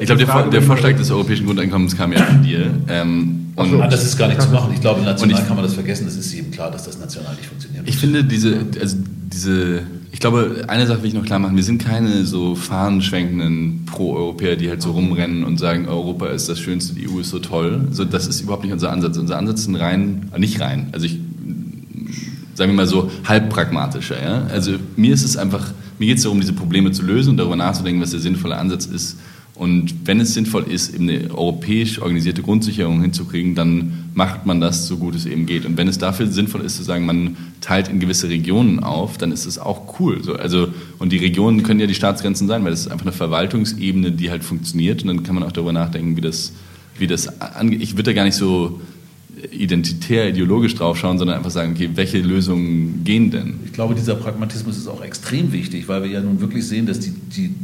Ich 0.00 0.06
glaube, 0.06 0.24
der, 0.24 0.46
der, 0.48 0.62
Vorschlag 0.62 0.96
des 0.96 1.10
europäischen 1.10 1.46
Grundeinkommens 1.46 1.96
kam 1.96 2.12
ja 2.12 2.22
von 2.22 2.42
dir. 2.42 2.70
Ähm, 2.88 3.52
und 3.56 3.70
so, 3.70 3.80
ah, 3.80 3.86
das 3.86 4.04
ist 4.04 4.18
gar 4.18 4.28
nicht 4.28 4.42
zu 4.42 4.48
machen. 4.48 4.72
Ich 4.74 4.80
glaube, 4.80 5.02
national 5.02 5.40
ich, 5.40 5.46
kann 5.46 5.56
man 5.56 5.64
das 5.64 5.74
vergessen. 5.74 6.06
Es 6.08 6.16
ist 6.16 6.34
eben 6.34 6.50
klar, 6.50 6.70
dass 6.70 6.84
das 6.84 6.98
national 6.98 7.34
nicht 7.36 7.46
funktioniert. 7.46 7.88
Ich 7.88 7.96
finde 7.96 8.24
diese, 8.24 8.58
also 8.80 8.96
diese 9.32 9.82
ich 10.14 10.20
glaube, 10.20 10.64
eine 10.68 10.86
Sache 10.86 11.02
will 11.02 11.08
ich 11.08 11.14
noch 11.14 11.24
klar 11.24 11.40
machen. 11.40 11.56
Wir 11.56 11.64
sind 11.64 11.84
keine 11.84 12.24
so 12.24 12.54
fahnenschwenkenden 12.54 13.84
Pro-Europäer, 13.84 14.54
die 14.54 14.68
halt 14.68 14.80
so 14.80 14.92
rumrennen 14.92 15.42
und 15.42 15.58
sagen, 15.58 15.88
Europa 15.88 16.28
ist 16.28 16.48
das 16.48 16.60
Schönste, 16.60 16.94
die 16.94 17.08
EU 17.08 17.18
ist 17.18 17.30
so 17.30 17.40
toll. 17.40 17.88
So, 17.90 18.04
das 18.04 18.28
ist 18.28 18.40
überhaupt 18.40 18.62
nicht 18.62 18.72
unser 18.72 18.92
Ansatz. 18.92 19.18
Unser 19.18 19.38
Ansatz 19.38 19.62
ist 19.62 19.66
ein 19.66 19.74
rein, 19.74 20.30
äh, 20.32 20.38
nicht 20.38 20.60
rein, 20.60 20.88
also 20.92 21.06
ich, 21.06 21.18
sagen 22.54 22.70
wir 22.70 22.76
mal 22.76 22.86
so, 22.86 23.10
halb 23.24 23.50
pragmatischer. 23.50 24.22
Ja? 24.22 24.46
Also 24.52 24.74
mir 24.94 25.12
ist 25.12 25.24
es 25.24 25.36
einfach, 25.36 25.72
mir 25.98 26.06
geht 26.06 26.18
es 26.18 26.22
darum, 26.22 26.40
diese 26.40 26.52
Probleme 26.52 26.92
zu 26.92 27.02
lösen 27.02 27.30
und 27.30 27.36
darüber 27.36 27.56
nachzudenken, 27.56 28.00
was 28.00 28.12
der 28.12 28.20
sinnvolle 28.20 28.56
Ansatz 28.56 28.86
ist 28.86 29.16
und 29.56 29.94
wenn 30.06 30.18
es 30.18 30.34
sinnvoll 30.34 30.64
ist, 30.64 30.92
eben 30.92 31.08
eine 31.08 31.30
europäisch 31.32 32.00
organisierte 32.00 32.42
Grundsicherung 32.42 33.00
hinzukriegen, 33.00 33.54
dann 33.54 34.10
macht 34.12 34.46
man 34.46 34.60
das 34.60 34.88
so 34.88 34.96
gut 34.96 35.14
es 35.14 35.26
eben 35.26 35.46
geht. 35.46 35.64
Und 35.64 35.76
wenn 35.76 35.86
es 35.86 35.96
dafür 35.96 36.26
sinnvoll 36.26 36.62
ist, 36.62 36.76
zu 36.76 36.82
sagen, 36.82 37.06
man 37.06 37.36
teilt 37.60 37.88
in 37.88 38.00
gewisse 38.00 38.28
Regionen 38.28 38.80
auf, 38.80 39.16
dann 39.16 39.30
ist 39.30 39.46
es 39.46 39.60
auch 39.60 40.00
cool. 40.00 40.24
So, 40.24 40.34
also, 40.34 40.68
und 40.98 41.12
die 41.12 41.18
Regionen 41.18 41.62
können 41.62 41.78
ja 41.78 41.86
die 41.86 41.94
Staatsgrenzen 41.94 42.48
sein, 42.48 42.64
weil 42.64 42.72
das 42.72 42.80
ist 42.80 42.88
einfach 42.88 43.06
eine 43.06 43.12
Verwaltungsebene, 43.12 44.10
die 44.10 44.30
halt 44.30 44.42
funktioniert. 44.42 45.02
Und 45.02 45.08
dann 45.08 45.22
kann 45.22 45.36
man 45.36 45.44
auch 45.44 45.52
darüber 45.52 45.72
nachdenken, 45.72 46.16
wie 46.16 46.20
das, 46.20 46.52
wie 46.98 47.06
das 47.06 47.40
angeht. 47.40 47.80
Ich 47.80 47.92
würde 47.92 48.10
da 48.10 48.12
gar 48.12 48.24
nicht 48.24 48.36
so 48.36 48.80
identitär, 49.52 50.30
ideologisch 50.30 50.74
draufschauen, 50.74 51.18
sondern 51.18 51.36
einfach 51.36 51.50
sagen, 51.50 51.74
okay, 51.74 51.90
welche 51.94 52.18
Lösungen 52.18 53.04
gehen 53.04 53.30
denn? 53.30 53.60
Ich 53.64 53.72
glaube, 53.72 53.94
dieser 53.94 54.16
Pragmatismus 54.16 54.76
ist 54.76 54.88
auch 54.88 55.02
extrem 55.02 55.52
wichtig, 55.52 55.86
weil 55.86 56.02
wir 56.02 56.10
ja 56.10 56.20
nun 56.20 56.40
wirklich 56.40 56.66
sehen, 56.66 56.86
dass 56.86 56.98
die, 56.98 57.10
die 57.10 57.54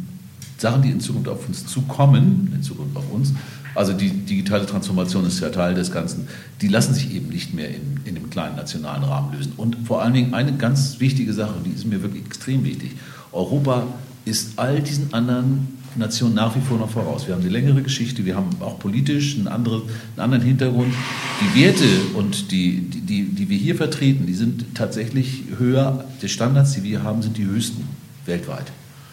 Sachen, 0.61 0.83
die 0.83 0.91
in 0.91 1.01
Zukunft 1.01 1.29
auf 1.29 1.49
uns 1.49 1.67
zukommen, 1.67 2.53
in 2.55 2.63
Zukunft 2.63 2.97
auf 2.97 3.11
uns, 3.11 3.33
also 3.75 3.93
die 3.93 4.11
digitale 4.11 4.67
Transformation 4.67 5.25
ist 5.27 5.41
ja 5.41 5.49
Teil 5.49 5.75
des 5.75 5.93
Ganzen, 5.93 6.29
die 6.61 6.69
lassen 6.69 6.93
sich 6.93 7.15
eben 7.15 7.29
nicht 7.29 7.55
mehr 7.55 7.69
in, 7.69 8.01
in 8.05 8.15
dem 8.15 8.29
kleinen 8.29 8.57
nationalen 8.57 9.05
Rahmen 9.05 9.33
lösen. 9.33 9.53
Und 9.57 9.77
vor 9.87 10.03
allen 10.03 10.13
Dingen 10.13 10.35
eine 10.35 10.53
ganz 10.57 11.01
wichtige 11.01 11.33
Sache, 11.33 11.55
die 11.65 11.71
ist 11.71 11.87
mir 11.87 12.03
wirklich 12.03 12.25
extrem 12.27 12.65
wichtig. 12.65 12.93
Europa 13.33 13.87
ist 14.25 14.59
all 14.59 14.81
diesen 14.81 15.15
anderen 15.15 15.79
Nationen 15.97 16.35
nach 16.35 16.55
wie 16.55 16.61
vor 16.61 16.79
noch 16.79 16.91
voraus. 16.91 17.27
Wir 17.27 17.35
haben 17.35 17.43
eine 17.43 17.51
längere 17.51 17.83
Geschichte, 17.83 18.25
wir 18.25 18.37
haben 18.37 18.51
auch 18.61 18.79
politisch 18.79 19.37
einen, 19.37 19.49
anderen, 19.49 19.83
einen 20.17 20.21
anderen 20.21 20.45
Hintergrund. 20.45 20.93
Die 21.41 21.61
Werte 21.61 21.85
und 22.15 22.51
die, 22.51 22.81
die, 22.81 23.01
die, 23.01 23.25
die 23.25 23.49
wir 23.49 23.57
hier 23.57 23.77
vertreten, 23.77 24.27
die 24.27 24.35
sind 24.35 24.75
tatsächlich 24.75 25.45
höher. 25.59 26.05
Die 26.23 26.29
Standards, 26.29 26.73
die 26.73 26.83
wir 26.83 27.03
haben, 27.03 27.23
sind 27.23 27.37
die 27.39 27.45
höchsten 27.45 27.89
weltweit. 28.27 28.71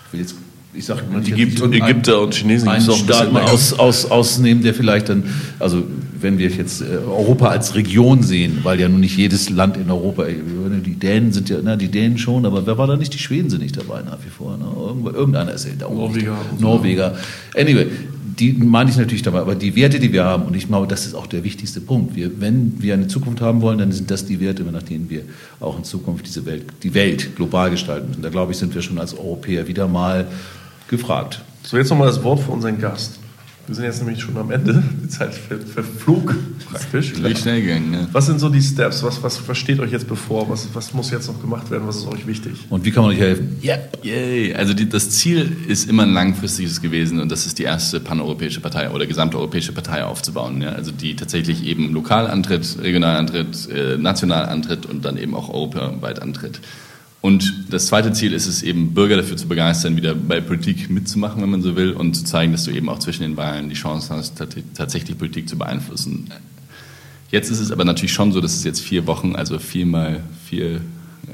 Ich 0.07 0.13
will 0.13 0.19
jetzt 0.19 0.35
ich 0.73 0.85
sage 0.85 1.01
die 1.25 1.31
gibt 1.31 1.61
und 1.61 1.73
Ägypter 1.73 2.21
und 2.21 2.35
Chinesen 2.35 2.69
einen 2.69 2.81
Staat 2.81 3.31
mal 3.31 3.43
aus, 3.43 3.73
aus, 3.73 4.05
ausnehmen, 4.05 4.63
der 4.63 4.73
vielleicht 4.73 5.09
dann, 5.09 5.23
also 5.59 5.83
wenn 6.19 6.37
wir 6.37 6.49
jetzt 6.49 6.81
äh, 6.81 6.85
Europa 7.05 7.47
als 7.47 7.75
Region 7.75 8.23
sehen, 8.23 8.59
weil 8.63 8.79
ja 8.79 8.89
nun 8.89 9.01
nicht 9.01 9.17
jedes 9.17 9.49
Land 9.49 9.77
in 9.77 9.89
Europa, 9.89 10.25
äh, 10.25 10.35
die 10.85 10.95
Dänen 10.95 11.31
sind 11.31 11.49
ja, 11.49 11.57
na, 11.63 11.75
die 11.75 11.89
Dänen 11.89 12.17
schon, 12.17 12.45
aber 12.45 12.65
wer 12.65 12.77
war 12.77 12.87
da 12.87 12.95
nicht? 12.95 13.13
Die 13.13 13.19
Schweden 13.19 13.49
sind 13.49 13.61
nicht 13.61 13.77
dabei 13.77 14.01
nach 14.01 14.17
wie 14.23 14.29
vor. 14.29 14.57
Ne? 14.57 15.11
Irgendeiner 15.13 15.53
ist 15.53 15.65
ja 15.65 15.71
da 15.77 15.89
Norweger. 15.89 16.37
Norweger. 16.59 17.15
Anyway, 17.55 17.87
die 18.39 18.53
meine 18.53 18.89
ich 18.89 18.97
natürlich 18.97 19.23
dabei, 19.23 19.39
aber 19.39 19.55
die 19.55 19.75
Werte, 19.75 19.99
die 19.99 20.13
wir 20.13 20.23
haben, 20.23 20.43
und 20.43 20.55
ich 20.55 20.67
glaube, 20.67 20.87
das 20.87 21.05
ist 21.05 21.15
auch 21.15 21.27
der 21.27 21.43
wichtigste 21.43 21.81
Punkt. 21.81 22.15
Wir, 22.15 22.39
wenn 22.39 22.73
wir 22.79 22.93
eine 22.93 23.07
Zukunft 23.07 23.41
haben 23.41 23.61
wollen, 23.61 23.79
dann 23.79 23.91
sind 23.91 24.11
das 24.11 24.25
die 24.25 24.39
Werte, 24.39 24.63
nach 24.63 24.83
denen 24.83 25.09
wir 25.09 25.23
auch 25.59 25.77
in 25.77 25.83
Zukunft 25.83 26.27
diese 26.27 26.45
Welt, 26.45 26.65
die 26.83 26.93
Welt 26.93 27.35
global 27.35 27.71
gestalten 27.71 28.09
müssen. 28.09 28.21
Da 28.21 28.29
glaube 28.29 28.51
ich, 28.51 28.57
sind 28.57 28.75
wir 28.75 28.81
schon 28.81 28.99
als 28.99 29.17
Europäer 29.17 29.67
wieder 29.67 29.87
mal 29.87 30.27
gefragt. 30.87 31.41
So, 31.63 31.77
jetzt 31.77 31.89
nochmal 31.89 32.07
das 32.07 32.23
Wort 32.23 32.39
für 32.39 32.51
unseren 32.51 32.79
Gast. 32.79 33.19
Wir 33.67 33.75
sind 33.75 33.83
jetzt 33.83 34.01
nämlich 34.01 34.21
schon 34.21 34.37
am 34.37 34.49
Ende. 34.49 34.81
Die 35.03 35.09
Zeit 35.09 35.33
verflog 35.33 36.33
praktisch. 36.71 37.21
Wie 37.21 37.35
schnell 37.35 37.61
gegangen. 37.61 37.91
Ne? 37.91 38.07
Was 38.13 38.27
sind 38.27 38.39
so 38.39 38.47
die 38.47 38.61
Steps? 38.61 39.03
Was, 39.03 39.21
was, 39.21 39.45
was 39.45 39.57
steht 39.57 39.81
euch 39.81 39.91
jetzt 39.91 40.07
bevor? 40.07 40.49
Was, 40.49 40.69
was 40.73 40.93
muss 40.93 41.11
jetzt 41.11 41.27
noch 41.27 41.41
gemacht 41.41 41.69
werden? 41.69 41.85
Was 41.85 41.97
ist 41.97 42.07
euch 42.07 42.25
wichtig? 42.25 42.53
Und 42.69 42.85
wie 42.85 42.91
kann 42.91 43.03
man 43.03 43.11
euch 43.11 43.19
helfen? 43.19 43.57
Ja, 43.61 43.75
yay. 44.03 44.55
Also 44.55 44.73
die, 44.73 44.87
das 44.87 45.09
Ziel 45.09 45.57
ist 45.67 45.89
immer 45.89 46.03
ein 46.03 46.13
langfristiges 46.13 46.81
gewesen 46.81 47.19
und 47.19 47.29
das 47.29 47.45
ist 47.45 47.59
die 47.59 47.63
erste 47.63 47.99
paneuropäische 47.99 48.61
Partei 48.61 48.89
oder 48.89 49.05
gesamteuropäische 49.05 49.73
Partei 49.73 50.05
aufzubauen. 50.05 50.61
Ja? 50.61 50.69
Also 50.69 50.91
die 50.91 51.17
tatsächlich 51.17 51.65
eben 51.65 51.91
lokal 51.91 52.27
antritt, 52.27 52.77
regional 52.81 53.17
antritt, 53.17 53.67
äh, 53.69 53.97
national 53.97 54.45
antritt 54.45 54.85
und 54.85 55.03
dann 55.03 55.17
eben 55.17 55.35
auch 55.35 55.49
europaweit 55.49 56.21
antritt. 56.21 56.61
Und 57.27 57.65
das 57.69 57.87
zweite 57.87 58.13
Ziel 58.13 58.31
ist 58.31 58.47
es 58.47 58.63
eben, 58.63 58.93
Bürger 58.93 59.17
dafür 59.17 59.35
zu 59.35 59.49
begeistern, 59.49 59.97
wieder 59.97 60.15
bei 60.15 60.39
Politik 60.39 60.89
mitzumachen, 60.89 61.41
wenn 61.41 61.49
man 61.49 61.61
so 61.61 61.75
will, 61.75 61.91
und 61.91 62.13
zu 62.13 62.23
zeigen, 62.23 62.53
dass 62.53 62.63
du 62.63 62.71
eben 62.71 62.87
auch 62.87 62.99
zwischen 62.99 63.23
den 63.23 63.35
Wahlen 63.35 63.67
die 63.67 63.75
Chance 63.75 64.13
hast, 64.13 64.41
tatsächlich 64.73 65.17
Politik 65.17 65.49
zu 65.49 65.57
beeinflussen. 65.57 66.29
Jetzt 67.29 67.51
ist 67.51 67.59
es 67.59 67.69
aber 67.69 67.83
natürlich 67.83 68.13
schon 68.13 68.31
so, 68.31 68.39
dass 68.39 68.55
es 68.55 68.63
jetzt 68.63 68.79
vier 68.79 69.07
Wochen, 69.07 69.35
also 69.35 69.59
viermal 69.59 70.21
vier, 70.45 70.79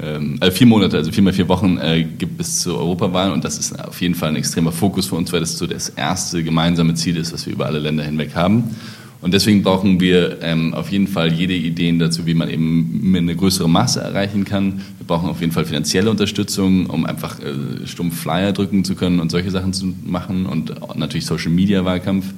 ähm, 0.02 0.39
äh, 0.41 0.50
vier 0.50 0.66
Monate, 0.66 0.98
also 0.98 1.12
viermal 1.12 1.34
vier 1.34 1.48
Wochen 1.48 1.78
äh, 1.78 2.02
gibt 2.02 2.39
bis 2.39 2.62
zur 2.62 2.80
Europawahl 2.80 3.32
und 3.32 3.44
das 3.44 3.60
ist 3.60 3.80
auf 3.80 4.02
jeden 4.02 4.16
Fall 4.16 4.30
ein 4.30 4.36
extremer 4.36 4.72
Fokus 4.72 5.06
für 5.06 5.16
uns, 5.16 5.32
weil 5.32 5.41
das 5.41 5.60
so 5.60 5.68
das 5.68 5.89
erste 5.89 6.44
gemeinsame 6.44 6.96
Ziel 6.96 7.18
ist, 7.18 7.34
was 7.34 7.46
wir 7.46 7.54
über 7.54 7.68
alle 7.68 7.78
Länder 7.78 8.04
hinweg 8.04 8.34
haben. 8.34 8.76
Und 9.24 9.34
deswegen 9.34 9.64
brauchen 9.64 10.02
wir 10.02 10.42
ähm, 10.42 10.74
auf 10.74 10.92
jeden 10.92 11.08
Fall 11.08 11.32
jede 11.32 11.54
Idee 11.54 11.98
dazu, 11.98 12.26
wie 12.26 12.34
man 12.34 12.50
eben 12.50 13.16
eine 13.16 13.34
größere 13.34 13.70
Masse 13.70 14.02
erreichen 14.02 14.44
kann. 14.44 14.82
Wir 14.98 15.08
brauchen 15.08 15.30
auf 15.30 15.40
jeden 15.40 15.54
Fall 15.54 15.64
finanzielle 15.64 16.12
Unterstützung, 16.12 16.88
um 16.88 17.06
einfach 17.06 17.40
äh, 17.40 17.88
stumpf 17.88 18.20
Flyer 18.20 18.52
drücken 18.52 18.84
zu 18.84 18.96
können 18.96 19.22
und 19.22 19.32
solche 19.32 19.50
Sachen 19.50 19.72
zu 19.72 19.94
machen 20.06 20.46
und 20.46 20.74
natürlich 20.98 21.26
Social 21.26 21.52
Media 21.52 21.86
Wahlkampf. 21.86 22.34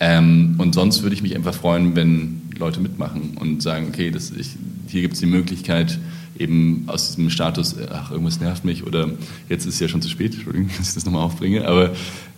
Ähm, 0.00 0.56
und 0.58 0.74
sonst 0.74 1.04
würde 1.04 1.14
ich 1.14 1.22
mich 1.22 1.36
einfach 1.36 1.54
freuen, 1.54 1.94
wenn 1.94 2.42
Leute 2.58 2.80
mitmachen 2.80 3.36
und 3.38 3.62
sagen, 3.62 3.86
okay, 3.88 4.10
das, 4.10 4.32
ich, 4.32 4.56
hier 4.88 5.02
gibt 5.02 5.14
es 5.14 5.20
die 5.20 5.26
Möglichkeit, 5.26 6.00
eben 6.38 6.84
aus 6.86 7.08
diesem 7.08 7.30
Status, 7.30 7.76
ach, 7.90 8.10
irgendwas 8.10 8.40
nervt 8.40 8.64
mich 8.64 8.86
oder 8.86 9.10
jetzt 9.48 9.66
ist 9.66 9.74
es 9.74 9.80
ja 9.80 9.88
schon 9.88 10.02
zu 10.02 10.08
spät, 10.08 10.34
Entschuldigung, 10.34 10.70
dass 10.78 10.88
ich 10.88 10.94
das 10.94 11.04
nochmal 11.04 11.22
aufbringe, 11.22 11.66
aber 11.66 11.92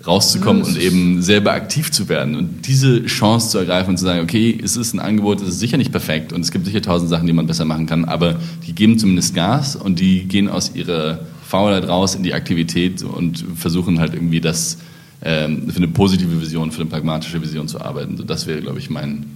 rauszukommen 0.06 0.62
und 0.62 0.78
eben 0.78 1.20
selber 1.22 1.52
aktiv 1.52 1.90
zu 1.90 2.08
werden 2.08 2.34
und 2.34 2.66
diese 2.66 3.04
Chance 3.04 3.50
zu 3.50 3.58
ergreifen 3.58 3.90
und 3.90 3.96
zu 3.98 4.04
sagen, 4.04 4.22
okay, 4.22 4.58
es 4.62 4.76
ist 4.76 4.94
ein 4.94 5.00
Angebot, 5.00 5.42
es 5.42 5.48
ist 5.48 5.60
sicher 5.60 5.76
nicht 5.76 5.92
perfekt 5.92 6.32
und 6.32 6.40
es 6.40 6.50
gibt 6.50 6.64
sicher 6.64 6.80
tausend 6.80 7.10
Sachen, 7.10 7.26
die 7.26 7.32
man 7.32 7.46
besser 7.46 7.64
machen 7.64 7.86
kann, 7.86 8.06
aber 8.06 8.40
die 8.66 8.74
geben 8.74 8.98
zumindest 8.98 9.34
Gas 9.34 9.76
und 9.76 10.00
die 10.00 10.24
gehen 10.24 10.48
aus 10.48 10.74
ihrer 10.74 11.20
Faulheit 11.46 11.88
raus 11.88 12.14
in 12.14 12.22
die 12.22 12.32
Aktivität 12.32 13.02
und 13.02 13.44
versuchen 13.56 13.98
halt 13.98 14.14
irgendwie 14.14 14.40
das 14.40 14.78
ähm, 15.22 15.70
für 15.70 15.76
eine 15.76 15.88
positive 15.88 16.40
Vision, 16.40 16.72
für 16.72 16.80
eine 16.80 16.90
pragmatische 16.90 17.42
Vision 17.42 17.68
zu 17.68 17.80
arbeiten. 17.80 18.16
So, 18.16 18.24
das 18.24 18.46
wäre, 18.46 18.60
glaube 18.62 18.78
ich, 18.78 18.88
mein, 18.88 19.26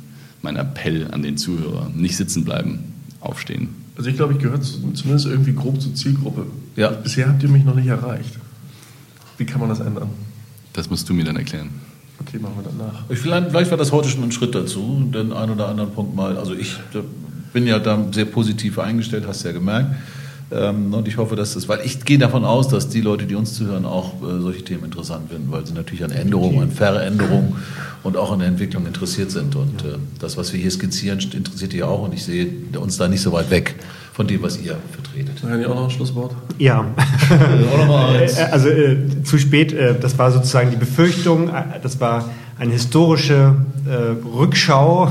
mein 0.41 0.57
Appell 0.57 1.09
an 1.11 1.23
den 1.23 1.37
Zuhörer. 1.37 1.91
Nicht 1.95 2.17
sitzen 2.17 2.45
bleiben, 2.45 2.85
aufstehen. 3.21 3.84
Also 3.97 4.11
ich 4.11 4.17
glaube, 4.17 4.33
ich 4.33 4.39
gehöre 4.41 4.61
zumindest 4.61 5.27
irgendwie 5.27 5.55
grob 5.55 5.81
zur 5.81 5.95
Zielgruppe. 5.95 6.47
Ja. 6.77 6.91
Bisher 6.91 7.29
habt 7.29 7.43
ihr 7.43 7.49
mich 7.49 7.65
noch 7.65 7.75
nicht 7.75 7.87
erreicht. 7.87 8.39
Wie 9.39 9.47
kann 9.47 9.61
man 9.61 9.69
das 9.69 9.81
ändern? 9.81 10.11
Das 10.73 10.91
musst 10.91 11.09
du 11.09 11.15
mir 11.15 11.25
dann 11.25 11.37
erklären. 11.37 11.71
Okay, 12.21 12.39
machen 12.39 12.55
wir 12.57 12.65
danach. 12.65 13.05
Ich, 13.09 13.19
vielleicht, 13.19 13.51
vielleicht 13.51 13.71
war 13.71 13.79
das 13.79 13.93
heute 13.93 14.09
schon 14.09 14.23
ein 14.23 14.33
Schritt 14.33 14.55
dazu, 14.55 15.09
den 15.13 15.33
einen 15.33 15.53
oder 15.53 15.69
anderen 15.69 15.93
Punkt 15.93 16.15
mal. 16.15 16.37
Also 16.37 16.55
ich 16.55 16.77
bin 17.53 17.67
ja 17.67 17.79
da 17.79 18.05
sehr 18.13 18.25
positiv 18.25 18.79
eingestellt, 18.79 19.25
hast 19.27 19.45
du 19.45 19.49
ja 19.49 19.55
gemerkt. 19.55 19.95
Ähm, 20.53 20.93
und 20.93 21.09
ich 21.09 21.17
hoffe, 21.17 21.37
dass 21.37 21.55
das, 21.55 21.69
weil 21.69 21.81
ich 21.85 22.05
gehe 22.05 22.19
davon 22.19 22.45
aus, 22.45 22.69
dass 22.69 22.89
die 22.89 23.01
Leute, 23.01 23.27
die 23.27 23.35
uns 23.35 23.55
zuhören, 23.55 23.85
auch 23.85 24.15
äh, 24.23 24.41
solche 24.41 24.63
Themen 24.63 24.85
interessant 24.85 25.31
finden, 25.31 25.51
weil 25.51 25.67
sie 25.67 25.73
natürlich 25.73 26.05
an 26.05 26.11
Änderungen, 26.11 26.63
an 26.63 26.71
Veränderungen 26.71 27.57
und 28.03 28.17
auch 28.17 28.33
an 28.33 28.41
der 28.41 28.49
Entwicklung 28.49 28.87
interessiert 28.87 29.31
sind. 29.31 29.57
Und 29.57 29.83
äh, 29.83 29.97
das, 30.21 30.37
was 30.37 30.53
wir 30.53 30.61
hier 30.61 30.71
skizzieren, 30.71 31.19
interessiert 31.19 31.73
die 31.73 31.83
auch. 31.83 32.03
Und 32.03 32.15
ich 32.15 32.25
sehe 32.25 32.47
uns 32.79 32.97
da 32.99 33.09
nicht 33.09 33.23
so 33.23 33.33
weit 33.33 33.51
weg 33.51 33.75
von 34.13 34.29
dem, 34.29 34.43
was 34.43 34.59
ihr 34.61 34.77
vertretet. 34.93 35.41
Kann 35.41 35.61
ich 35.61 35.67
auch 35.67 35.75
noch 35.75 35.85
ein 35.85 35.91
Schlusswort? 35.91 36.35
Ja. 36.59 36.87
Äh, 37.31 38.43
Also 38.53 38.69
äh, 38.69 39.23
zu 39.25 39.39
spät, 39.39 39.73
äh, 39.73 39.99
das 39.99 40.19
war 40.19 40.31
sozusagen 40.31 40.71
die 40.71 40.77
Befürchtung, 40.77 41.49
äh, 41.49 41.81
das 41.83 42.01
war 42.01 42.31
eine 42.59 42.73
historische 42.73 43.57
äh, 43.87 44.27
Rückschau 44.37 45.11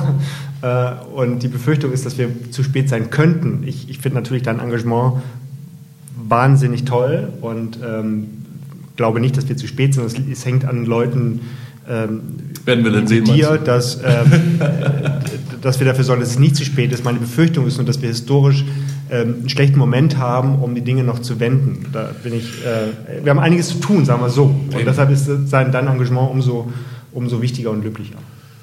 und 1.16 1.43
die 1.43 1.49
Befürchtung 1.49 1.91
ist, 1.91 2.05
dass 2.05 2.18
wir 2.18 2.30
zu 2.51 2.64
spät 2.64 2.88
sein 2.88 3.09
könnten. 3.09 3.64
Ich, 3.66 3.89
ich 3.89 3.99
finde 3.99 4.18
natürlich 4.20 4.43
dein 4.43 4.59
Engagement 4.59 5.22
wahnsinnig 6.16 6.86
toll 6.86 7.30
und 7.41 7.80
ähm, 7.86 8.28
glaube 8.95 9.20
nicht, 9.20 9.36
dass 9.38 9.49
wir 9.49 9.57
zu 9.57 9.68
spät 9.68 9.93
sind. 9.93 10.05
Es, 10.05 10.16
es 10.32 10.45
hängt 10.45 10.66
an 10.66 10.86
Leuten 10.86 11.41
ähm, 11.89 12.22
Werden 12.66 12.84
wir 12.86 12.91
dann 12.91 13.07
sehen, 13.07 13.26
dir, 13.26 13.57
dass, 13.57 13.99
ähm, 14.03 14.59
dass 15.61 15.80
wir 15.80 15.88
dafür 15.88 16.03
sorgen, 16.03 16.22
dass 16.22 16.32
es 16.32 16.39
nicht 16.39 16.55
zu 16.55 16.64
spät 16.64 16.93
ist. 16.93 17.03
Meine 17.03 17.20
Befürchtung 17.20 17.68
ist 17.68 17.78
nur, 17.78 17.86
dass 17.86 18.01
wir 18.01 18.09
historisch 18.09 18.64
ähm, 19.11 19.36
einen 19.39 19.49
schlechten 19.49 19.78
Moment 19.78 20.18
haben, 20.18 20.59
um 20.59 20.76
die 20.76 20.82
Dinge 20.82 21.03
noch 21.03 21.20
zu 21.20 21.39
wenden. 21.39 21.88
Da 21.91 22.11
bin 22.24 22.34
ich, 22.34 22.66
äh, 22.66 23.24
wir 23.24 23.32
haben 23.32 23.39
einiges 23.39 23.70
zu 23.70 23.80
tun, 23.80 24.05
sagen 24.05 24.22
wir 24.22 24.30
so. 24.30 24.45
Und 24.45 24.86
deshalb 24.86 25.09
ist 25.11 25.30
sein 25.49 25.72
dein 25.72 25.88
Engagement 25.88 26.32
umso, 26.32 26.72
umso 27.11 27.41
wichtiger 27.41 27.72
und 27.72 27.82
glücklicher. 27.82 28.18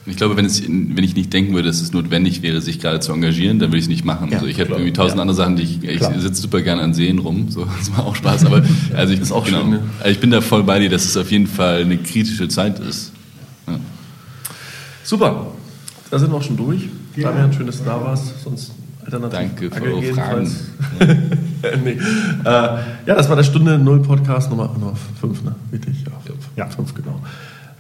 Ich 0.07 0.17
glaube, 0.17 0.37
wenn, 0.37 0.47
es, 0.47 0.63
wenn 0.67 1.05
ich 1.05 1.15
nicht 1.15 1.33
denken 1.33 1.55
würde, 1.55 1.69
dass 1.69 1.81
es 1.83 1.93
notwendig 1.93 2.43
wäre, 2.43 2.61
sich 2.61 2.81
gerade 2.81 3.01
zu 3.01 3.13
engagieren, 3.13 3.59
dann 3.59 3.69
würde 3.69 3.79
ich 3.79 3.85
es 3.85 3.89
nicht 3.89 4.05
machen. 4.05 4.29
Ja, 4.31 4.39
also 4.39 4.47
ich 4.47 4.57
hätte 4.59 4.73
irgendwie 4.73 4.93
tausend 4.93 5.17
Ja. 5.17 5.23
andere 5.23 5.37
Sachen, 5.37 5.57
die 5.57 5.63
ich, 5.63 5.85
ich 5.85 6.03
sitze 6.03 6.41
super 6.41 6.63
gerne 6.63 6.83
an 6.83 6.95
Seen 6.95 7.19
rum, 7.19 7.51
so, 7.51 7.65
das 7.79 7.91
macht 7.91 8.05
auch 8.05 8.17
Spaß, 8.17 8.47
aber 8.47 8.63
also 8.95 9.13
ich, 9.13 9.21
Ist 9.21 9.31
auch 9.31 9.45
genau, 9.45 9.61
schön, 9.63 9.73
ja. 9.73 9.81
also 9.99 10.11
ich 10.11 10.19
bin 10.21 10.31
da 10.31 10.41
voll 10.41 10.63
bei 10.65 10.79
dir, 10.79 10.89
dass 10.89 11.05
es 11.05 11.17
auf 11.17 11.31
jeden 11.31 11.47
Fall 11.47 11.83
eine 11.83 11.99
kritische 11.99 12.49
Zeit 12.49 12.79
ist. 12.79 13.13
Ja. 13.67 13.79
Super. 15.03 15.49
Da 16.11 16.19
sind 16.19 16.31
wir 16.33 16.37
auch 16.37 16.43
schon 16.43 16.57
durch. 16.57 16.83
Ja. 17.17 17.31
Damian, 17.31 17.53
schön, 17.53 17.67
dass 17.67 17.79
du 17.79 17.85
da 17.85 18.01
warst. 18.01 18.43
Sonst 18.43 18.73
alternativ. 19.05 19.39
Danke 19.39 19.71
für 19.71 19.83
eure 19.83 20.01
jedenfalls. 20.01 20.65
nee. 21.85 21.91
äh, 21.91 21.99
ja, 22.45 22.81
das 23.07 23.29
war 23.29 23.37
der 23.37 23.43
Stunde 23.45 23.79
Null 23.79 24.01
Podcast 24.01 24.51
Nummer, 24.51 24.73
Nummer 24.73 24.95
5, 25.21 25.43
ne? 25.45 25.55
Richtig? 25.73 26.05
Ja, 26.07 26.13
fünf. 26.25 26.39
Ja. 26.57 26.67
fünf, 26.69 26.95
genau. 26.95 27.21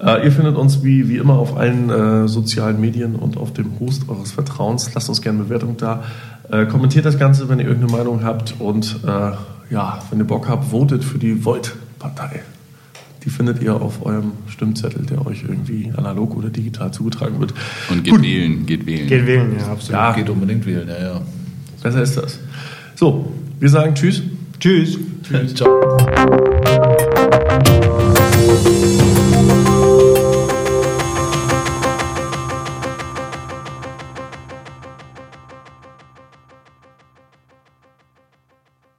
Äh, 0.03 0.25
ihr 0.25 0.33
findet 0.33 0.57
uns 0.57 0.83
wie, 0.83 1.09
wie 1.09 1.19
immer 1.19 1.35
auf 1.35 1.57
allen 1.57 1.91
äh, 1.91 2.29
sozialen 2.29 2.81
Medien 2.81 3.17
und 3.17 3.37
auf 3.37 3.53
dem 3.53 3.79
Host 3.81 4.09
eures 4.09 4.33
Vertrauens. 4.33 4.95
Lasst 4.95 5.09
uns 5.09 5.21
gerne 5.21 5.45
Bewertung 5.45 5.77
da. 5.77 6.05
Äh, 6.51 6.67
kommentiert 6.67 7.05
das 7.05 7.19
Ganze, 7.19 7.49
wenn 7.49 7.59
ihr 7.59 7.67
irgendeine 7.67 7.93
Meinung 7.93 8.25
habt. 8.25 8.55
Und 8.59 9.01
äh, 9.07 9.33
ja, 9.71 9.99
wenn 10.11 10.19
ihr 10.19 10.25
Bock 10.25 10.49
habt, 10.49 10.71
votet 10.71 11.05
für 11.05 11.19
die 11.19 11.45
Volt-Partei. 11.45 12.41
Die 13.25 13.31
findet 13.31 13.63
ihr 13.63 13.75
auf 13.75 14.07
eurem 14.07 14.33
Stimmzettel, 14.47 15.05
der 15.05 15.27
euch 15.27 15.45
irgendwie 15.47 15.93
analog 15.95 16.35
oder 16.35 16.49
digital 16.49 16.91
zugetragen 16.91 17.39
wird. 17.39 17.53
Und 17.91 18.03
geht 18.03 18.23
wählen, 18.23 18.65
geht 18.65 18.87
wählen. 18.87 19.07
Geht 19.07 19.27
wählen, 19.27 19.57
ja, 19.59 19.67
absolut. 19.67 19.91
Ja, 19.91 20.13
Geht 20.13 20.31
unbedingt 20.31 20.65
wählen, 20.65 20.89
ja, 20.89 20.99
ja. 20.99 21.21
besser 21.83 22.01
ist 22.01 22.17
das. 22.17 22.39
So, 22.95 23.31
wir 23.59 23.69
sagen 23.69 23.95
Tschüss. 23.95 24.23
Tschüss. 24.59 24.99
Ciao. 25.55 25.69